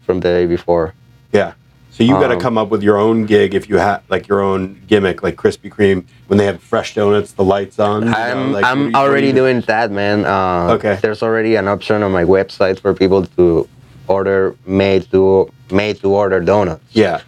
from 0.05 0.19
the 0.21 0.29
day 0.29 0.47
before. 0.47 0.95
Yeah. 1.33 1.53
So 1.99 2.05
you've 2.05 2.21
got 2.21 2.29
to 2.29 2.35
Um, 2.35 2.41
come 2.41 2.57
up 2.57 2.69
with 2.69 2.81
your 2.85 2.97
own 2.97 3.27
gig 3.27 3.55
if 3.57 3.69
you 3.69 3.77
have 3.79 4.05
like 4.09 4.29
your 4.29 4.41
own 4.41 4.81
gimmick, 4.87 5.25
like 5.25 5.35
Krispy 5.35 5.69
Kreme 5.69 6.05
when 6.29 6.39
they 6.39 6.45
have 6.47 6.63
fresh 6.63 6.95
donuts, 6.95 7.33
the 7.33 7.43
lights 7.43 7.81
on. 7.81 8.07
I'm 8.07 8.53
like, 8.53 8.65
I'm 8.65 8.93
do 8.93 8.97
already 8.97 9.27
you 9.27 9.33
do? 9.33 9.41
doing 9.41 9.63
that, 9.63 9.91
man. 9.91 10.25
Uh, 10.25 10.75
Okay. 10.77 10.97
There's 11.03 11.25
already 11.25 11.57
an 11.57 11.67
option 11.67 12.05
on 12.05 12.13
my 12.13 12.23
website 12.23 12.79
for 12.79 12.95
people 12.95 13.27
to 13.37 13.69
order 14.07 14.55
made 14.65 15.11
to 15.11 15.51
made 15.73 15.99
to 16.03 16.09
order 16.15 16.39
donuts. 16.39 16.85
Yeah. 16.93 17.21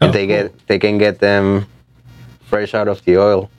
And 0.00 0.10
Oh, 0.10 0.12
they 0.12 0.28
get 0.28 0.54
they 0.68 0.78
can 0.78 0.98
get 0.98 1.18
them 1.18 1.66
fresh 2.46 2.74
out 2.74 2.86
of 2.86 3.04
the 3.04 3.18
oil. 3.18 3.50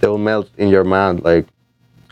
They'll 0.00 0.18
melt 0.18 0.50
in 0.58 0.68
your 0.68 0.82
mouth 0.82 1.22
like 1.22 1.46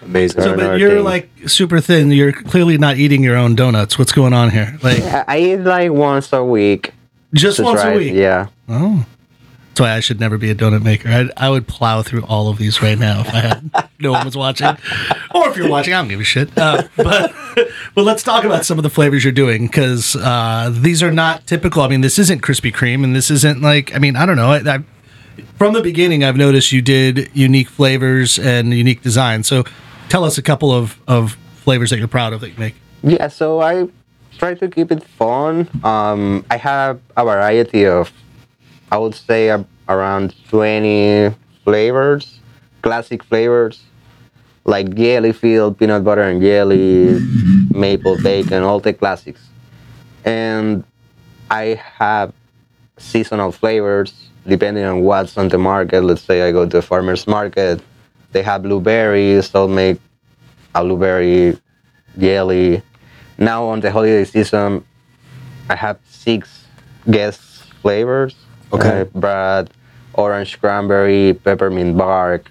Amazing. 0.01 0.43
So, 0.43 0.55
but 0.57 0.79
you're 0.79 0.91
thing. 1.03 1.05
like 1.05 1.29
super 1.49 1.81
thin. 1.81 2.13
You're 2.13 2.31
clearly 2.33 2.79
not 2.79 2.99
eating 2.99 3.25
your 3.25 3.37
own 3.37 3.57
donuts. 3.57 3.99
What's 3.99 4.13
going 4.13 4.33
on 4.33 4.51
here? 4.51 4.79
Like 4.81 5.03
I 5.03 5.25
I 5.27 5.39
eat 5.41 5.57
like 5.67 5.91
once 5.91 6.33
a 6.33 6.45
week. 6.45 6.94
Just 7.35 7.59
to 7.59 7.65
once 7.65 7.81
try 7.81 7.93
a 7.93 7.97
week. 7.97 8.15
Yeah. 8.15 8.49
Oh. 8.69 9.07
That's 9.75 9.81
why 9.81 9.93
I 9.97 10.01
should 10.01 10.21
never 10.21 10.39
be 10.39 10.51
a 10.51 10.55
donut 10.55 10.85
maker. 10.85 11.09
I, 11.09 11.29
I 11.37 11.51
would 11.51 11.67
plow 11.67 12.01
through 12.03 12.25
all 12.27 12.49
of 12.49 12.59
these 12.59 12.81
right 12.81 12.97
now 12.97 13.23
if 13.23 13.29
I 13.29 13.41
had 13.41 13.89
no 13.99 14.13
one 14.13 14.25
was 14.25 14.37
watching. 14.37 14.69
Or 15.35 15.49
if 15.49 15.57
you're 15.57 15.69
watching, 15.69 15.95
I 15.95 16.01
don't 16.01 16.07
give 16.07 16.21
a 16.21 16.25
shit. 16.25 16.57
Uh, 16.57 16.85
but 16.97 17.35
but 17.97 18.03
let's 18.05 18.23
talk 18.23 18.45
about 18.45 18.65
some 18.65 18.79
of 18.79 18.85
the 18.85 18.91
flavors 18.91 19.25
you're 19.25 19.33
doing 19.33 19.67
because 19.67 20.15
uh, 20.15 20.71
these 20.73 21.03
are 21.03 21.11
not 21.11 21.49
typical. 21.49 21.83
I 21.83 21.89
mean, 21.89 22.03
this 22.03 22.21
isn't 22.21 22.41
Krispy 22.41 22.73
Kreme, 22.73 23.03
and 23.03 23.17
this 23.17 23.33
isn't 23.33 23.63
like 23.63 23.93
I 23.97 23.99
mean, 23.99 24.15
I 24.15 24.27
don't 24.27 24.37
know. 24.37 24.53
I, 24.53 24.77
I, 24.77 24.79
from 25.59 25.75
the 25.75 25.83
beginning, 25.83 26.23
I've 26.23 26.37
noticed 26.37 26.71
you 26.71 26.81
did 26.81 27.29
unique 27.35 27.69
flavors 27.69 28.39
and 28.39 28.73
unique 28.73 29.03
designs. 29.03 29.49
So 29.49 29.65
tell 30.09 30.23
us 30.23 30.39
a 30.39 30.43
couple 30.43 30.71
of, 30.71 31.01
of 31.09 31.37
flavors 31.57 31.91
that 31.91 31.99
you're 31.99 32.07
proud 32.07 32.33
of 32.33 32.43
that 32.43 32.51
you 32.51 32.59
make. 32.59 32.77
Yeah, 33.03 33.27
so 33.27 33.61
I 33.61 33.89
try 34.39 34.55
to 34.55 34.69
keep 34.69 34.91
it 34.93 35.03
fun. 35.03 35.69
Um, 35.83 36.45
I 36.51 36.57
have 36.57 37.01
a 37.17 37.25
variety 37.25 37.87
of, 37.87 38.13
I 38.91 38.99
would 38.99 39.15
say, 39.15 39.51
around 39.89 40.35
20 40.49 41.35
flavors, 41.65 42.41
classic 42.83 43.23
flavors, 43.23 43.83
like 44.65 44.95
jelly 44.95 45.33
filled, 45.33 45.79
peanut 45.79 46.05
butter 46.05 46.23
and 46.23 46.41
jelly, 46.41 47.19
maple 47.71 48.17
bacon, 48.23 48.63
all 48.63 48.81
the 48.81 48.93
classics. 48.93 49.41
And 50.25 50.85
I 51.51 51.81
have 51.99 52.33
seasonal 52.97 53.53
flavors 53.53 54.31
depending 54.47 54.85
on 54.85 55.01
what's 55.01 55.37
on 55.37 55.49
the 55.49 55.59
market. 55.59 56.03
Let's 56.03 56.23
say 56.23 56.47
I 56.47 56.53
go 56.53 56.67
to 56.69 56.79
a 56.79 56.83
farmer's 56.83 57.27
market, 57.27 57.81
they 58.33 58.43
have 58.43 58.63
blueberries, 58.63 59.55
I'll 59.55 59.69
make 59.69 59.99
a 60.75 60.83
blueberry 60.83 61.59
jelly. 62.19 62.83
Now 63.39 63.65
on 63.67 63.81
the 63.81 63.91
holiday 63.91 64.25
season, 64.25 64.85
I 65.69 65.75
have 65.77 65.99
six 66.09 66.67
guest 67.11 67.41
flavors. 67.83 68.35
Okay. 68.73 69.03
Uh, 69.03 69.05
bread, 69.19 69.71
orange 70.15 70.61
cranberry, 70.61 71.35
peppermint 71.45 71.97
bark, 71.97 72.51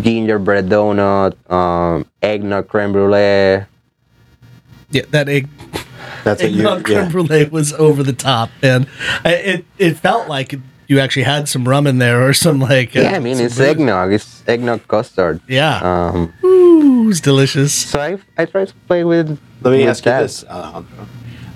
gingerbread 0.00 0.68
donut, 0.68 1.34
um, 1.50 2.06
eggnog 2.22 2.68
creme 2.68 2.92
brulee. 2.92 3.64
Yeah, 4.90 5.02
that 5.10 5.28
egg 5.28 5.48
That's 6.24 6.42
what 6.42 6.50
you. 6.52 6.58
eggnog 6.58 6.84
creme 6.84 6.98
Yeah. 6.98 7.08
brulee 7.08 7.44
was 7.48 7.72
over 7.74 8.02
the 8.02 8.12
top, 8.12 8.50
and 8.62 8.86
I- 9.24 9.32
it 9.34 9.64
it 9.78 9.96
felt 9.96 10.28
like 10.28 10.54
you 10.88 10.98
actually 11.00 11.22
had 11.24 11.48
some 11.48 11.66
rum 11.66 11.86
in 11.86 11.98
there 11.98 12.26
or 12.26 12.32
some 12.34 12.58
like. 12.60 12.94
uh, 12.96 13.00
Yeah, 13.00 13.16
I 13.16 13.18
mean 13.18 13.38
it's 13.40 13.56
booze. 13.56 13.66
eggnog. 13.68 14.12
It's 14.12 14.42
eggnog 14.46 14.86
custard. 14.88 15.40
Yeah, 15.48 15.78
Um, 15.80 16.32
Ooh, 16.82 17.08
it's 17.10 17.20
delicious. 17.20 17.72
so 17.72 18.00
I 18.00 18.18
I 18.36 18.44
try 18.46 18.64
to 18.64 18.74
play 18.86 19.04
with. 19.04 19.38
Let 19.62 19.70
me 19.72 19.78
with 19.80 19.88
ask 19.88 20.04
you 20.04 20.12
this, 20.12 20.44
Alejandro. 20.44 21.06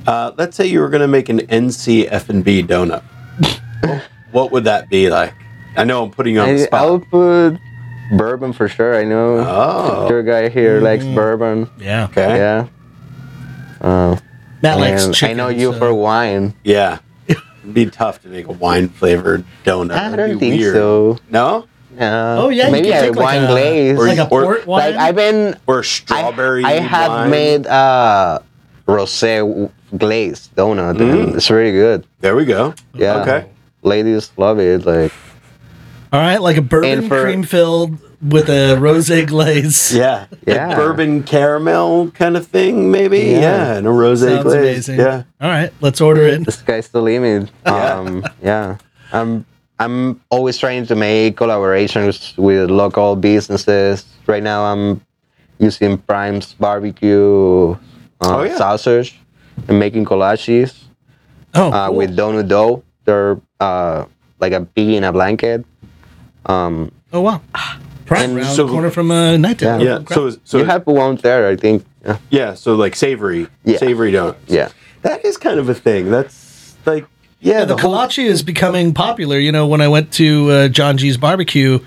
Uh, 0.07 0.33
let's 0.39 0.57
say 0.57 0.67
you 0.67 0.79
were 0.81 0.89
going 0.89 1.01
to 1.01 1.09
make 1.09 1.29
an 1.29 1.41
NC 1.41 2.07
F&B 2.09 2.63
donut. 2.63 3.03
what 4.31 4.53
would 4.53 4.63
that 4.65 4.89
be 4.89 5.11
like? 5.11 5.35
I 5.77 5.83
know 5.85 6.05
I'm 6.05 6.13
putting 6.13 6.35
you 6.37 6.41
on 6.43 6.49
the 6.55 6.63
I, 6.63 6.67
spot. 6.67 6.81
I'll 6.81 7.01
put 7.01 7.59
bourbon 8.17 8.53
for 8.53 8.69
sure. 8.69 8.95
I 8.97 9.03
know 9.03 9.39
Oh. 9.39 10.09
your 10.09 10.23
guy 10.23 10.49
here 10.49 10.81
likes 10.81 11.05
bourbon. 11.05 11.69
Yeah, 11.79 12.05
Okay. 12.05 12.37
Yeah. 12.37 12.69
Uh, 13.81 14.17
Matt 14.63 14.79
likes 14.79 15.09
chicken. 15.11 15.31
I 15.31 15.33
know 15.43 15.49
you 15.49 15.73
so- 15.73 15.79
for 15.81 15.93
wine. 15.95 16.55
Yeah. 16.63 16.99
It'd 17.27 17.75
be 17.75 17.87
tough 17.87 18.23
to 18.23 18.29
make 18.29 18.47
a 18.47 18.53
wine 18.53 18.89
flavored 18.89 19.45
donut. 19.65 19.91
I 19.91 20.09
That'd 20.11 20.19
don't 20.19 20.39
be 20.39 20.51
think 20.51 20.61
weird. 20.61 20.75
so. 20.75 21.19
No? 21.31 21.67
Uh, 21.99 22.37
Oh 22.45 22.49
yeah, 22.51 22.67
you 22.67 22.73
maybe 22.73 22.91
a 22.91 23.01
take 23.01 23.17
like 23.17 23.25
wine 23.25 23.45
a, 23.45 23.47
glaze. 23.49 23.99
Or- 23.99 24.07
like 24.07 24.19
a 24.19 24.29
or- 24.29 24.61
wine. 24.67 24.67
like 24.67 24.97
I've 24.97 25.17
been. 25.17 25.57
Or 25.67 25.79
I, 25.79 25.83
strawberry 25.83 26.65
I 26.65 26.73
have 26.81 27.11
wine? 27.11 27.31
made 27.31 27.67
a 27.67 28.43
rosé 28.87 29.39
w- 29.39 29.71
glazed 29.97 30.55
donut, 30.57 31.01
and 31.01 31.35
it's 31.37 31.51
really 31.51 31.73
good. 31.73 32.07
There 32.21 32.37
we 32.37 32.45
go. 32.45 32.75
Yeah. 32.95 33.23
Okay. 33.23 33.49
Ladies 33.83 34.31
love 34.37 34.59
it. 34.59 34.85
Like 34.85 35.13
All 36.13 36.21
right, 36.21 36.41
like 36.41 36.57
a 36.57 36.63
bourbon 36.63 37.09
for- 37.09 37.23
cream 37.23 37.43
filled 37.43 37.99
with 38.23 38.49
a 38.49 38.77
rosé 38.81 39.27
glaze. 39.27 39.95
Yeah. 39.95 40.27
Yeah. 40.47 40.69
Like 40.69 40.77
bourbon 40.77 41.23
caramel 41.23 42.11
kind 42.13 42.37
of 42.37 42.47
thing, 42.47 42.91
maybe? 42.91 43.19
Yeah. 43.19 43.41
Yeah. 43.41 43.75
and 43.77 43.87
a 43.87 43.91
rose 43.91 44.21
Sounds 44.21 44.43
glaze. 44.43 44.89
amazing. 44.89 44.99
Yeah. 45.01 45.23
All 45.41 45.49
right, 45.51 45.73
let's 45.81 46.01
order 46.01 46.23
it. 46.23 46.45
the 46.45 46.53
sky's 46.53 46.89
the 46.89 47.01
limit. 47.03 47.51
Yeah. 47.65 47.95
Um, 47.95 48.25
yeah. 48.43 48.79
I'm 49.13 49.45
I'm 49.79 50.21
always 50.31 50.59
trying 50.59 50.87
to 50.87 50.97
make 50.97 51.37
collaborations 51.37 52.37
with 52.39 52.71
local 52.71 53.15
businesses. 53.17 54.05
Right 54.27 54.43
now, 54.43 54.65
I'm 54.65 55.01
using 55.59 55.99
Prime's 55.99 56.55
barbecue 56.55 57.73
uh, 57.73 57.77
Oh, 58.21 58.43
yeah. 58.45 58.57
sausage 58.57 59.19
and 59.69 59.79
making 59.79 60.05
kolaches 60.07 60.85
Oh, 61.55 61.71
uh, 61.71 61.89
cool. 61.89 61.97
with 61.97 62.17
donut 62.17 62.49
dough. 62.49 62.83
They're 63.05 63.41
uh, 63.61 64.07
like 64.41 64.53
a 64.53 64.63
pea 64.65 64.97
in 64.97 65.05
a 65.05 65.13
blanket. 65.13 65.65
Um, 66.47 66.91
oh 67.13 67.21
wow. 67.21 67.41
Prime 68.07 68.31
And 68.31 68.39
around 68.39 68.55
so- 68.55 68.67
the 68.67 68.73
corner 68.73 68.91
from 68.91 69.11
uh, 69.11 69.37
Knightdale. 69.37 69.83
Yeah. 69.85 70.15
So, 70.15 70.31
so 70.45 70.59
you 70.59 70.65
have 70.65 70.87
one 70.87 71.17
there, 71.17 71.49
I 71.49 71.57
think. 71.57 71.85
Yeah. 72.05 72.19
yeah. 72.31 72.55
So 72.55 72.75
like 72.77 72.95
savory, 72.97 73.49
Yeah. 73.65 73.79
savory 73.79 74.13
donuts. 74.13 74.39
Yeah. 74.51 74.71
That 75.03 75.25
is 75.25 75.37
kind 75.37 75.59
of 75.59 75.69
a 75.69 75.75
thing. 75.75 76.11
That's 76.11 76.77
like, 76.87 77.07
yeah, 77.47 77.65
the, 77.65 77.77
whole- 77.77 77.95
kolache 77.95 78.25
is 78.25 78.43
becoming 78.43 78.93
popular. 78.95 79.39
You 79.39 79.53
know, 79.53 79.67
when 79.67 79.81
I 79.81 79.89
went 79.89 80.13
to 80.15 80.51
uh, 80.51 80.69
Jon 80.69 80.97
G's 80.99 81.17
barbecue, 81.17 81.79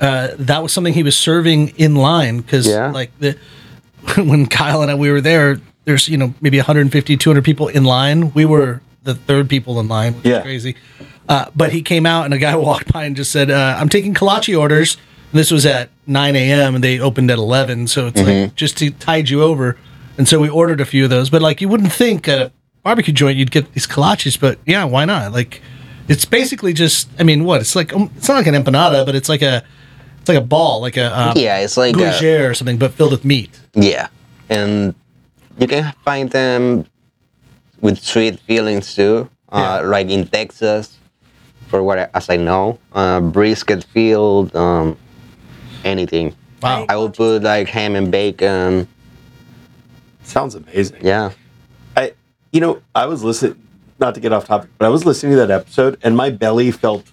uh, 0.00 0.28
that 0.38 0.62
was 0.62 0.72
something 0.72 0.94
he 0.94 1.02
was 1.02 1.16
serving 1.16 1.68
in 1.76 1.94
line 1.96 2.38
because, 2.38 2.66
Yeah. 2.66 2.90
like, 2.92 3.10
the 3.18 3.36
when 4.16 4.46
Kyle 4.46 4.82
and 4.82 4.90
I 4.90 4.94
we 4.94 5.10
were 5.10 5.20
there, 5.20 5.60
there's 5.84 6.08
you 6.08 6.16
know 6.16 6.34
maybe 6.40 6.58
150, 6.58 7.16
200 7.16 7.44
people 7.44 7.68
in 7.68 7.84
line. 7.84 8.32
We 8.34 8.44
were 8.44 8.80
the 9.02 9.14
third 9.14 9.48
people 9.48 9.80
in 9.80 9.88
line, 9.88 10.14
which 10.14 10.26
Yeah. 10.26 10.36
is 10.38 10.42
crazy. 10.42 10.76
Uh, 11.28 11.46
but 11.54 11.72
he 11.72 11.82
came 11.82 12.06
out 12.06 12.24
and 12.24 12.32
a 12.34 12.38
guy 12.38 12.54
walked 12.68 12.92
by 12.92 13.04
and 13.04 13.16
just 13.16 13.32
said, 13.32 13.50
uh, 13.50 13.76
"I'm 13.78 13.88
taking 13.88 14.14
kolache 14.14 14.58
orders." 14.58 14.96
And 15.32 15.38
this 15.38 15.50
was 15.50 15.66
at 15.66 15.90
9 16.06 16.36
a.m. 16.36 16.74
and 16.76 16.82
they 16.84 16.98
opened 17.00 17.30
at 17.30 17.36
11, 17.38 17.88
so 17.88 18.06
it's 18.06 18.22
like 18.22 18.54
just 18.54 18.78
to 18.78 18.90
tide 18.90 19.28
you 19.28 19.42
over. 19.42 19.76
And 20.16 20.26
so 20.26 20.40
we 20.40 20.48
ordered 20.48 20.80
a 20.80 20.86
few 20.86 21.04
of 21.04 21.10
those. 21.10 21.28
But 21.28 21.42
like 21.42 21.60
you 21.60 21.68
wouldn't 21.68 21.92
think 21.92 22.26
at 22.28 22.40
a 22.40 22.52
barbecue 22.88 23.12
joint 23.12 23.36
you'd 23.36 23.50
get 23.50 23.70
these 23.74 23.86
kolaches, 23.86 24.40
but 24.40 24.58
yeah, 24.64 24.82
why 24.84 25.04
not? 25.04 25.30
Like 25.32 25.60
it's 26.08 26.24
basically 26.24 26.72
just, 26.72 27.06
I 27.18 27.22
mean, 27.22 27.44
what? 27.44 27.60
It's 27.60 27.76
like 27.76 27.92
um, 27.94 28.10
it's 28.16 28.28
not 28.28 28.36
like 28.36 28.46
an 28.46 28.54
empanada, 28.54 29.04
but 29.04 29.14
it's 29.14 29.28
like 29.28 29.42
a 29.42 29.62
it's 30.20 30.28
like 30.28 30.38
a 30.38 30.46
ball, 30.54 30.80
like 30.80 30.96
a 30.96 31.08
um, 31.20 31.32
Yeah, 31.36 31.58
it's 31.58 31.76
like 31.76 31.94
a- 31.96 32.46
or 32.48 32.54
something, 32.54 32.78
but 32.78 32.92
filled 32.94 33.12
with 33.12 33.24
meat. 33.26 33.50
Yeah, 33.74 34.08
and 34.48 34.94
you 35.58 35.66
can 35.68 35.92
find 36.02 36.30
them 36.30 36.86
with 37.82 37.98
sweet 38.02 38.40
feelings 38.48 38.94
too. 38.94 39.28
Uh, 39.52 39.58
Yeah. 39.82 39.88
Like 39.94 40.08
in 40.08 40.26
Texas, 40.26 40.96
for 41.68 41.82
what 41.82 41.98
I, 41.98 42.08
as 42.14 42.30
I 42.30 42.36
know, 42.38 42.78
uh, 42.94 43.20
brisket 43.20 43.84
field, 43.92 44.56
um, 44.56 44.96
anything. 45.84 46.34
Wow. 46.62 46.86
I 46.88 46.96
will 46.96 47.10
put 47.10 47.42
like 47.42 47.68
ham 47.68 47.94
and 47.96 48.10
bacon. 48.10 48.88
sounds 50.24 50.54
amazing. 50.54 51.00
Yeah, 51.04 51.26
I, 51.26 51.34
you 52.52 52.60
know, 52.60 52.82
I 52.94 53.06
was 53.06 53.22
listening, 53.22 53.60
not 53.98 54.14
to 54.14 54.20
get 54.20 54.32
off 54.32 54.46
topic, 54.46 54.70
but 54.78 54.86
I 54.86 54.88
was 54.88 55.04
listening 55.04 55.32
to 55.32 55.38
that 55.46 55.50
episode 55.50 55.98
and 56.02 56.16
my 56.16 56.30
belly 56.30 56.70
felt 56.70 57.04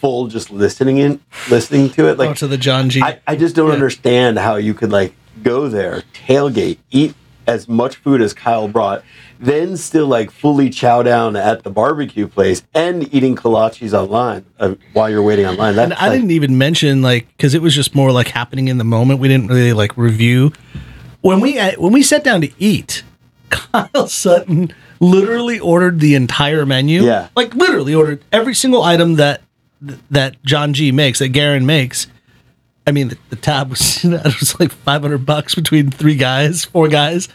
full 0.00 0.26
just 0.28 0.50
listening 0.50 0.98
in, 0.98 1.20
listening 1.50 1.90
to 1.90 2.06
it. 2.08 2.12
oh, 2.20 2.24
Like 2.26 2.36
to 2.38 2.46
the 2.46 2.58
Jon 2.58 2.88
G. 2.90 3.02
I, 3.02 3.20
I 3.26 3.36
just 3.36 3.56
don't 3.56 3.68
Yeah. 3.68 3.74
understand 3.74 4.38
how 4.38 4.56
you 4.56 4.74
could 4.74 4.90
like 4.92 5.14
go 5.42 5.68
there, 5.68 6.02
tailgate, 6.14 6.78
eat 6.90 7.14
as 7.46 7.68
much 7.68 7.96
food 7.96 8.20
as 8.20 8.34
Kyle 8.34 8.66
brought, 8.66 9.04
then 9.38 9.76
still 9.76 10.06
like 10.08 10.30
fully 10.32 10.68
chow 10.68 11.02
down 11.04 11.36
at 11.36 11.62
the 11.62 11.70
barbecue 11.70 12.26
place 12.26 12.62
and 12.74 13.12
eating 13.14 13.36
kolaches 13.36 13.92
online 13.92 14.44
uh, 14.58 14.74
while 14.94 15.08
you're 15.08 15.22
waiting 15.22 15.46
online. 15.46 15.76
That, 15.76 15.84
and 15.84 15.94
I 15.94 16.08
didn't 16.10 16.32
even 16.32 16.58
mention 16.58 17.02
like 17.02 17.28
because 17.36 17.54
it 17.54 17.62
was 17.62 17.74
just 17.74 17.94
more 17.94 18.10
like 18.10 18.28
happening 18.28 18.66
in 18.68 18.78
the 18.78 18.84
moment. 18.84 19.20
We 19.20 19.28
didn't 19.28 19.46
really 19.48 19.72
like 19.72 19.96
review 19.96 20.52
when 21.20 21.40
we 21.40 21.58
uh, 21.58 21.72
when 21.80 21.92
we 21.92 22.02
sat 22.02 22.24
down 22.24 22.40
to 22.40 22.50
eat. 22.58 23.04
Kyle 23.50 24.08
Sutton 24.08 24.72
literally 25.00 25.58
ordered 25.58 26.00
the 26.00 26.14
entire 26.14 26.66
menu. 26.66 27.02
Yeah. 27.04 27.28
like 27.36 27.54
literally 27.54 27.94
ordered 27.94 28.24
every 28.32 28.54
single 28.54 28.82
item 28.82 29.16
that 29.16 29.42
that 30.10 30.42
Jon 30.42 30.72
G 30.72 30.92
makes 30.92 31.18
that 31.18 31.32
Garren 31.32 31.64
makes. 31.64 32.06
I 32.88 32.92
mean, 32.92 33.08
the, 33.08 33.18
the 33.30 33.36
tab 33.36 33.70
was 33.70 34.04
it 34.04 34.24
was 34.24 34.58
like 34.60 34.70
five 34.72 35.02
hundred 35.02 35.26
bucks 35.26 35.54
between 35.54 35.90
three 35.90 36.14
guys, 36.14 36.64
four 36.64 36.88
guys, 36.88 37.28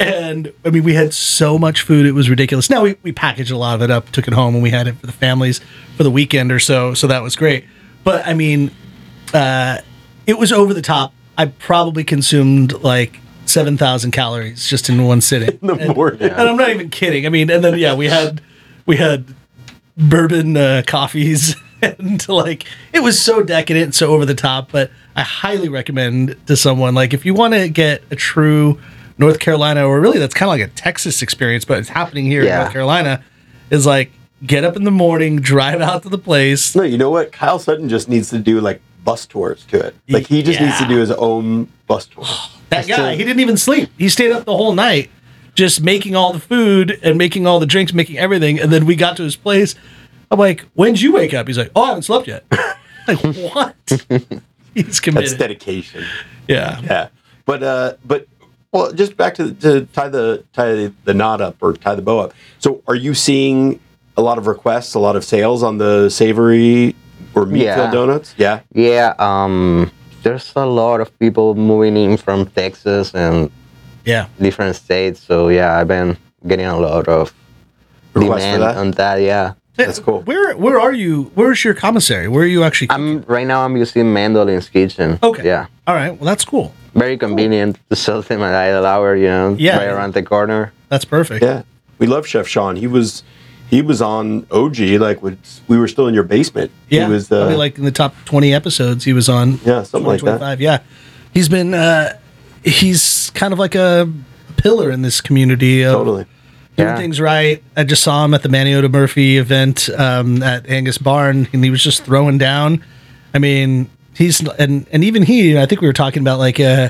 and 0.00 0.52
I 0.64 0.70
mean, 0.70 0.82
we 0.82 0.94
had 0.94 1.12
so 1.12 1.58
much 1.58 1.82
food; 1.82 2.06
it 2.06 2.12
was 2.12 2.30
ridiculous. 2.30 2.70
Now 2.70 2.82
we 2.82 2.96
we 3.02 3.12
packaged 3.12 3.50
a 3.50 3.56
lot 3.58 3.74
of 3.74 3.82
it 3.82 3.90
up, 3.90 4.10
took 4.12 4.26
it 4.26 4.34
home, 4.34 4.54
and 4.54 4.62
we 4.62 4.70
had 4.70 4.86
it 4.86 4.96
for 4.96 5.06
the 5.06 5.12
families 5.12 5.60
for 5.96 6.02
the 6.04 6.10
weekend 6.10 6.50
or 6.50 6.58
so. 6.58 6.94
So 6.94 7.06
that 7.06 7.22
was 7.22 7.36
great. 7.36 7.64
But 8.02 8.26
I 8.26 8.34
mean, 8.34 8.70
uh, 9.32 9.78
it 10.26 10.38
was 10.38 10.52
over 10.52 10.72
the 10.72 10.82
top. 10.82 11.12
I 11.36 11.46
probably 11.46 12.04
consumed 12.04 12.72
like 12.72 13.20
seven 13.46 13.76
thousand 13.76 14.10
calories 14.12 14.66
just 14.66 14.88
in 14.88 15.04
one 15.04 15.20
sitting. 15.20 15.58
in 15.62 15.66
the 15.66 15.94
morning. 15.94 16.22
And 16.22 16.48
I'm 16.48 16.56
not 16.56 16.70
even 16.70 16.90
kidding. 16.90 17.26
I 17.26 17.28
mean, 17.28 17.50
and 17.50 17.62
then 17.62 17.78
yeah, 17.78 17.94
we 17.94 18.06
had 18.06 18.40
we 18.86 18.96
had 18.96 19.26
bourbon 19.96 20.56
uh, 20.56 20.82
coffees 20.86 21.56
and 21.82 22.28
like 22.28 22.66
it 22.92 23.00
was 23.00 23.20
so 23.20 23.42
decadent, 23.42 23.94
so 23.94 24.08
over 24.08 24.24
the 24.24 24.34
top. 24.34 24.70
But 24.72 24.90
I 25.16 25.22
highly 25.22 25.68
recommend 25.68 26.36
to 26.46 26.56
someone 26.56 26.94
like 26.94 27.14
if 27.14 27.24
you 27.24 27.34
want 27.34 27.54
to 27.54 27.68
get 27.68 28.02
a 28.10 28.16
true 28.16 28.80
North 29.18 29.38
Carolina 29.38 29.86
or 29.86 30.00
really 30.00 30.18
that's 30.18 30.34
kind 30.34 30.48
of 30.48 30.58
like 30.58 30.68
a 30.68 30.74
Texas 30.74 31.22
experience, 31.22 31.64
but 31.64 31.78
it's 31.78 31.88
happening 31.88 32.26
here 32.26 32.42
in 32.42 32.48
North 32.48 32.72
Carolina. 32.72 33.22
Is 33.70 33.86
like 33.86 34.12
get 34.44 34.64
up 34.64 34.76
in 34.76 34.84
the 34.84 34.90
morning, 34.90 35.36
drive 35.36 35.80
out 35.80 36.02
to 36.02 36.08
the 36.08 36.18
place. 36.18 36.76
No, 36.76 36.82
you 36.82 36.98
know 36.98 37.10
what? 37.10 37.32
Kyle 37.32 37.58
Sutton 37.58 37.88
just 37.88 38.08
needs 38.08 38.30
to 38.30 38.38
do 38.38 38.60
like 38.60 38.80
bus 39.04 39.26
tours 39.26 39.64
to 39.66 39.78
it. 39.78 39.94
Like 40.08 40.26
he 40.26 40.42
just 40.42 40.60
needs 40.60 40.78
to 40.78 40.86
do 40.86 40.98
his 40.98 41.10
own 41.10 41.68
bus 41.86 42.06
tour. 42.06 42.24
That 42.74 42.86
Just 42.86 42.98
guy, 42.98 43.10
to- 43.12 43.16
he 43.16 43.24
didn't 43.24 43.40
even 43.40 43.56
sleep. 43.56 43.90
He 43.98 44.08
stayed 44.08 44.32
up 44.32 44.44
the 44.44 44.56
whole 44.56 44.72
night, 44.74 45.10
just 45.54 45.82
making 45.82 46.14
all 46.16 46.32
the 46.32 46.40
food 46.40 46.98
and 47.02 47.16
making 47.18 47.46
all 47.46 47.60
the 47.60 47.66
drinks, 47.66 47.92
making 47.92 48.18
everything. 48.18 48.58
And 48.60 48.72
then 48.72 48.86
we 48.86 48.96
got 48.96 49.16
to 49.18 49.22
his 49.22 49.36
place. 49.36 49.74
I'm 50.30 50.38
like, 50.38 50.62
"When'd 50.74 51.00
you 51.00 51.12
wake 51.12 51.34
up?" 51.34 51.46
He's 51.46 51.58
like, 51.58 51.70
"Oh, 51.76 51.82
I 51.82 51.88
haven't 51.88 52.02
slept 52.02 52.26
yet." 52.26 52.44
like 53.08 53.18
what? 53.52 53.76
He's 54.74 54.98
committed. 55.00 55.30
That's 55.30 55.38
dedication. 55.38 56.04
yeah. 56.48 56.80
Yeah, 56.82 57.08
but 57.46 57.62
uh, 57.62 57.94
but 58.04 58.26
well, 58.72 58.90
just 58.92 59.16
back 59.16 59.34
to 59.36 59.52
to 59.54 59.86
tie 59.92 60.08
the 60.08 60.42
tie 60.52 60.90
the 61.04 61.14
knot 61.14 61.40
up 61.40 61.56
or 61.60 61.74
tie 61.74 61.94
the 61.94 62.02
bow 62.02 62.18
up. 62.18 62.34
So, 62.58 62.82
are 62.88 62.96
you 62.96 63.14
seeing 63.14 63.78
a 64.16 64.22
lot 64.22 64.38
of 64.38 64.46
requests, 64.48 64.94
a 64.94 64.98
lot 64.98 65.14
of 65.16 65.24
sales 65.24 65.62
on 65.62 65.78
the 65.78 66.08
savory 66.08 66.96
or 67.34 67.46
meat 67.46 67.64
Yeah. 67.64 67.76
filled 67.76 67.92
donuts? 67.92 68.34
Yeah, 68.36 68.60
Yeah, 68.72 69.14
um, 69.18 69.90
there's 70.24 70.52
a 70.56 70.66
lot 70.66 71.00
of 71.00 71.16
people 71.18 71.54
moving 71.54 71.96
in 71.96 72.16
from 72.16 72.46
Texas 72.46 73.14
and 73.14 73.50
Yeah. 74.04 74.26
different 74.40 74.74
states. 74.76 75.20
So 75.20 75.48
yeah, 75.48 75.78
I've 75.78 75.88
been 75.88 76.16
getting 76.46 76.66
a 76.66 76.76
lot 76.78 77.06
of 77.08 77.32
Requests 78.14 78.44
for 78.44 78.50
demand 78.50 78.62
that? 78.62 78.76
on 78.76 78.90
that. 78.92 79.16
Yeah, 79.20 79.52
That's 79.76 79.98
cool. 79.98 80.20
Where 80.22 80.54
Where 80.56 80.78
are 80.80 80.92
you? 80.92 81.30
Where's 81.34 81.62
your 81.64 81.74
commissary? 81.74 82.26
Where 82.28 82.44
are 82.44 82.52
you 82.56 82.62
actually? 82.64 82.90
I'm 82.90 83.22
right 83.36 83.46
now. 83.46 83.64
I'm 83.64 83.76
using 83.76 84.12
Mandolin's 84.12 84.68
kitchen. 84.68 85.18
okay. 85.22 85.44
Yeah, 85.44 85.66
All 85.86 85.94
right. 85.94 86.12
Well, 86.16 86.26
that's 86.30 86.44
cool. 86.44 86.68
very 86.94 87.16
convenient 87.18 87.72
to 87.90 87.96
sell 87.96 88.22
them 88.22 88.40
at 88.42 88.54
idle 88.54 88.86
hour. 88.86 89.16
You 89.16 89.28
know, 89.34 89.56
Yeah. 89.58 89.78
right 89.78 89.88
around 89.96 90.14
the 90.14 90.22
corner. 90.22 90.72
That's 90.90 91.04
perfect. 91.04 91.42
Yeah, 91.42 91.62
we 91.98 92.06
love 92.06 92.24
Chef 92.26 92.46
Sean. 92.46 92.76
He 92.76 92.86
was 92.86 93.22
he 93.70 93.82
was 93.82 94.00
on 94.02 94.46
OG 94.50 94.78
like 95.00 95.22
when 95.22 95.38
we 95.68 95.78
were 95.78 95.88
still 95.88 96.06
in 96.06 96.14
your 96.14 96.22
basement. 96.24 96.70
Yeah, 96.88 97.06
he 97.06 97.12
was 97.12 97.30
uh, 97.32 97.40
probably 97.40 97.56
like 97.56 97.78
in 97.78 97.84
the 97.84 97.90
top 97.92 98.14
twenty 98.24 98.52
episodes 98.54 99.04
he 99.04 99.12
was 99.12 99.28
on. 99.28 99.58
Yeah, 99.64 99.82
something 99.82 100.06
like 100.06 100.20
that. 100.22 100.60
Yeah, 100.60 100.80
he's 101.32 101.48
been 101.48 101.74
uh, 101.74 102.18
he's 102.64 103.30
kind 103.34 103.52
of 103.52 103.58
like 103.58 103.74
a 103.74 104.10
pillar 104.56 104.90
in 104.90 105.02
this 105.02 105.20
community. 105.20 105.82
Of 105.82 105.92
totally. 105.94 106.26
Doing 106.76 106.88
Yeah. 106.88 106.96
things 106.96 107.20
right. 107.20 107.62
I 107.76 107.84
just 107.84 108.02
saw 108.02 108.24
him 108.24 108.34
at 108.34 108.42
the 108.42 108.48
Maniota 108.48 108.90
Murphy 108.90 109.38
event 109.38 109.88
um, 109.96 110.42
at 110.42 110.68
Angus 110.68 110.98
Barn, 110.98 111.46
and 111.52 111.62
he 111.62 111.70
was 111.70 111.82
just 111.82 112.04
throwing 112.04 112.36
down. 112.38 112.82
I 113.32 113.38
mean, 113.38 113.88
he's 114.16 114.46
and 114.58 114.86
and 114.90 115.04
even 115.04 115.22
he. 115.22 115.56
I 115.58 115.66
think 115.66 115.80
we 115.80 115.86
were 115.86 115.92
talking 115.92 116.20
about 116.22 116.38
like 116.40 116.58
uh, 116.58 116.88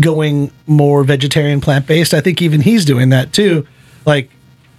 going 0.00 0.50
more 0.66 1.04
vegetarian, 1.04 1.60
plant 1.60 1.86
based. 1.86 2.12
I 2.14 2.20
think 2.20 2.42
even 2.42 2.60
he's 2.60 2.84
doing 2.84 3.10
that 3.10 3.32
too, 3.32 3.66
like 4.04 4.30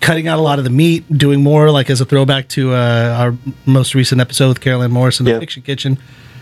cutting 0.06 0.28
out 0.28 0.38
a 0.40 0.42
lot 0.42 0.60
of 0.60 0.64
the 0.66 0.70
meat, 0.72 1.04
doing 1.18 1.42
more 1.42 1.72
like 1.72 1.90
as 1.90 2.00
a 2.00 2.06
throwback 2.06 2.48
to 2.50 2.74
uh, 2.74 3.18
our 3.20 3.36
most 3.66 3.96
recent 3.96 4.22
episode 4.22 4.50
with 4.50 4.62
Carolyn 4.62 4.92
Morris 4.92 5.20
in 5.20 5.26
the 5.26 5.32
Yeah. 5.32 5.40
Fiction 5.40 5.64
Kitchen. 5.64 5.98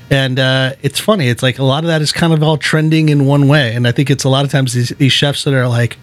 And 0.09 0.37
uh, 0.37 0.73
it's 0.81 0.99
funny. 0.99 1.27
It's 1.29 1.41
like 1.41 1.59
a 1.59 1.63
lot 1.63 1.83
of 1.83 1.87
that 1.87 2.01
is 2.01 2.11
kind 2.11 2.33
of 2.33 2.43
all 2.43 2.57
trending 2.57 3.09
in 3.09 3.25
one 3.25 3.47
way, 3.47 3.73
and 3.73 3.87
I 3.87 3.91
think 3.93 4.09
it's 4.11 4.25
a 4.25 4.29
lot 4.29 4.43
of 4.45 4.51
times 4.51 4.73
these, 4.73 4.89
these 4.89 5.13
chefs 5.13 5.45
that 5.45 5.53
are 5.53 5.67
like 5.67 5.97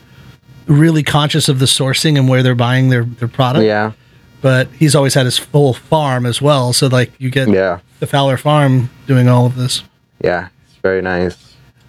really 0.67 1.03
conscious 1.03 1.49
of 1.49 1.59
the 1.59 1.67
sourcing 1.67 2.17
and 2.19 2.29
where 2.29 2.43
they're 2.43 2.55
buying 2.55 2.89
their 2.89 3.05
their 3.05 3.29
product. 3.29 3.65
Yeah, 3.67 3.93
But 4.41 4.69
he's 4.79 4.95
always 4.97 5.15
had 5.15 5.27
his 5.27 5.39
full 5.39 5.75
farm 5.75 6.25
as 6.27 6.41
well, 6.41 6.73
so 6.73 6.87
like 6.89 7.13
you 7.19 7.31
get 7.31 7.49
yeah, 7.49 7.81
the 8.01 8.07
Fowler 8.07 8.37
farm 8.39 8.89
doing 9.07 9.29
all 9.29 9.45
of 9.47 9.55
this. 9.57 9.83
yeah. 10.25 10.49
It's 10.67 10.77
very 10.83 11.03
nice. 11.03 11.37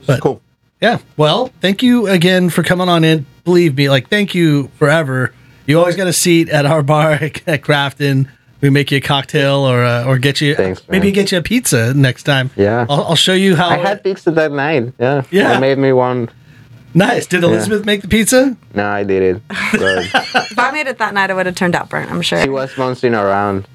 But 0.06 0.20
Cool. 0.22 0.42
yeah, 0.82 0.98
well, 1.16 1.50
thank 1.62 1.82
you 1.82 2.08
again 2.08 2.50
for 2.50 2.62
coming 2.62 2.90
on 2.90 3.04
in. 3.06 3.26
Believe 3.46 3.78
me, 3.78 3.90
like 3.90 4.10
thank 4.10 4.36
you 4.36 4.70
forever. 4.78 5.34
You 5.68 5.80
always 5.80 5.96
got 5.96 6.08
a 6.08 6.14
seat 6.14 6.50
at 6.50 6.66
our 6.66 6.82
bar 6.84 7.12
at 7.22 7.34
Crafton. 7.62 8.28
We 8.62 8.70
make 8.70 8.92
you 8.92 8.98
a 8.98 9.02
cocktail 9.02 9.56
or 9.60 9.84
uh, 9.84 10.06
or 10.06 10.20
get 10.20 10.40
you 10.40 10.54
Thanks, 10.56 10.88
maybe 10.88 11.12
get 11.12 11.32
you 11.32 11.40
a 11.40 11.42
pizza 11.42 11.94
next 11.96 12.24
time. 12.24 12.52
Yeah. 12.56 12.86
I'll, 12.90 13.04
I'll 13.06 13.16
show 13.16 13.34
you 13.34 13.56
how. 13.56 13.70
I 13.70 13.78
had 13.78 14.04
pizza 14.04 14.30
that 14.32 14.52
night. 14.52 14.94
Yeah, 15.00 15.24
Yeah. 15.32 15.54
I 15.54 15.60
made 15.60 15.80
me 15.80 15.92
one. 15.94 16.30
nice. 16.94 17.26
Did 17.26 17.44
Elizabeth 17.44 17.86
make 17.86 18.02
the 18.04 18.08
pizza? 18.08 18.56
No, 18.76 18.88
I 18.88 19.04
did 19.04 19.24
it. 19.24 19.42
If 20.52 20.60
I 20.60 20.70
made 20.72 20.86
it 20.88 21.00
that 21.00 21.14
night, 21.16 21.30
it 21.32 21.34
would 21.36 21.46
have 21.48 21.56
turned 21.56 21.76
out 21.76 21.90
burnt. 21.90 22.12
I'm 22.12 22.22
sure. 22.22 22.40
she 22.44 22.50
was 22.50 22.72
bouncing 22.76 23.16
around. 23.16 23.68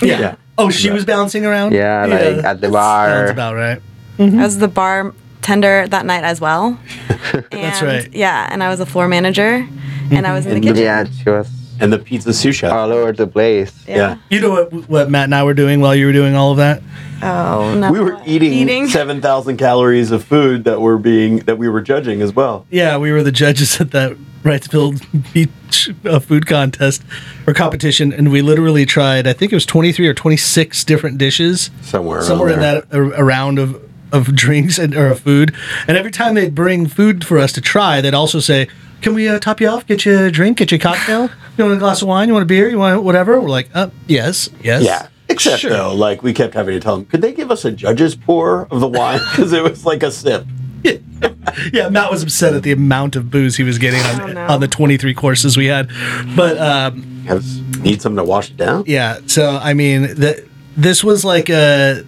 Yeah. 0.00 0.34
Oh, 0.58 0.70
she 0.70 0.90
was 0.90 1.04
bouncing 1.04 1.46
around. 1.46 1.72
Yeah, 1.72 2.06
like 2.06 2.44
at 2.44 2.60
the 2.60 2.68
bar. 2.68 3.08
Sounds 3.10 3.30
about 3.30 3.54
right. 3.54 3.80
I 4.18 4.24
was 4.42 4.58
the 4.58 4.68
bartender 4.68 5.86
that 5.88 6.04
night 6.04 6.24
as 6.24 6.40
well. 6.40 6.78
That's 7.50 7.80
right. 7.82 8.12
Yeah, 8.12 8.48
and 8.50 8.62
I 8.62 8.68
was 8.70 8.80
a 8.80 8.86
floor 8.86 9.06
manager, 9.08 9.66
and 10.12 10.26
I 10.26 10.32
was 10.34 10.46
in 10.46 10.54
the 10.54 10.60
kitchen. 10.66 10.82
Yeah, 10.82 11.04
she 11.04 11.28
was 11.30 11.48
And 11.80 11.92
the 11.92 11.98
pizza 11.98 12.32
sous 12.32 12.54
chef. 12.56 12.72
all 12.72 12.92
over 12.92 13.12
the 13.12 13.26
place. 13.26 13.72
yeah. 13.88 14.18
You 14.30 14.40
know 14.40 14.50
what 14.50 14.72
what 14.88 15.10
Matt 15.10 15.24
and 15.24 15.34
I 15.34 15.42
were 15.44 15.54
doing 15.54 15.80
while 15.80 15.94
you 15.94 16.06
were 16.06 16.12
doing 16.12 16.34
all 16.34 16.50
of 16.52 16.56
that? 16.58 16.82
Oh 17.22 17.74
no. 17.78 17.92
We 17.92 18.00
were 18.00 18.18
eating, 18.26 18.88
seven 19.00 19.20
thousand 19.20 19.56
calories 19.56 20.10
of 20.10 20.24
food 20.24 20.64
that 20.64 20.80
were 20.80 20.98
being 20.98 21.38
that 21.40 21.56
we 21.58 21.68
were 21.68 21.80
judging 21.80 22.20
as 22.22 22.34
well. 22.34 22.66
Yeah, 22.70 22.96
we 22.98 23.12
were 23.12 23.22
the 23.22 23.32
judges 23.32 23.80
at 23.80 23.90
that 23.92 24.16
Wrightsville 24.42 25.32
Beach 25.32 25.90
uh, 26.04 26.18
food 26.18 26.46
contest 26.46 27.02
or 27.46 27.54
competition, 27.54 28.12
and 28.12 28.32
we 28.32 28.42
literally 28.42 28.84
tried. 28.84 29.26
I 29.28 29.32
think 29.32 29.52
it 29.52 29.54
was 29.56 29.64
twenty 29.66 29.92
three 29.92 30.08
or 30.08 30.14
twenty 30.14 30.36
six 30.36 30.82
different 30.84 31.18
dishes 31.18 31.70
Somewhere 31.82 32.18
around 32.18 32.26
somewhere 32.26 32.48
in 32.54 32.60
there. 32.60 32.80
that 32.80 32.92
a, 32.96 33.20
a 33.20 33.24
round 33.24 33.58
of 33.60 33.80
of 34.10 34.34
drinks 34.34 34.78
and 34.78 34.94
or 34.94 35.06
of 35.06 35.20
food. 35.20 35.54
And 35.86 35.96
every 35.96 36.10
time 36.10 36.34
they'd 36.34 36.54
bring 36.54 36.86
food 36.88 37.24
for 37.24 37.38
us 37.38 37.52
to 37.52 37.60
try, 37.60 38.00
they'd 38.00 38.12
also 38.14 38.40
say, 38.40 38.68
"Can 39.02 39.14
we 39.14 39.28
uh, 39.28 39.38
top 39.38 39.60
you 39.60 39.68
off? 39.68 39.86
Get 39.86 40.04
you 40.04 40.18
a 40.18 40.30
drink? 40.30 40.58
Get 40.58 40.70
you 40.70 40.76
a 40.76 40.78
cocktail? 40.80 41.28
You 41.58 41.64
want 41.64 41.76
a 41.76 41.78
glass 41.80 42.00
of 42.02 42.08
wine? 42.08 42.28
You 42.28 42.34
want 42.34 42.44
a 42.44 42.46
beer? 42.46 42.68
You 42.68 42.78
want 42.78 43.02
whatever?" 43.02 43.40
We're 43.40 43.48
like, 43.50 43.68
"Uh, 43.74 43.88
yes, 44.06 44.48
yes, 44.62 44.82
Yeah. 44.82 45.08
Except 45.28 45.60
Sure. 45.60 45.70
though, 45.70 45.94
like 45.94 46.22
we 46.22 46.32
kept 46.34 46.52
having 46.52 46.74
to 46.74 46.80
tell 46.80 46.96
them, 46.96 47.06
could 47.06 47.22
they 47.22 47.32
give 47.32 47.50
us 47.50 47.64
a 47.64 47.70
judge's 47.72 48.14
pour 48.14 48.66
of 48.70 48.80
the 48.80 48.88
wine 48.88 49.18
because 49.30 49.52
it 49.54 49.62
was 49.62 49.84
like 49.86 50.02
a 50.02 50.10
sip. 50.10 50.44
yeah, 51.72 51.88
Matt 51.88 52.10
was 52.10 52.22
upset 52.22 52.54
at 52.54 52.64
the 52.64 52.72
amount 52.72 53.14
of 53.16 53.30
booze 53.30 53.56
he 53.56 53.62
was 53.62 53.78
getting 53.78 54.00
on, 54.00 54.36
Oh, 54.36 54.46
on 54.54 54.60
the 54.60 54.66
23 54.68 55.14
courses 55.14 55.56
we 55.56 55.66
had. 55.66 55.88
But 56.36 56.58
um, 56.58 57.22
Have, 57.28 57.44
need 57.82 58.02
something 58.02 58.16
to 58.18 58.24
wash 58.24 58.50
it 58.50 58.56
down. 58.56 58.84
yeah, 58.86 59.20
so 59.26 59.58
I 59.62 59.74
mean, 59.74 60.02
the, 60.02 60.44
this 60.76 61.02
was 61.04 61.24
like 61.24 61.48
a. 61.48 62.04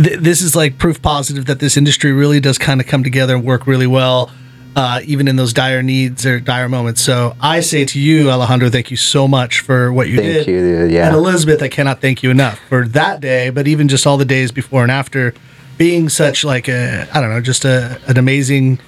Th- 0.00 0.18
this 0.20 0.40
is 0.40 0.54
like 0.54 0.78
proof 0.78 1.02
positive 1.02 1.46
that 1.46 1.58
this 1.58 1.76
industry 1.76 2.12
really 2.12 2.38
does 2.40 2.56
kind 2.58 2.80
of 2.80 2.86
come 2.86 3.02
together 3.02 3.34
and 3.34 3.44
work 3.44 3.66
really 3.66 3.86
well, 3.88 4.30
uh, 4.76 5.00
even 5.04 5.26
in 5.28 5.36
those 5.36 5.52
dire 5.52 5.82
needs 5.82 6.24
or 6.24 6.38
dire 6.40 6.68
moments. 6.68 7.00
So 7.02 7.34
I 7.40 7.60
say 7.60 7.84
to 7.86 7.98
you, 8.00 8.30
Alejandro, 8.30 8.70
thank 8.70 8.90
you 8.90 8.96
so 8.96 9.26
much 9.26 9.60
for 9.60 9.92
what 9.92 10.08
you 10.08 10.16
did. 10.16 10.34
Thank 10.34 10.46
did. 10.46 10.52
you, 10.52 10.60
dude. 10.60 10.90
Yeah. 10.92 11.06
And 11.08 11.16
Elizabeth, 11.16 11.62
I 11.62 11.68
cannot 11.68 12.00
thank 12.00 12.22
you 12.22 12.30
enough 12.30 12.58
for 12.68 12.86
that 12.88 13.20
day, 13.20 13.50
but 13.50 13.66
even 13.66 13.88
just 13.88 14.06
all 14.06 14.16
the 14.16 14.24
days 14.24 14.52
before 14.52 14.82
and 14.82 14.90
after, 14.92 15.34
being 15.78 16.08
such 16.08 16.44
like 16.44 16.68
a 16.68 17.08
I 17.12 17.20
don't 17.20 17.30
know, 17.30 17.40
just 17.40 17.64
a 17.64 18.00
an 18.06 18.18
amazing 18.18 18.78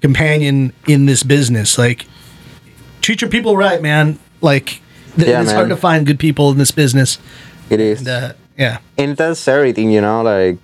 companion 0.00 0.72
in 0.86 1.06
this 1.06 1.22
business. 1.22 1.78
Like 1.78 2.06
treat 3.00 3.20
your 3.20 3.30
people 3.30 3.56
right, 3.56 3.80
man. 3.82 4.18
Like 4.40 4.80
th- 5.16 5.28
Yeah, 5.28 5.40
it's 5.40 5.48
man. 5.48 5.56
hard 5.56 5.68
to 5.70 5.76
find 5.76 6.06
good 6.06 6.18
people 6.18 6.50
in 6.50 6.58
this 6.58 6.70
business, 6.70 7.18
It 7.68 7.80
is. 7.80 8.00
And, 8.00 8.08
uh, 8.08 8.32
yeah. 8.56 8.78
and 8.98 9.16
that's 9.16 9.46
everything, 9.48 9.90
you 9.90 10.00
know, 10.00 10.22
like 10.22 10.58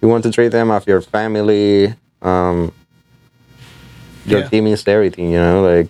you 0.00 0.08
want 0.08 0.24
to 0.24 0.30
treat 0.32 0.48
them 0.48 0.70
as 0.70 0.86
your 0.86 1.00
family. 1.00 1.94
Um, 2.22 2.72
your 4.26 4.40
Yeah. 4.40 4.48
team 4.48 4.66
is 4.66 4.86
everything, 4.86 5.30
you 5.30 5.38
know, 5.38 5.62
like 5.62 5.88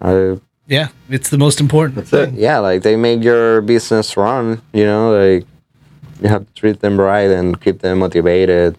I 0.00 0.38
Yeah. 0.66 0.88
It's 1.08 1.30
the 1.30 1.38
most 1.38 1.60
important 1.60 1.96
That's 1.96 2.12
it. 2.12 2.34
yeah, 2.34 2.58
like 2.58 2.82
they 2.82 2.96
make 2.96 3.22
your 3.24 3.60
business 3.60 4.16
run, 4.16 4.62
you 4.72 4.84
know, 4.84 5.10
like 5.10 5.44
you 6.22 6.28
have 6.28 6.46
to 6.46 6.52
treat 6.54 6.80
them 6.80 6.98
right 7.00 7.30
and 7.30 7.60
keep 7.60 7.80
them 7.80 7.98
motivated. 7.98 8.76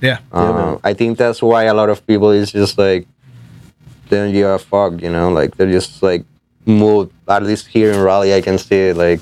Yeah. 0.00 0.18
Uh, 0.32 0.76
I 0.84 0.94
think 0.94 1.18
that's 1.18 1.42
why 1.42 1.64
a 1.64 1.74
lot 1.74 1.88
of 1.90 2.06
people 2.06 2.30
is 2.30 2.52
just 2.52 2.78
like 2.78 3.06
they 4.08 4.16
don't 4.18 4.32
give 4.32 4.48
a 4.48 4.58
fuck, 4.58 5.00
you 5.02 5.10
know, 5.10 5.30
like 5.30 5.56
they're 5.56 5.70
just 5.70 6.02
like 6.02 6.24
moved. 6.66 7.12
At 7.28 7.42
least 7.42 7.66
here 7.68 7.90
in 7.92 8.00
Raleigh, 8.00 8.34
I 8.34 8.40
can 8.40 8.58
see 8.58 8.88
it, 8.90 8.96
like 8.96 9.20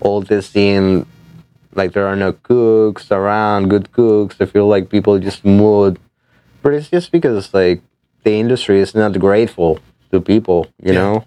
all 0.00 0.20
this 0.20 0.48
scene, 0.48 1.06
like 1.74 1.92
there 1.92 2.06
are 2.06 2.16
no 2.16 2.32
cooks 2.32 3.10
around, 3.10 3.68
good 3.68 3.90
cooks. 3.92 4.36
I 4.40 4.46
feel 4.46 4.66
like 4.68 4.88
people 4.90 5.18
just 5.18 5.44
moved, 5.44 5.98
but 6.66 6.74
it's 6.74 6.90
just 6.90 7.12
because 7.12 7.54
like 7.54 7.80
the 8.24 8.32
industry 8.32 8.80
is 8.80 8.92
not 8.92 9.16
grateful 9.20 9.78
to 10.10 10.20
people, 10.20 10.66
you 10.82 10.92
Yeah. 10.92 10.98
know. 11.00 11.24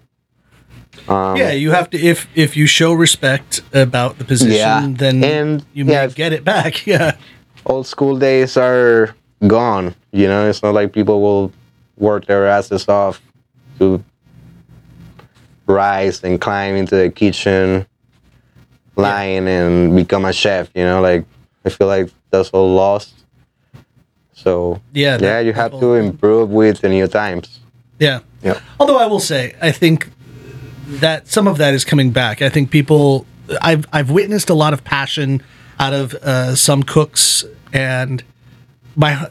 Um, 1.08 1.36
yeah, 1.38 1.52
you 1.52 1.70
have 1.70 1.88
to 1.90 1.98
if 1.98 2.28
if 2.34 2.58
you 2.58 2.66
show 2.66 2.92
respect 2.92 3.62
about 3.72 4.18
the 4.18 4.24
position, 4.24 4.56
Yeah, 4.58 4.86
then 4.98 5.24
and, 5.24 5.64
you 5.72 5.86
yeah, 5.86 6.06
get 6.08 6.32
it 6.34 6.44
back. 6.44 6.86
Yeah. 6.92 7.12
old 7.64 7.86
school 7.86 8.18
days 8.18 8.58
are 8.58 9.14
gone. 9.46 9.94
You 10.12 10.28
know, 10.28 10.46
it's 10.50 10.62
not 10.62 10.74
like 10.74 10.92
people 10.92 11.22
will 11.22 11.52
work 11.96 12.26
their 12.26 12.46
asses 12.46 12.86
off 12.88 13.22
to 13.78 14.04
rise 15.66 16.22
and 16.22 16.38
climb 16.38 16.76
into 16.76 16.96
the 16.96 17.08
kitchen 17.10 17.86
line 18.96 19.48
and 19.48 19.96
become 19.96 20.26
a 20.26 20.34
chef. 20.34 20.68
You 20.74 20.84
know, 20.84 21.00
like 21.00 21.24
I 21.64 21.70
feel 21.70 21.86
like 21.86 22.10
that's 22.30 22.50
all 22.50 22.74
lost. 22.74 23.19
So 24.42 24.80
Yeah, 24.92 25.18
yeah, 25.20 25.40
you 25.40 25.52
have 25.52 25.78
to 25.80 25.94
improve 25.94 26.50
with 26.50 26.80
the 26.80 26.88
new 26.88 27.06
times. 27.06 27.60
Yeah. 27.98 28.20
Yep. 28.42 28.60
Although 28.78 28.98
I 28.98 29.06
will 29.06 29.20
say, 29.20 29.54
I 29.60 29.70
think 29.70 30.08
that 30.86 31.28
some 31.28 31.46
of 31.46 31.58
that 31.58 31.74
is 31.74 31.84
coming 31.84 32.10
back. 32.10 32.42
I 32.42 32.48
think 32.48 32.70
people, 32.70 33.26
I've 33.60 33.86
I've 33.92 34.10
witnessed 34.10 34.50
a 34.50 34.54
lot 34.54 34.72
of 34.72 34.82
passion 34.82 35.42
out 35.78 35.92
of 35.92 36.14
uh, 36.14 36.54
some 36.54 36.82
cooks, 36.82 37.44
and 37.72 38.24
my 38.96 39.28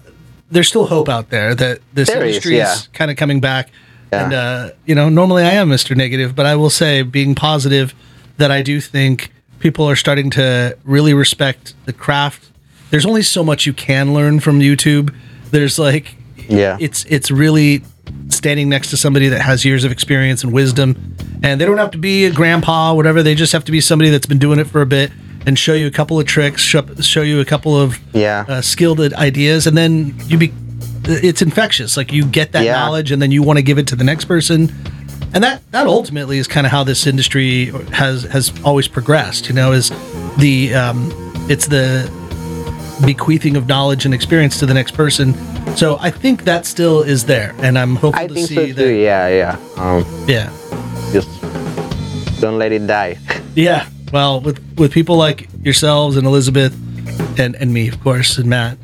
there's 0.51 0.68
still 0.68 0.88
hope 0.88 1.10
out 1.10 1.30
there 1.30 1.55
that 1.55 1.80
this 1.93 2.10
There 2.10 2.24
is, 2.24 2.36
industry 2.36 2.60
is, 2.60 2.60
yeah. 2.60 2.97
kind 2.97 3.12
of 3.12 3.18
coming 3.18 3.39
back. 3.39 3.70
Yeah. 4.12 4.24
And 4.24 4.34
uh, 4.34 4.70
you 4.86 4.95
know, 4.95 5.10
normally 5.10 5.43
I 5.43 5.51
am 5.51 5.70
Mr. 5.70 5.95
Negative, 5.95 6.36
but 6.36 6.45
I 6.45 6.55
will 6.55 6.70
say, 6.70 7.03
being 7.03 7.36
positive, 7.36 7.93
that 8.38 8.51
I 8.51 8.62
do 8.62 8.82
think 8.82 9.32
people 9.60 9.86
are 9.89 9.95
starting 9.95 10.30
to 10.32 10.78
really 10.84 11.14
respect 11.14 11.76
the 11.86 11.93
craft. 11.93 12.49
There's 12.89 13.05
only 13.05 13.21
so 13.21 13.43
much 13.43 13.65
you 13.65 13.73
can 13.73 14.13
learn 14.13 14.39
from 14.39 14.59
YouTube. 14.59 15.13
There's 15.51 15.77
like 15.79 16.15
Yeah. 16.47 16.77
it's 16.79 17.05
it's 17.09 17.29
really 17.31 17.83
standing 18.29 18.69
next 18.69 18.89
to 18.89 18.97
somebody 18.97 19.27
that 19.29 19.41
has 19.41 19.63
years 19.65 19.83
of 19.83 19.91
experience 19.91 20.43
and 20.43 20.51
wisdom 20.53 21.15
and 21.43 21.59
they 21.61 21.65
don't 21.65 21.77
have 21.77 21.91
to 21.91 21.97
be 21.97 22.25
a 22.25 22.31
grandpa 22.31 22.93
whatever 22.93 23.21
they 23.21 23.35
just 23.35 23.53
have 23.53 23.63
to 23.65 23.71
be 23.71 23.79
somebody 23.81 24.09
that's 24.09 24.25
been 24.25 24.39
doing 24.39 24.57
it 24.59 24.65
for 24.67 24.81
a 24.81 24.85
bit 24.85 25.11
and 25.45 25.59
show 25.59 25.73
you 25.73 25.85
a 25.87 25.91
couple 25.91 26.19
of 26.19 26.25
tricks 26.25 26.61
show, 26.61 26.83
show 27.01 27.21
you 27.21 27.39
a 27.39 27.45
couple 27.45 27.79
of 27.79 27.99
Yeah. 28.13 28.45
uh, 28.47 28.61
skilled 28.61 28.99
ideas 29.13 29.67
and 29.67 29.77
then 29.77 30.15
you 30.27 30.37
be 30.37 30.51
it's 31.05 31.41
infectious 31.41 31.97
like 31.97 32.11
you 32.11 32.23
get 32.25 32.51
that 32.53 32.63
Yeah. 32.63 32.73
knowledge 32.73 33.11
and 33.11 33.21
then 33.21 33.31
you 33.31 33.43
want 33.43 33.57
to 33.57 33.63
give 33.63 33.77
it 33.77 33.87
to 33.87 33.95
the 33.95 34.03
next 34.03 34.25
person 34.25 34.71
and 35.33 35.43
that 35.43 35.61
that 35.71 35.85
ultimately 35.85 36.37
is 36.39 36.47
kind 36.47 36.65
of 36.65 36.71
how 36.71 36.83
this 36.83 37.05
industry 37.05 37.71
has 37.91 38.23
has 38.23 38.51
always 38.63 38.87
progressed 38.87 39.49
you 39.49 39.53
know 39.55 39.71
is 39.71 39.91
the 40.37 40.73
um 40.73 41.11
it's 41.49 41.67
the 41.67 42.09
bequeathing 43.06 43.56
of 43.56 43.68
knowledge 43.68 44.06
and 44.06 44.14
experience 44.14 44.60
to 44.60 44.66
the 44.66 44.74
next 44.74 44.93
person 44.93 45.34
so 45.76 45.97
i 46.02 46.10
think 46.10 46.43
that 46.43 46.66
still 46.66 47.02
is 47.02 47.26
there 47.26 47.54
and 47.60 47.78
i'm 47.78 47.95
hopeful 47.95 48.24
I 48.24 48.28
to 48.28 48.34
think 48.34 48.47
see 48.47 48.56
so 48.56 48.66
that 48.66 48.76
too. 48.76 48.89
Yeah, 48.93 49.28
yeah. 49.28 49.58
Um, 49.78 50.06
yeah 50.28 50.50
just 51.12 51.30
don't 52.41 52.58
let 52.58 52.72
it 52.72 52.86
die. 52.88 53.18
yeah 53.56 53.88
well 54.14 54.39
with 54.41 54.60
with 54.78 54.91
people 54.91 55.16
like 55.18 55.47
yourselves 55.64 56.18
and 56.18 56.26
elizabeth 56.28 56.74
and 57.39 57.56
and 57.56 57.74
me 57.74 57.88
of 57.88 58.00
course 58.02 58.38
and 58.38 58.50
matt 58.50 58.78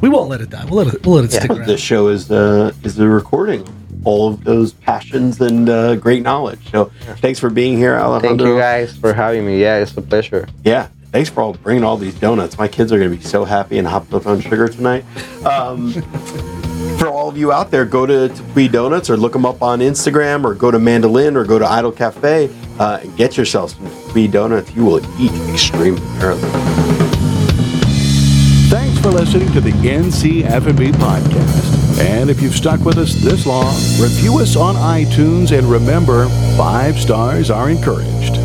we 0.00 0.08
won't 0.08 0.28
let 0.28 0.40
it 0.40 0.50
die 0.50 0.64
we'll 0.66 0.84
let 0.84 0.94
it 0.94 1.04
we'll 1.06 1.16
let 1.16 1.24
it 1.24 1.32
stick 1.32 1.50
around 1.50 1.66
This 1.66 1.80
show 1.80 2.08
is 2.08 2.30
uh, 2.30 2.72
is 2.82 2.98
a 2.98 3.08
recording 3.08 3.66
all 4.04 4.28
of 4.32 4.44
those 4.44 4.72
passions 4.72 5.40
and 5.42 5.68
uh, 5.68 5.94
great 5.96 6.22
knowledge. 6.22 6.70
So 6.70 6.90
thanks 7.18 7.38
for 7.38 7.50
being 7.50 7.76
here, 7.76 7.96
Alejandro. 7.96 8.46
Thank 8.46 8.48
you 8.48 8.58
guys 8.58 8.96
for 8.96 9.12
having 9.12 9.44
me. 9.44 9.60
Yeah, 9.60 9.76
it's 9.76 9.94
a 9.94 10.00
pleasure. 10.00 10.48
Yeah, 10.64 10.88
thanks 11.12 11.30
for 11.30 11.42
all 11.42 11.54
bringing 11.54 11.84
all 11.84 11.96
these 11.96 12.14
donuts. 12.14 12.58
My 12.58 12.68
kids 12.68 12.92
are 12.92 12.98
going 12.98 13.10
to 13.10 13.16
be 13.16 13.22
so 13.22 13.44
happy 13.44 13.78
and 13.78 13.86
hopped 13.86 14.12
up 14.12 14.26
on 14.26 14.40
sugar 14.40 14.68
tonight. 14.68 15.04
Um, 15.44 15.92
for 16.98 17.08
all 17.08 17.28
of 17.28 17.36
you 17.36 17.52
out 17.52 17.70
there, 17.70 17.84
go 17.84 18.06
to 18.06 18.28
Tepuy 18.28 18.70
Donuts 18.70 19.10
or 19.10 19.16
look 19.16 19.32
them 19.32 19.46
up 19.46 19.62
on 19.62 19.80
Instagram 19.80 20.44
or 20.44 20.54
go 20.54 20.70
to 20.70 20.78
Mandolin 20.78 21.36
or 21.36 21.44
go 21.44 21.58
to 21.58 21.66
Idle 21.66 21.92
Cafe 21.92 22.50
uh, 22.78 23.00
and 23.02 23.16
get 23.16 23.36
yourself 23.36 23.72
some 23.72 23.86
Tepuy 23.86 24.30
Donuts. 24.30 24.74
You 24.74 24.84
will 24.84 25.20
eat 25.20 25.32
extremely 25.50 26.02
early. 26.20 26.40
Thanks 28.68 29.00
for 29.00 29.10
listening 29.10 29.52
to 29.52 29.60
the 29.60 29.72
NC 29.72 30.42
podcast. 30.44 31.98
And 32.00 32.30
if 32.30 32.40
you've 32.40 32.54
stuck 32.54 32.80
with 32.80 32.98
us 32.98 33.14
this 33.14 33.44
long, 33.44 33.74
review 34.00 34.38
us 34.38 34.56
on 34.56 34.74
iTunes 34.76 35.56
and 35.56 35.66
remember, 35.66 36.28
five 36.56 36.98
stars 36.98 37.50
are 37.50 37.68
encouraged. 37.68 38.39